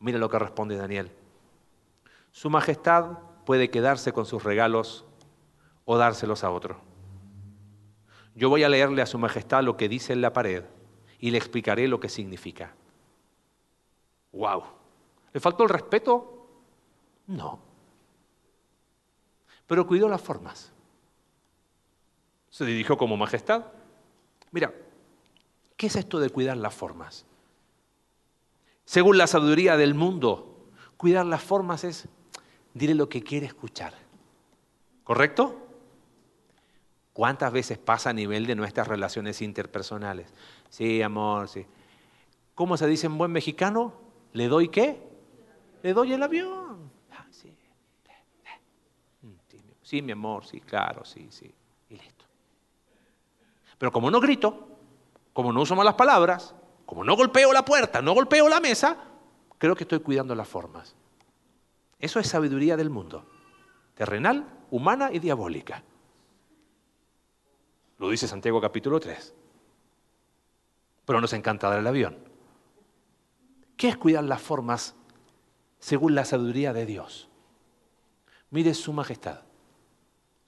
Mira 0.00 0.18
lo 0.18 0.28
que 0.28 0.38
responde 0.38 0.76
Daniel. 0.76 1.10
Su 2.32 2.50
majestad 2.50 3.18
puede 3.44 3.70
quedarse 3.70 4.12
con 4.12 4.26
sus 4.26 4.42
regalos 4.42 5.04
o 5.84 5.96
dárselos 5.96 6.44
a 6.44 6.50
otro. 6.50 6.80
Yo 8.34 8.48
voy 8.48 8.62
a 8.62 8.68
leerle 8.68 9.02
a 9.02 9.06
Su 9.06 9.18
Majestad 9.18 9.62
lo 9.62 9.76
que 9.76 9.88
dice 9.88 10.12
en 10.12 10.20
la 10.20 10.32
pared 10.32 10.64
y 11.18 11.30
le 11.30 11.38
explicaré 11.38 11.88
lo 11.88 12.00
que 12.00 12.08
significa. 12.08 12.72
¡Wow! 14.32 14.62
¿Le 15.32 15.40
faltó 15.40 15.64
el 15.64 15.68
respeto? 15.68 16.39
No. 17.30 17.60
Pero 19.68 19.86
cuidó 19.86 20.08
las 20.08 20.20
formas. 20.20 20.72
Se 22.50 22.64
dirigió 22.64 22.98
como 22.98 23.16
majestad. 23.16 23.66
Mira, 24.50 24.74
¿qué 25.76 25.86
es 25.86 25.94
esto 25.94 26.18
de 26.18 26.30
cuidar 26.30 26.56
las 26.56 26.74
formas? 26.74 27.24
Según 28.84 29.16
la 29.16 29.28
sabiduría 29.28 29.76
del 29.76 29.94
mundo, 29.94 30.66
cuidar 30.96 31.24
las 31.24 31.40
formas 31.40 31.84
es 31.84 32.08
dile 32.74 32.96
lo 32.96 33.08
que 33.08 33.22
quiere 33.22 33.46
escuchar. 33.46 33.94
¿Correcto? 35.04 35.68
¿Cuántas 37.12 37.52
veces 37.52 37.78
pasa 37.78 38.10
a 38.10 38.12
nivel 38.12 38.46
de 38.46 38.56
nuestras 38.56 38.88
relaciones 38.88 39.40
interpersonales? 39.40 40.32
Sí, 40.68 41.00
amor, 41.00 41.48
sí. 41.48 41.64
¿Cómo 42.56 42.76
se 42.76 42.88
dice 42.88 43.06
en 43.06 43.16
buen 43.16 43.30
mexicano? 43.30 43.92
¿Le 44.32 44.48
doy 44.48 44.68
qué? 44.68 45.00
Le 45.84 45.92
doy 45.92 46.12
el 46.12 46.22
avión. 46.24 46.90
Ah, 47.12 47.26
sí. 47.30 47.54
Sí, 49.90 50.02
mi 50.02 50.12
amor, 50.12 50.46
sí, 50.46 50.60
claro, 50.60 51.04
sí, 51.04 51.26
sí. 51.30 51.52
Y 51.88 51.96
listo. 51.96 52.24
Pero 53.76 53.90
como 53.90 54.08
no 54.08 54.20
grito, 54.20 54.68
como 55.32 55.52
no 55.52 55.62
uso 55.62 55.74
malas 55.74 55.94
palabras, 55.94 56.54
como 56.86 57.02
no 57.02 57.16
golpeo 57.16 57.52
la 57.52 57.64
puerta, 57.64 58.00
no 58.00 58.14
golpeo 58.14 58.48
la 58.48 58.60
mesa, 58.60 58.96
creo 59.58 59.74
que 59.74 59.82
estoy 59.82 59.98
cuidando 59.98 60.32
las 60.36 60.46
formas. 60.46 60.94
Eso 61.98 62.20
es 62.20 62.28
sabiduría 62.28 62.76
del 62.76 62.88
mundo, 62.88 63.26
terrenal, 63.94 64.46
humana 64.70 65.10
y 65.12 65.18
diabólica. 65.18 65.82
Lo 67.98 68.10
dice 68.10 68.28
Santiago 68.28 68.60
capítulo 68.60 69.00
3. 69.00 69.34
Pero 71.04 71.20
nos 71.20 71.32
encanta 71.32 71.68
dar 71.68 71.80
el 71.80 71.86
avión. 71.88 72.16
¿Qué 73.76 73.88
es 73.88 73.96
cuidar 73.96 74.22
las 74.22 74.40
formas 74.40 74.94
según 75.80 76.14
la 76.14 76.24
sabiduría 76.24 76.72
de 76.72 76.86
Dios? 76.86 77.28
Mire 78.50 78.72
su 78.74 78.92
majestad. 78.92 79.49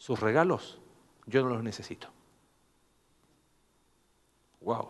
Sus 0.02 0.18
regalos 0.18 0.80
yo 1.26 1.44
no 1.44 1.50
los 1.50 1.62
necesito. 1.62 2.08
Wow. 4.60 4.88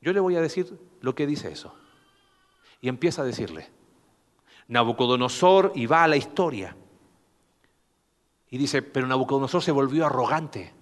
Yo 0.00 0.14
le 0.14 0.20
voy 0.20 0.36
a 0.36 0.40
decir 0.40 0.74
lo 1.02 1.14
que 1.14 1.26
dice 1.26 1.52
eso. 1.52 1.74
Y 2.80 2.88
empieza 2.88 3.20
a 3.20 3.26
decirle. 3.26 3.68
Nabucodonosor 4.68 5.72
y 5.74 5.84
va 5.84 6.02
a 6.02 6.08
la 6.08 6.16
historia. 6.16 6.74
Y 8.48 8.56
dice, 8.56 8.80
pero 8.80 9.06
Nabucodonosor 9.06 9.62
se 9.62 9.70
volvió 9.70 10.06
arrogante 10.06 10.72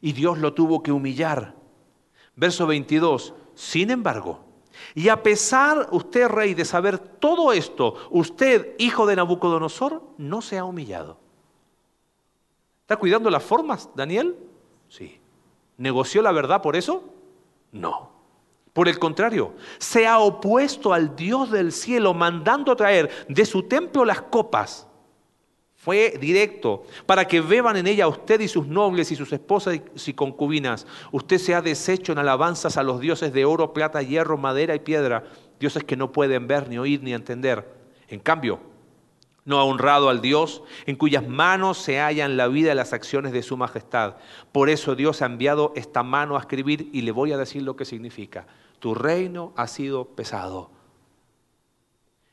y 0.00 0.12
Dios 0.12 0.38
lo 0.38 0.54
tuvo 0.54 0.84
que 0.84 0.92
humillar. 0.92 1.56
Verso 2.36 2.68
22, 2.68 3.34
sin 3.56 3.90
embargo, 3.90 4.44
y 4.94 5.08
a 5.08 5.24
pesar 5.24 5.88
usted, 5.90 6.28
rey, 6.28 6.54
de 6.54 6.64
saber 6.64 7.00
todo 7.00 7.52
esto, 7.52 7.96
usted, 8.12 8.76
hijo 8.78 9.06
de 9.06 9.16
Nabucodonosor, 9.16 10.04
no 10.18 10.40
se 10.40 10.56
ha 10.56 10.64
humillado. 10.64 11.25
¿Está 12.86 12.96
cuidando 12.96 13.28
las 13.30 13.42
formas, 13.42 13.90
Daniel? 13.96 14.36
Sí. 14.88 15.18
¿Negoció 15.76 16.22
la 16.22 16.30
verdad 16.30 16.62
por 16.62 16.76
eso? 16.76 17.02
No. 17.72 18.12
Por 18.72 18.86
el 18.86 18.98
contrario, 18.98 19.54
se 19.78 20.06
ha 20.06 20.20
opuesto 20.20 20.92
al 20.92 21.16
Dios 21.16 21.50
del 21.50 21.72
cielo 21.72 22.14
mandando 22.14 22.76
traer 22.76 23.10
de 23.28 23.44
su 23.44 23.64
templo 23.64 24.04
las 24.04 24.22
copas 24.22 24.86
fue 25.86 26.18
directo, 26.20 26.82
para 27.06 27.28
que 27.28 27.40
beban 27.40 27.76
en 27.76 27.86
ella 27.86 28.08
usted 28.08 28.40
y 28.40 28.48
sus 28.48 28.66
nobles 28.66 29.12
y 29.12 29.14
sus 29.14 29.32
esposas 29.32 29.80
y 30.04 30.12
concubinas. 30.14 30.84
Usted 31.12 31.38
se 31.38 31.54
ha 31.54 31.62
deshecho 31.62 32.10
en 32.10 32.18
alabanzas 32.18 32.76
a 32.76 32.82
los 32.82 32.98
dioses 32.98 33.32
de 33.32 33.44
oro, 33.44 33.72
plata, 33.72 34.02
hierro, 34.02 34.36
madera 34.36 34.74
y 34.74 34.80
piedra, 34.80 35.22
dioses 35.60 35.84
que 35.84 35.96
no 35.96 36.10
pueden 36.10 36.48
ver, 36.48 36.68
ni 36.68 36.76
oír, 36.76 37.04
ni 37.04 37.14
entender. 37.14 37.72
En 38.08 38.18
cambio, 38.18 38.58
no 39.46 39.58
ha 39.58 39.64
honrado 39.64 40.10
al 40.10 40.20
Dios 40.20 40.62
en 40.84 40.96
cuyas 40.96 41.26
manos 41.26 41.78
se 41.78 42.00
hallan 42.00 42.36
la 42.36 42.48
vida 42.48 42.72
y 42.72 42.74
las 42.74 42.92
acciones 42.92 43.32
de 43.32 43.42
su 43.42 43.56
majestad. 43.56 44.16
Por 44.52 44.68
eso 44.68 44.94
Dios 44.94 45.22
ha 45.22 45.26
enviado 45.26 45.72
esta 45.76 46.02
mano 46.02 46.36
a 46.36 46.40
escribir 46.40 46.90
y 46.92 47.02
le 47.02 47.12
voy 47.12 47.32
a 47.32 47.38
decir 47.38 47.62
lo 47.62 47.76
que 47.76 47.84
significa. 47.84 48.46
Tu 48.80 48.94
reino 48.94 49.54
ha 49.56 49.68
sido 49.68 50.04
pesado. 50.04 50.72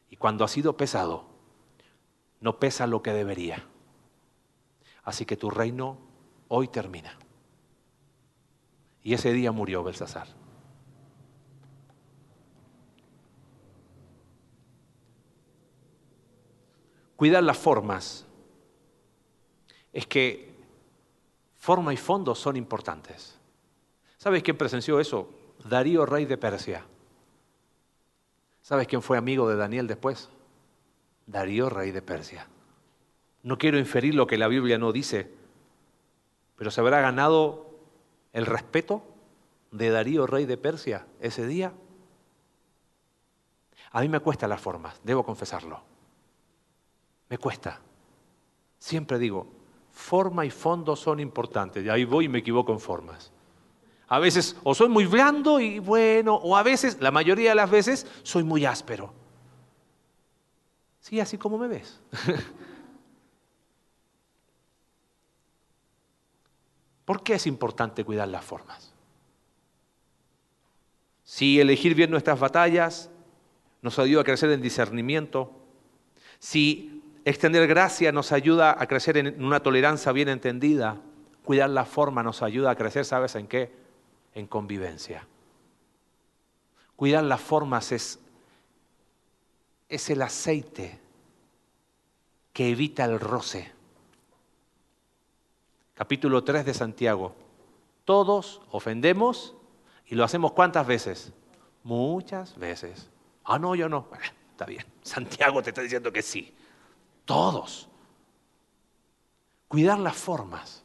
Y 0.09 0.15
cuando 0.17 0.43
ha 0.43 0.47
sido 0.47 0.75
pesado, 0.75 1.25
no 2.41 2.59
pesa 2.59 2.87
lo 2.87 3.03
que 3.03 3.13
debería. 3.13 3.63
Así 5.03 5.25
que 5.25 5.37
tu 5.37 5.51
reino 5.51 5.99
hoy 6.47 6.67
termina. 6.67 7.17
Y 9.03 9.13
ese 9.13 9.31
día 9.33 9.51
murió 9.51 9.83
Belsasar. 9.83 10.42
Cuidar 17.23 17.41
las 17.41 17.57
formas 17.57 18.25
es 19.93 20.05
que 20.05 20.53
forma 21.57 21.93
y 21.93 21.95
fondo 21.95 22.35
son 22.35 22.57
importantes. 22.57 23.39
¿Sabes 24.17 24.43
quién 24.43 24.57
presenció 24.57 24.99
eso? 24.99 25.29
Darío, 25.63 26.05
rey 26.05 26.25
de 26.25 26.37
Persia. 26.37 26.83
¿Sabes 28.61 28.87
quién 28.87 29.01
fue 29.01 29.17
amigo 29.17 29.47
de 29.47 29.55
Daniel 29.55 29.87
después? 29.87 30.27
Darío, 31.25 31.69
rey 31.69 31.91
de 31.91 32.01
Persia. 32.01 32.45
No 33.41 33.57
quiero 33.57 33.79
inferir 33.79 34.15
lo 34.15 34.27
que 34.27 34.37
la 34.37 34.49
Biblia 34.49 34.77
no 34.77 34.91
dice, 34.91 35.31
pero 36.57 36.71
se 36.71 36.81
habrá 36.81 36.99
ganado 36.99 37.67
el 38.33 38.45
respeto 38.45 39.01
de 39.71 39.91
Darío, 39.91 40.27
rey 40.27 40.45
de 40.45 40.57
Persia, 40.57 41.07
ese 41.21 41.47
día. 41.47 41.71
A 43.91 44.01
mí 44.01 44.09
me 44.09 44.19
cuesta 44.19 44.45
las 44.45 44.59
formas, 44.59 44.99
debo 45.05 45.23
confesarlo. 45.23 45.92
Me 47.33 47.39
cuesta. 47.39 47.81
Siempre 48.77 49.17
digo, 49.17 49.47
forma 49.91 50.45
y 50.45 50.51
fondo 50.51 50.95
son 50.95 51.19
importantes. 51.19 51.83
Y 51.83 51.89
ahí 51.89 52.05
voy 52.05 52.25
y 52.25 52.27
me 52.27 52.37
equivoco 52.37 52.71
en 52.71 52.79
formas. 52.79 53.31
A 54.07 54.19
veces 54.19 54.55
o 54.63 54.75
soy 54.75 54.87
muy 54.87 55.07
blando 55.07 55.59
y 55.59 55.79
bueno, 55.79 56.35
o 56.35 56.55
a 56.55 56.61
veces, 56.61 57.01
la 57.01 57.09
mayoría 57.09 57.49
de 57.49 57.55
las 57.55 57.71
veces, 57.71 58.05
soy 58.21 58.43
muy 58.43 58.65
áspero. 58.65 59.11
Sí, 60.99 61.19
así 61.19 61.39
como 61.39 61.57
me 61.57 61.67
ves. 61.67 61.99
¿Por 67.03 67.23
qué 67.23 67.33
es 67.33 67.47
importante 67.47 68.05
cuidar 68.05 68.27
las 68.27 68.45
formas? 68.45 68.93
Si 71.23 71.59
elegir 71.59 71.95
bien 71.95 72.11
nuestras 72.11 72.39
batallas 72.39 73.09
nos 73.81 73.97
ayuda 73.97 74.21
a 74.21 74.23
crecer 74.23 74.51
en 74.51 74.61
discernimiento, 74.61 75.51
si 76.37 76.92
extender 77.25 77.67
gracia 77.67 78.11
nos 78.11 78.31
ayuda 78.31 78.75
a 78.77 78.87
crecer 78.87 79.17
en 79.17 79.43
una 79.43 79.61
tolerancia 79.61 80.11
bien 80.11 80.29
entendida, 80.29 80.97
cuidar 81.43 81.69
la 81.69 81.85
forma 81.85 82.23
nos 82.23 82.41
ayuda 82.41 82.71
a 82.71 82.75
crecer, 82.75 83.05
¿sabes 83.05 83.35
en 83.35 83.47
qué? 83.47 83.71
En 84.33 84.47
convivencia. 84.47 85.27
Cuidar 86.95 87.23
las 87.23 87.41
formas 87.41 87.91
es, 87.91 88.19
es 89.89 90.09
el 90.09 90.21
aceite 90.21 90.99
que 92.51 92.69
evita 92.69 93.05
el 93.05 93.19
roce. 93.19 93.71
Capítulo 95.95 96.43
3 96.43 96.65
de 96.65 96.73
Santiago. 96.73 97.35
Todos 98.05 98.61
ofendemos 98.71 99.55
y 100.05 100.15
lo 100.15 100.23
hacemos 100.23 100.51
cuántas 100.51 100.85
veces? 100.85 101.31
Muchas 101.83 102.57
veces. 102.57 103.09
Ah, 103.43 103.59
no, 103.59 103.75
yo 103.75 103.89
no. 103.89 104.07
está 104.51 104.65
bien. 104.65 104.85
Santiago 105.01 105.61
te 105.61 105.69
está 105.69 105.81
diciendo 105.81 106.11
que 106.11 106.21
sí. 106.21 106.53
Todos. 107.25 107.87
Cuidar 109.67 109.99
las 109.99 110.15
formas. 110.15 110.83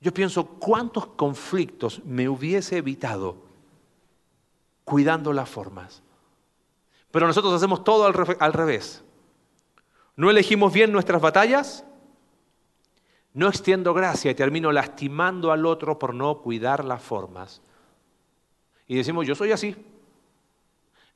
Yo 0.00 0.12
pienso 0.12 0.46
cuántos 0.46 1.06
conflictos 1.06 2.04
me 2.04 2.28
hubiese 2.28 2.78
evitado 2.78 3.36
cuidando 4.84 5.32
las 5.32 5.48
formas. 5.48 6.02
Pero 7.10 7.26
nosotros 7.26 7.52
hacemos 7.54 7.84
todo 7.84 8.06
al, 8.06 8.52
revés. 8.52 9.02
No 10.16 10.30
elegimos 10.30 10.72
bien 10.72 10.92
nuestras 10.92 11.20
batallas, 11.20 11.84
no 13.34 13.48
extiendo 13.48 13.92
gracia 13.94 14.30
y 14.30 14.34
termino 14.34 14.72
lastimando 14.72 15.52
al 15.52 15.66
otro 15.66 15.98
por 15.98 16.14
no 16.14 16.38
cuidar 16.42 16.84
las 16.84 17.02
formas. 17.02 17.60
Y 18.86 18.96
decimos, 18.96 19.26
yo 19.26 19.34
soy 19.34 19.52
así. 19.52 19.76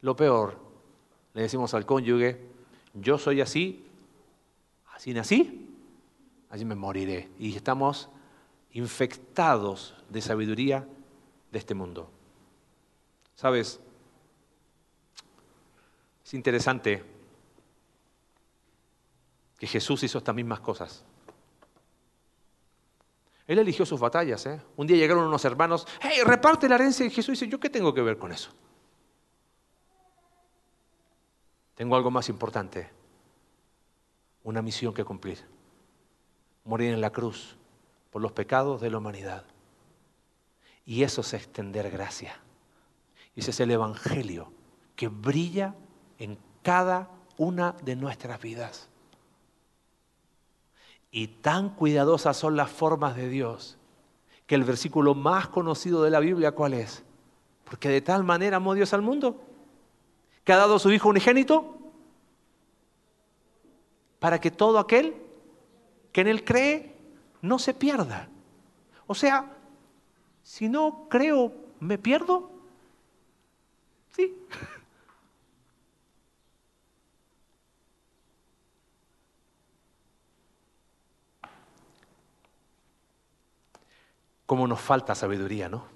Lo 0.00 0.16
peor, 0.16 0.58
le 1.34 1.42
decimos 1.42 1.72
al 1.74 1.86
cónyuge, 1.86 2.51
yo 2.94 3.18
soy 3.18 3.40
así, 3.40 3.86
así 4.94 5.14
nací, 5.14 5.68
así 6.50 6.64
me 6.64 6.74
moriré. 6.74 7.28
Y 7.38 7.54
estamos 7.54 8.08
infectados 8.72 9.94
de 10.08 10.20
sabiduría 10.20 10.86
de 11.50 11.58
este 11.58 11.74
mundo. 11.74 12.10
¿Sabes? 13.34 13.80
Es 16.24 16.34
interesante 16.34 17.02
que 19.58 19.66
Jesús 19.66 20.02
hizo 20.02 20.18
estas 20.18 20.34
mismas 20.34 20.60
cosas. 20.60 21.04
Él 23.46 23.58
eligió 23.58 23.84
sus 23.84 24.00
batallas. 24.00 24.46
¿eh? 24.46 24.60
Un 24.76 24.86
día 24.86 24.96
llegaron 24.96 25.24
unos 25.24 25.44
hermanos, 25.44 25.86
hey, 26.00 26.20
reparte 26.24 26.68
la 26.68 26.76
herencia. 26.76 27.04
Y 27.04 27.10
Jesús 27.10 27.38
dice, 27.38 27.48
¿yo 27.48 27.60
qué 27.60 27.68
tengo 27.68 27.92
que 27.92 28.02
ver 28.02 28.18
con 28.18 28.32
eso? 28.32 28.50
Tengo 31.82 31.96
algo 31.96 32.12
más 32.12 32.28
importante, 32.28 32.88
una 34.44 34.62
misión 34.62 34.94
que 34.94 35.04
cumplir. 35.04 35.44
Morir 36.64 36.92
en 36.92 37.00
la 37.00 37.10
cruz 37.10 37.56
por 38.12 38.22
los 38.22 38.30
pecados 38.30 38.80
de 38.80 38.88
la 38.88 38.98
humanidad. 38.98 39.42
Y 40.86 41.02
eso 41.02 41.22
es 41.22 41.34
extender 41.34 41.90
gracia. 41.90 42.38
Y 43.34 43.40
ese 43.40 43.50
es 43.50 43.58
el 43.58 43.72
Evangelio 43.72 44.52
que 44.94 45.08
brilla 45.08 45.74
en 46.20 46.38
cada 46.62 47.10
una 47.36 47.72
de 47.82 47.96
nuestras 47.96 48.40
vidas. 48.40 48.88
Y 51.10 51.26
tan 51.26 51.70
cuidadosas 51.70 52.36
son 52.36 52.54
las 52.54 52.70
formas 52.70 53.16
de 53.16 53.28
Dios 53.28 53.76
que 54.46 54.54
el 54.54 54.62
versículo 54.62 55.16
más 55.16 55.48
conocido 55.48 56.04
de 56.04 56.10
la 56.10 56.20
Biblia, 56.20 56.52
¿cuál 56.52 56.74
es? 56.74 57.02
Porque 57.64 57.88
de 57.88 58.02
tal 58.02 58.22
manera 58.22 58.58
amó 58.58 58.74
Dios 58.74 58.94
al 58.94 59.02
mundo 59.02 59.48
que 60.44 60.52
ha 60.52 60.56
dado 60.56 60.76
a 60.76 60.78
su 60.78 60.90
Hijo 60.90 61.08
unigénito 61.08 61.78
para 64.18 64.40
que 64.40 64.50
todo 64.50 64.78
aquel 64.78 65.16
que 66.12 66.20
en 66.22 66.28
Él 66.28 66.44
cree 66.44 66.94
no 67.40 67.58
se 67.58 67.74
pierda. 67.74 68.28
O 69.06 69.14
sea, 69.14 69.56
si 70.42 70.68
no 70.68 71.06
creo, 71.08 71.52
¿me 71.80 71.98
pierdo? 71.98 72.50
Sí. 74.10 74.34
Cómo 84.46 84.66
nos 84.66 84.80
falta 84.80 85.14
sabiduría, 85.14 85.68
¿no? 85.68 85.91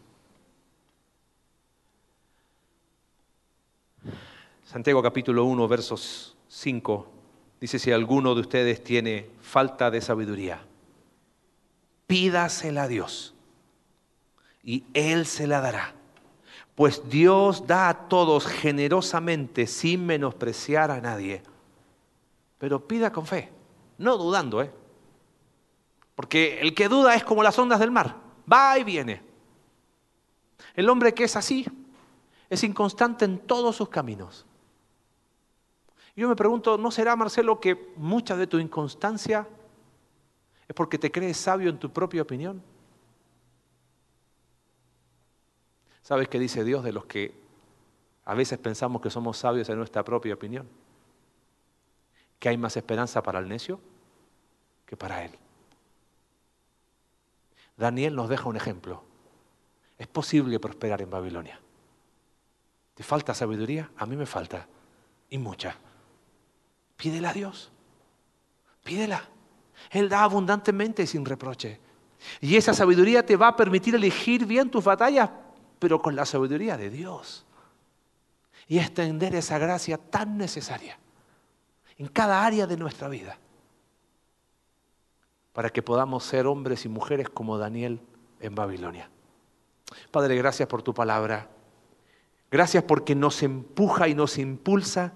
Santiago 4.77 5.03
capítulo 5.03 5.47
1, 5.47 5.69
versos 5.69 6.37
5, 6.49 7.07
dice, 7.59 7.79
si 7.79 7.93
alguno 7.93 8.35
de 8.35 8.43
ustedes 8.43 8.85
tiene 8.85 9.31
falta 9.41 9.91
de 9.91 10.03
sabiduría, 10.03 10.61
pídasela 12.07 12.83
a 12.83 12.87
Dios 12.87 13.33
y 14.63 14.85
Él 14.93 15.25
se 15.25 15.47
la 15.47 15.63
dará. 15.63 15.95
Pues 16.75 17.09
Dios 17.09 17.67
da 17.67 17.89
a 17.89 18.09
todos 18.09 18.47
generosamente 18.47 19.67
sin 19.67 20.05
menospreciar 20.05 20.91
a 20.91 21.01
nadie. 21.01 21.43
Pero 22.59 22.87
pida 22.87 23.11
con 23.11 23.25
fe, 23.25 23.51
no 23.97 24.19
dudando, 24.19 24.61
¿eh? 24.61 24.71
Porque 26.15 26.61
el 26.61 26.75
que 26.75 26.91
duda 26.91 27.15
es 27.15 27.25
como 27.25 27.43
las 27.43 27.59
ondas 27.59 27.81
del 27.81 27.93
mar 27.93 28.15
va 28.53 28.79
y 28.79 28.85
viene. 28.85 29.23
El 30.75 30.91
hombre 30.91 31.15
que 31.15 31.25
es 31.25 31.35
así 31.35 31.65
es 32.51 32.63
inconstante 32.63 33.25
en 33.25 33.39
todos 33.39 33.75
sus 33.75 33.89
caminos. 33.89 34.45
Yo 36.17 36.29
me 36.29 36.37
pregunto, 36.37 36.79
¿no 36.79 36.91
será, 36.91 37.15
Marcelo, 37.15 37.61
que 37.61 37.93
mucha 37.97 38.37
de 38.37 38.47
tu 38.47 38.59
inconstancia 38.59 39.47
es 40.67 40.75
porque 40.75 40.99
te 40.99 41.13
crees 41.13 41.37
sabio 41.37 41.69
en 41.69 41.79
tu 41.79 41.93
propia 41.93 42.23
opinión? 42.23 42.63
¿Sabes 46.01 46.29
qué 46.29 46.39
dice 46.39 46.65
Dios 46.65 46.85
de 46.85 46.93
los 46.93 47.05
que 47.05 47.35
a 48.25 48.35
veces 48.35 48.59
pensamos 48.59 49.03
que 49.03 49.11
somos 49.11 49.37
sabios 49.37 49.69
en 49.69 49.77
nuestra 49.77 50.05
propia 50.05 50.35
opinión? 50.35 50.67
Que 52.39 52.49
hay 52.49 52.57
más 52.57 52.77
esperanza 52.77 53.23
para 53.23 53.39
el 53.39 53.49
necio 53.49 53.81
que 54.87 54.97
para 54.97 55.25
él. 55.25 55.33
Daniel 57.77 58.15
nos 58.15 58.29
deja 58.29 58.49
un 58.49 58.57
ejemplo. 58.57 59.03
Es 59.99 60.07
posible 60.07 60.59
prosperar 60.61 61.03
en 61.03 61.11
Babilonia. 61.11 61.61
¿Te 62.95 63.03
falta 63.03 63.35
sabiduría? 63.35 63.91
A 63.97 64.07
mí 64.07 64.17
me 64.17 64.27
falta. 64.27 64.67
Y 65.29 65.39
mucha. 65.39 65.77
Pídela 66.97 67.31
a 67.31 67.33
Dios. 67.33 67.71
Pídela. 68.85 69.29
Él 69.91 70.09
da 70.09 70.23
abundantemente 70.23 71.03
y 71.03 71.07
sin 71.07 71.25
reproche. 71.25 71.81
Y 72.41 72.57
esa 72.57 72.75
sabiduría 72.75 73.25
te 73.25 73.37
va 73.37 73.49
a 73.49 73.57
permitir 73.57 73.95
elegir 73.95 74.47
bien 74.47 74.71
tus 74.71 74.85
batallas, 74.85 75.31
pero 75.79 76.01
con 76.01 76.17
la 76.17 76.25
sabiduría 76.25 76.77
de 76.77 76.91
Dios. 76.91 77.45
Y 78.69 78.79
extender 78.79 79.35
esa 79.35 79.59
gracia 79.59 79.99
tan 79.99 80.37
necesaria 80.37 80.99
en 81.99 82.09
cada 82.09 82.45
área 82.45 82.67
de 82.67 82.77
nuestra 82.77 83.09
vida 83.09 83.39
para 85.53 85.71
que 85.71 85.83
podamos 85.83 86.25
ser 86.25 86.47
hombres 86.47 86.85
y 86.85 86.89
mujeres 86.89 87.31
como 87.31 87.57
Daniel 87.57 88.01
en 88.41 88.55
Babilonia. 88.55 89.09
Padre, 90.11 90.37
gracias 90.37 90.69
por 90.69 90.83
tu 90.83 90.93
palabra. 90.93 91.49
Gracias 92.51 92.85
porque 92.85 93.15
nos 93.15 93.43
empuja 93.43 94.09
y 94.09 94.15
nos 94.15 94.37
impulsa 94.37 95.15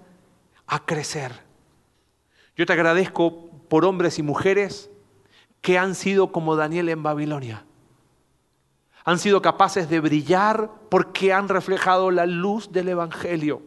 a 0.65 0.83
crecer. 0.83 1.50
Yo 2.61 2.67
te 2.67 2.73
agradezco 2.73 3.49
por 3.69 3.85
hombres 3.85 4.19
y 4.19 4.21
mujeres 4.21 4.91
que 5.61 5.79
han 5.79 5.95
sido 5.95 6.31
como 6.31 6.55
Daniel 6.55 6.89
en 6.89 7.01
Babilonia. 7.01 7.65
Han 9.03 9.17
sido 9.17 9.41
capaces 9.41 9.89
de 9.89 9.99
brillar 9.99 10.69
porque 10.91 11.33
han 11.33 11.49
reflejado 11.49 12.11
la 12.11 12.27
luz 12.27 12.71
del 12.71 12.89
Evangelio. 12.89 13.63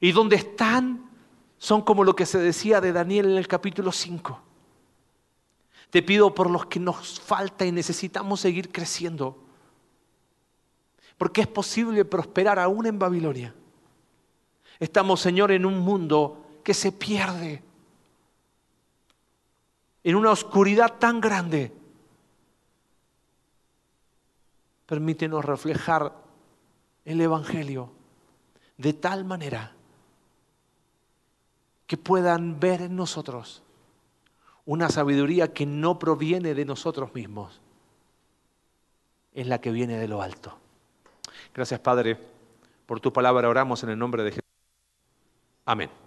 Y 0.00 0.12
donde 0.12 0.36
están 0.36 1.10
son 1.58 1.82
como 1.82 2.04
lo 2.04 2.14
que 2.14 2.26
se 2.26 2.38
decía 2.38 2.80
de 2.80 2.92
Daniel 2.92 3.26
en 3.26 3.38
el 3.38 3.48
capítulo 3.48 3.90
5 3.90 4.40
te 5.90 6.00
pido 6.00 6.32
por 6.32 6.48
los 6.48 6.66
que 6.66 6.78
nos 6.78 7.18
falta 7.20 7.66
y 7.66 7.72
necesitamos 7.72 8.38
seguir 8.38 8.70
creciendo. 8.70 9.42
Porque 11.18 11.40
es 11.40 11.48
posible 11.48 12.04
prosperar 12.04 12.60
aún 12.60 12.86
en 12.86 13.00
Babilonia. 13.00 13.52
Estamos, 14.78 15.20
Señor, 15.20 15.50
en 15.50 15.66
un 15.66 15.80
mundo 15.80 16.41
que 16.62 16.74
se 16.74 16.92
pierde. 16.92 17.62
En 20.04 20.16
una 20.16 20.30
oscuridad 20.30 20.98
tan 20.98 21.20
grande. 21.20 21.72
Permítenos 24.86 25.44
reflejar 25.44 26.12
el 27.04 27.20
Evangelio 27.20 27.90
de 28.76 28.92
tal 28.92 29.24
manera 29.24 29.72
que 31.86 31.96
puedan 31.96 32.58
ver 32.58 32.82
en 32.82 32.96
nosotros 32.96 33.62
una 34.64 34.88
sabiduría 34.88 35.52
que 35.52 35.66
no 35.66 35.98
proviene 35.98 36.54
de 36.54 36.64
nosotros 36.64 37.14
mismos, 37.14 37.60
es 39.34 39.46
la 39.46 39.60
que 39.60 39.72
viene 39.72 39.98
de 39.98 40.08
lo 40.08 40.22
alto. 40.22 40.56
Gracias 41.54 41.80
Padre, 41.80 42.18
por 42.86 43.00
tu 43.00 43.12
palabra 43.12 43.48
oramos 43.48 43.82
en 43.82 43.90
el 43.90 43.98
nombre 43.98 44.22
de 44.22 44.30
Jesús. 44.30 44.44
Amén. 45.64 46.01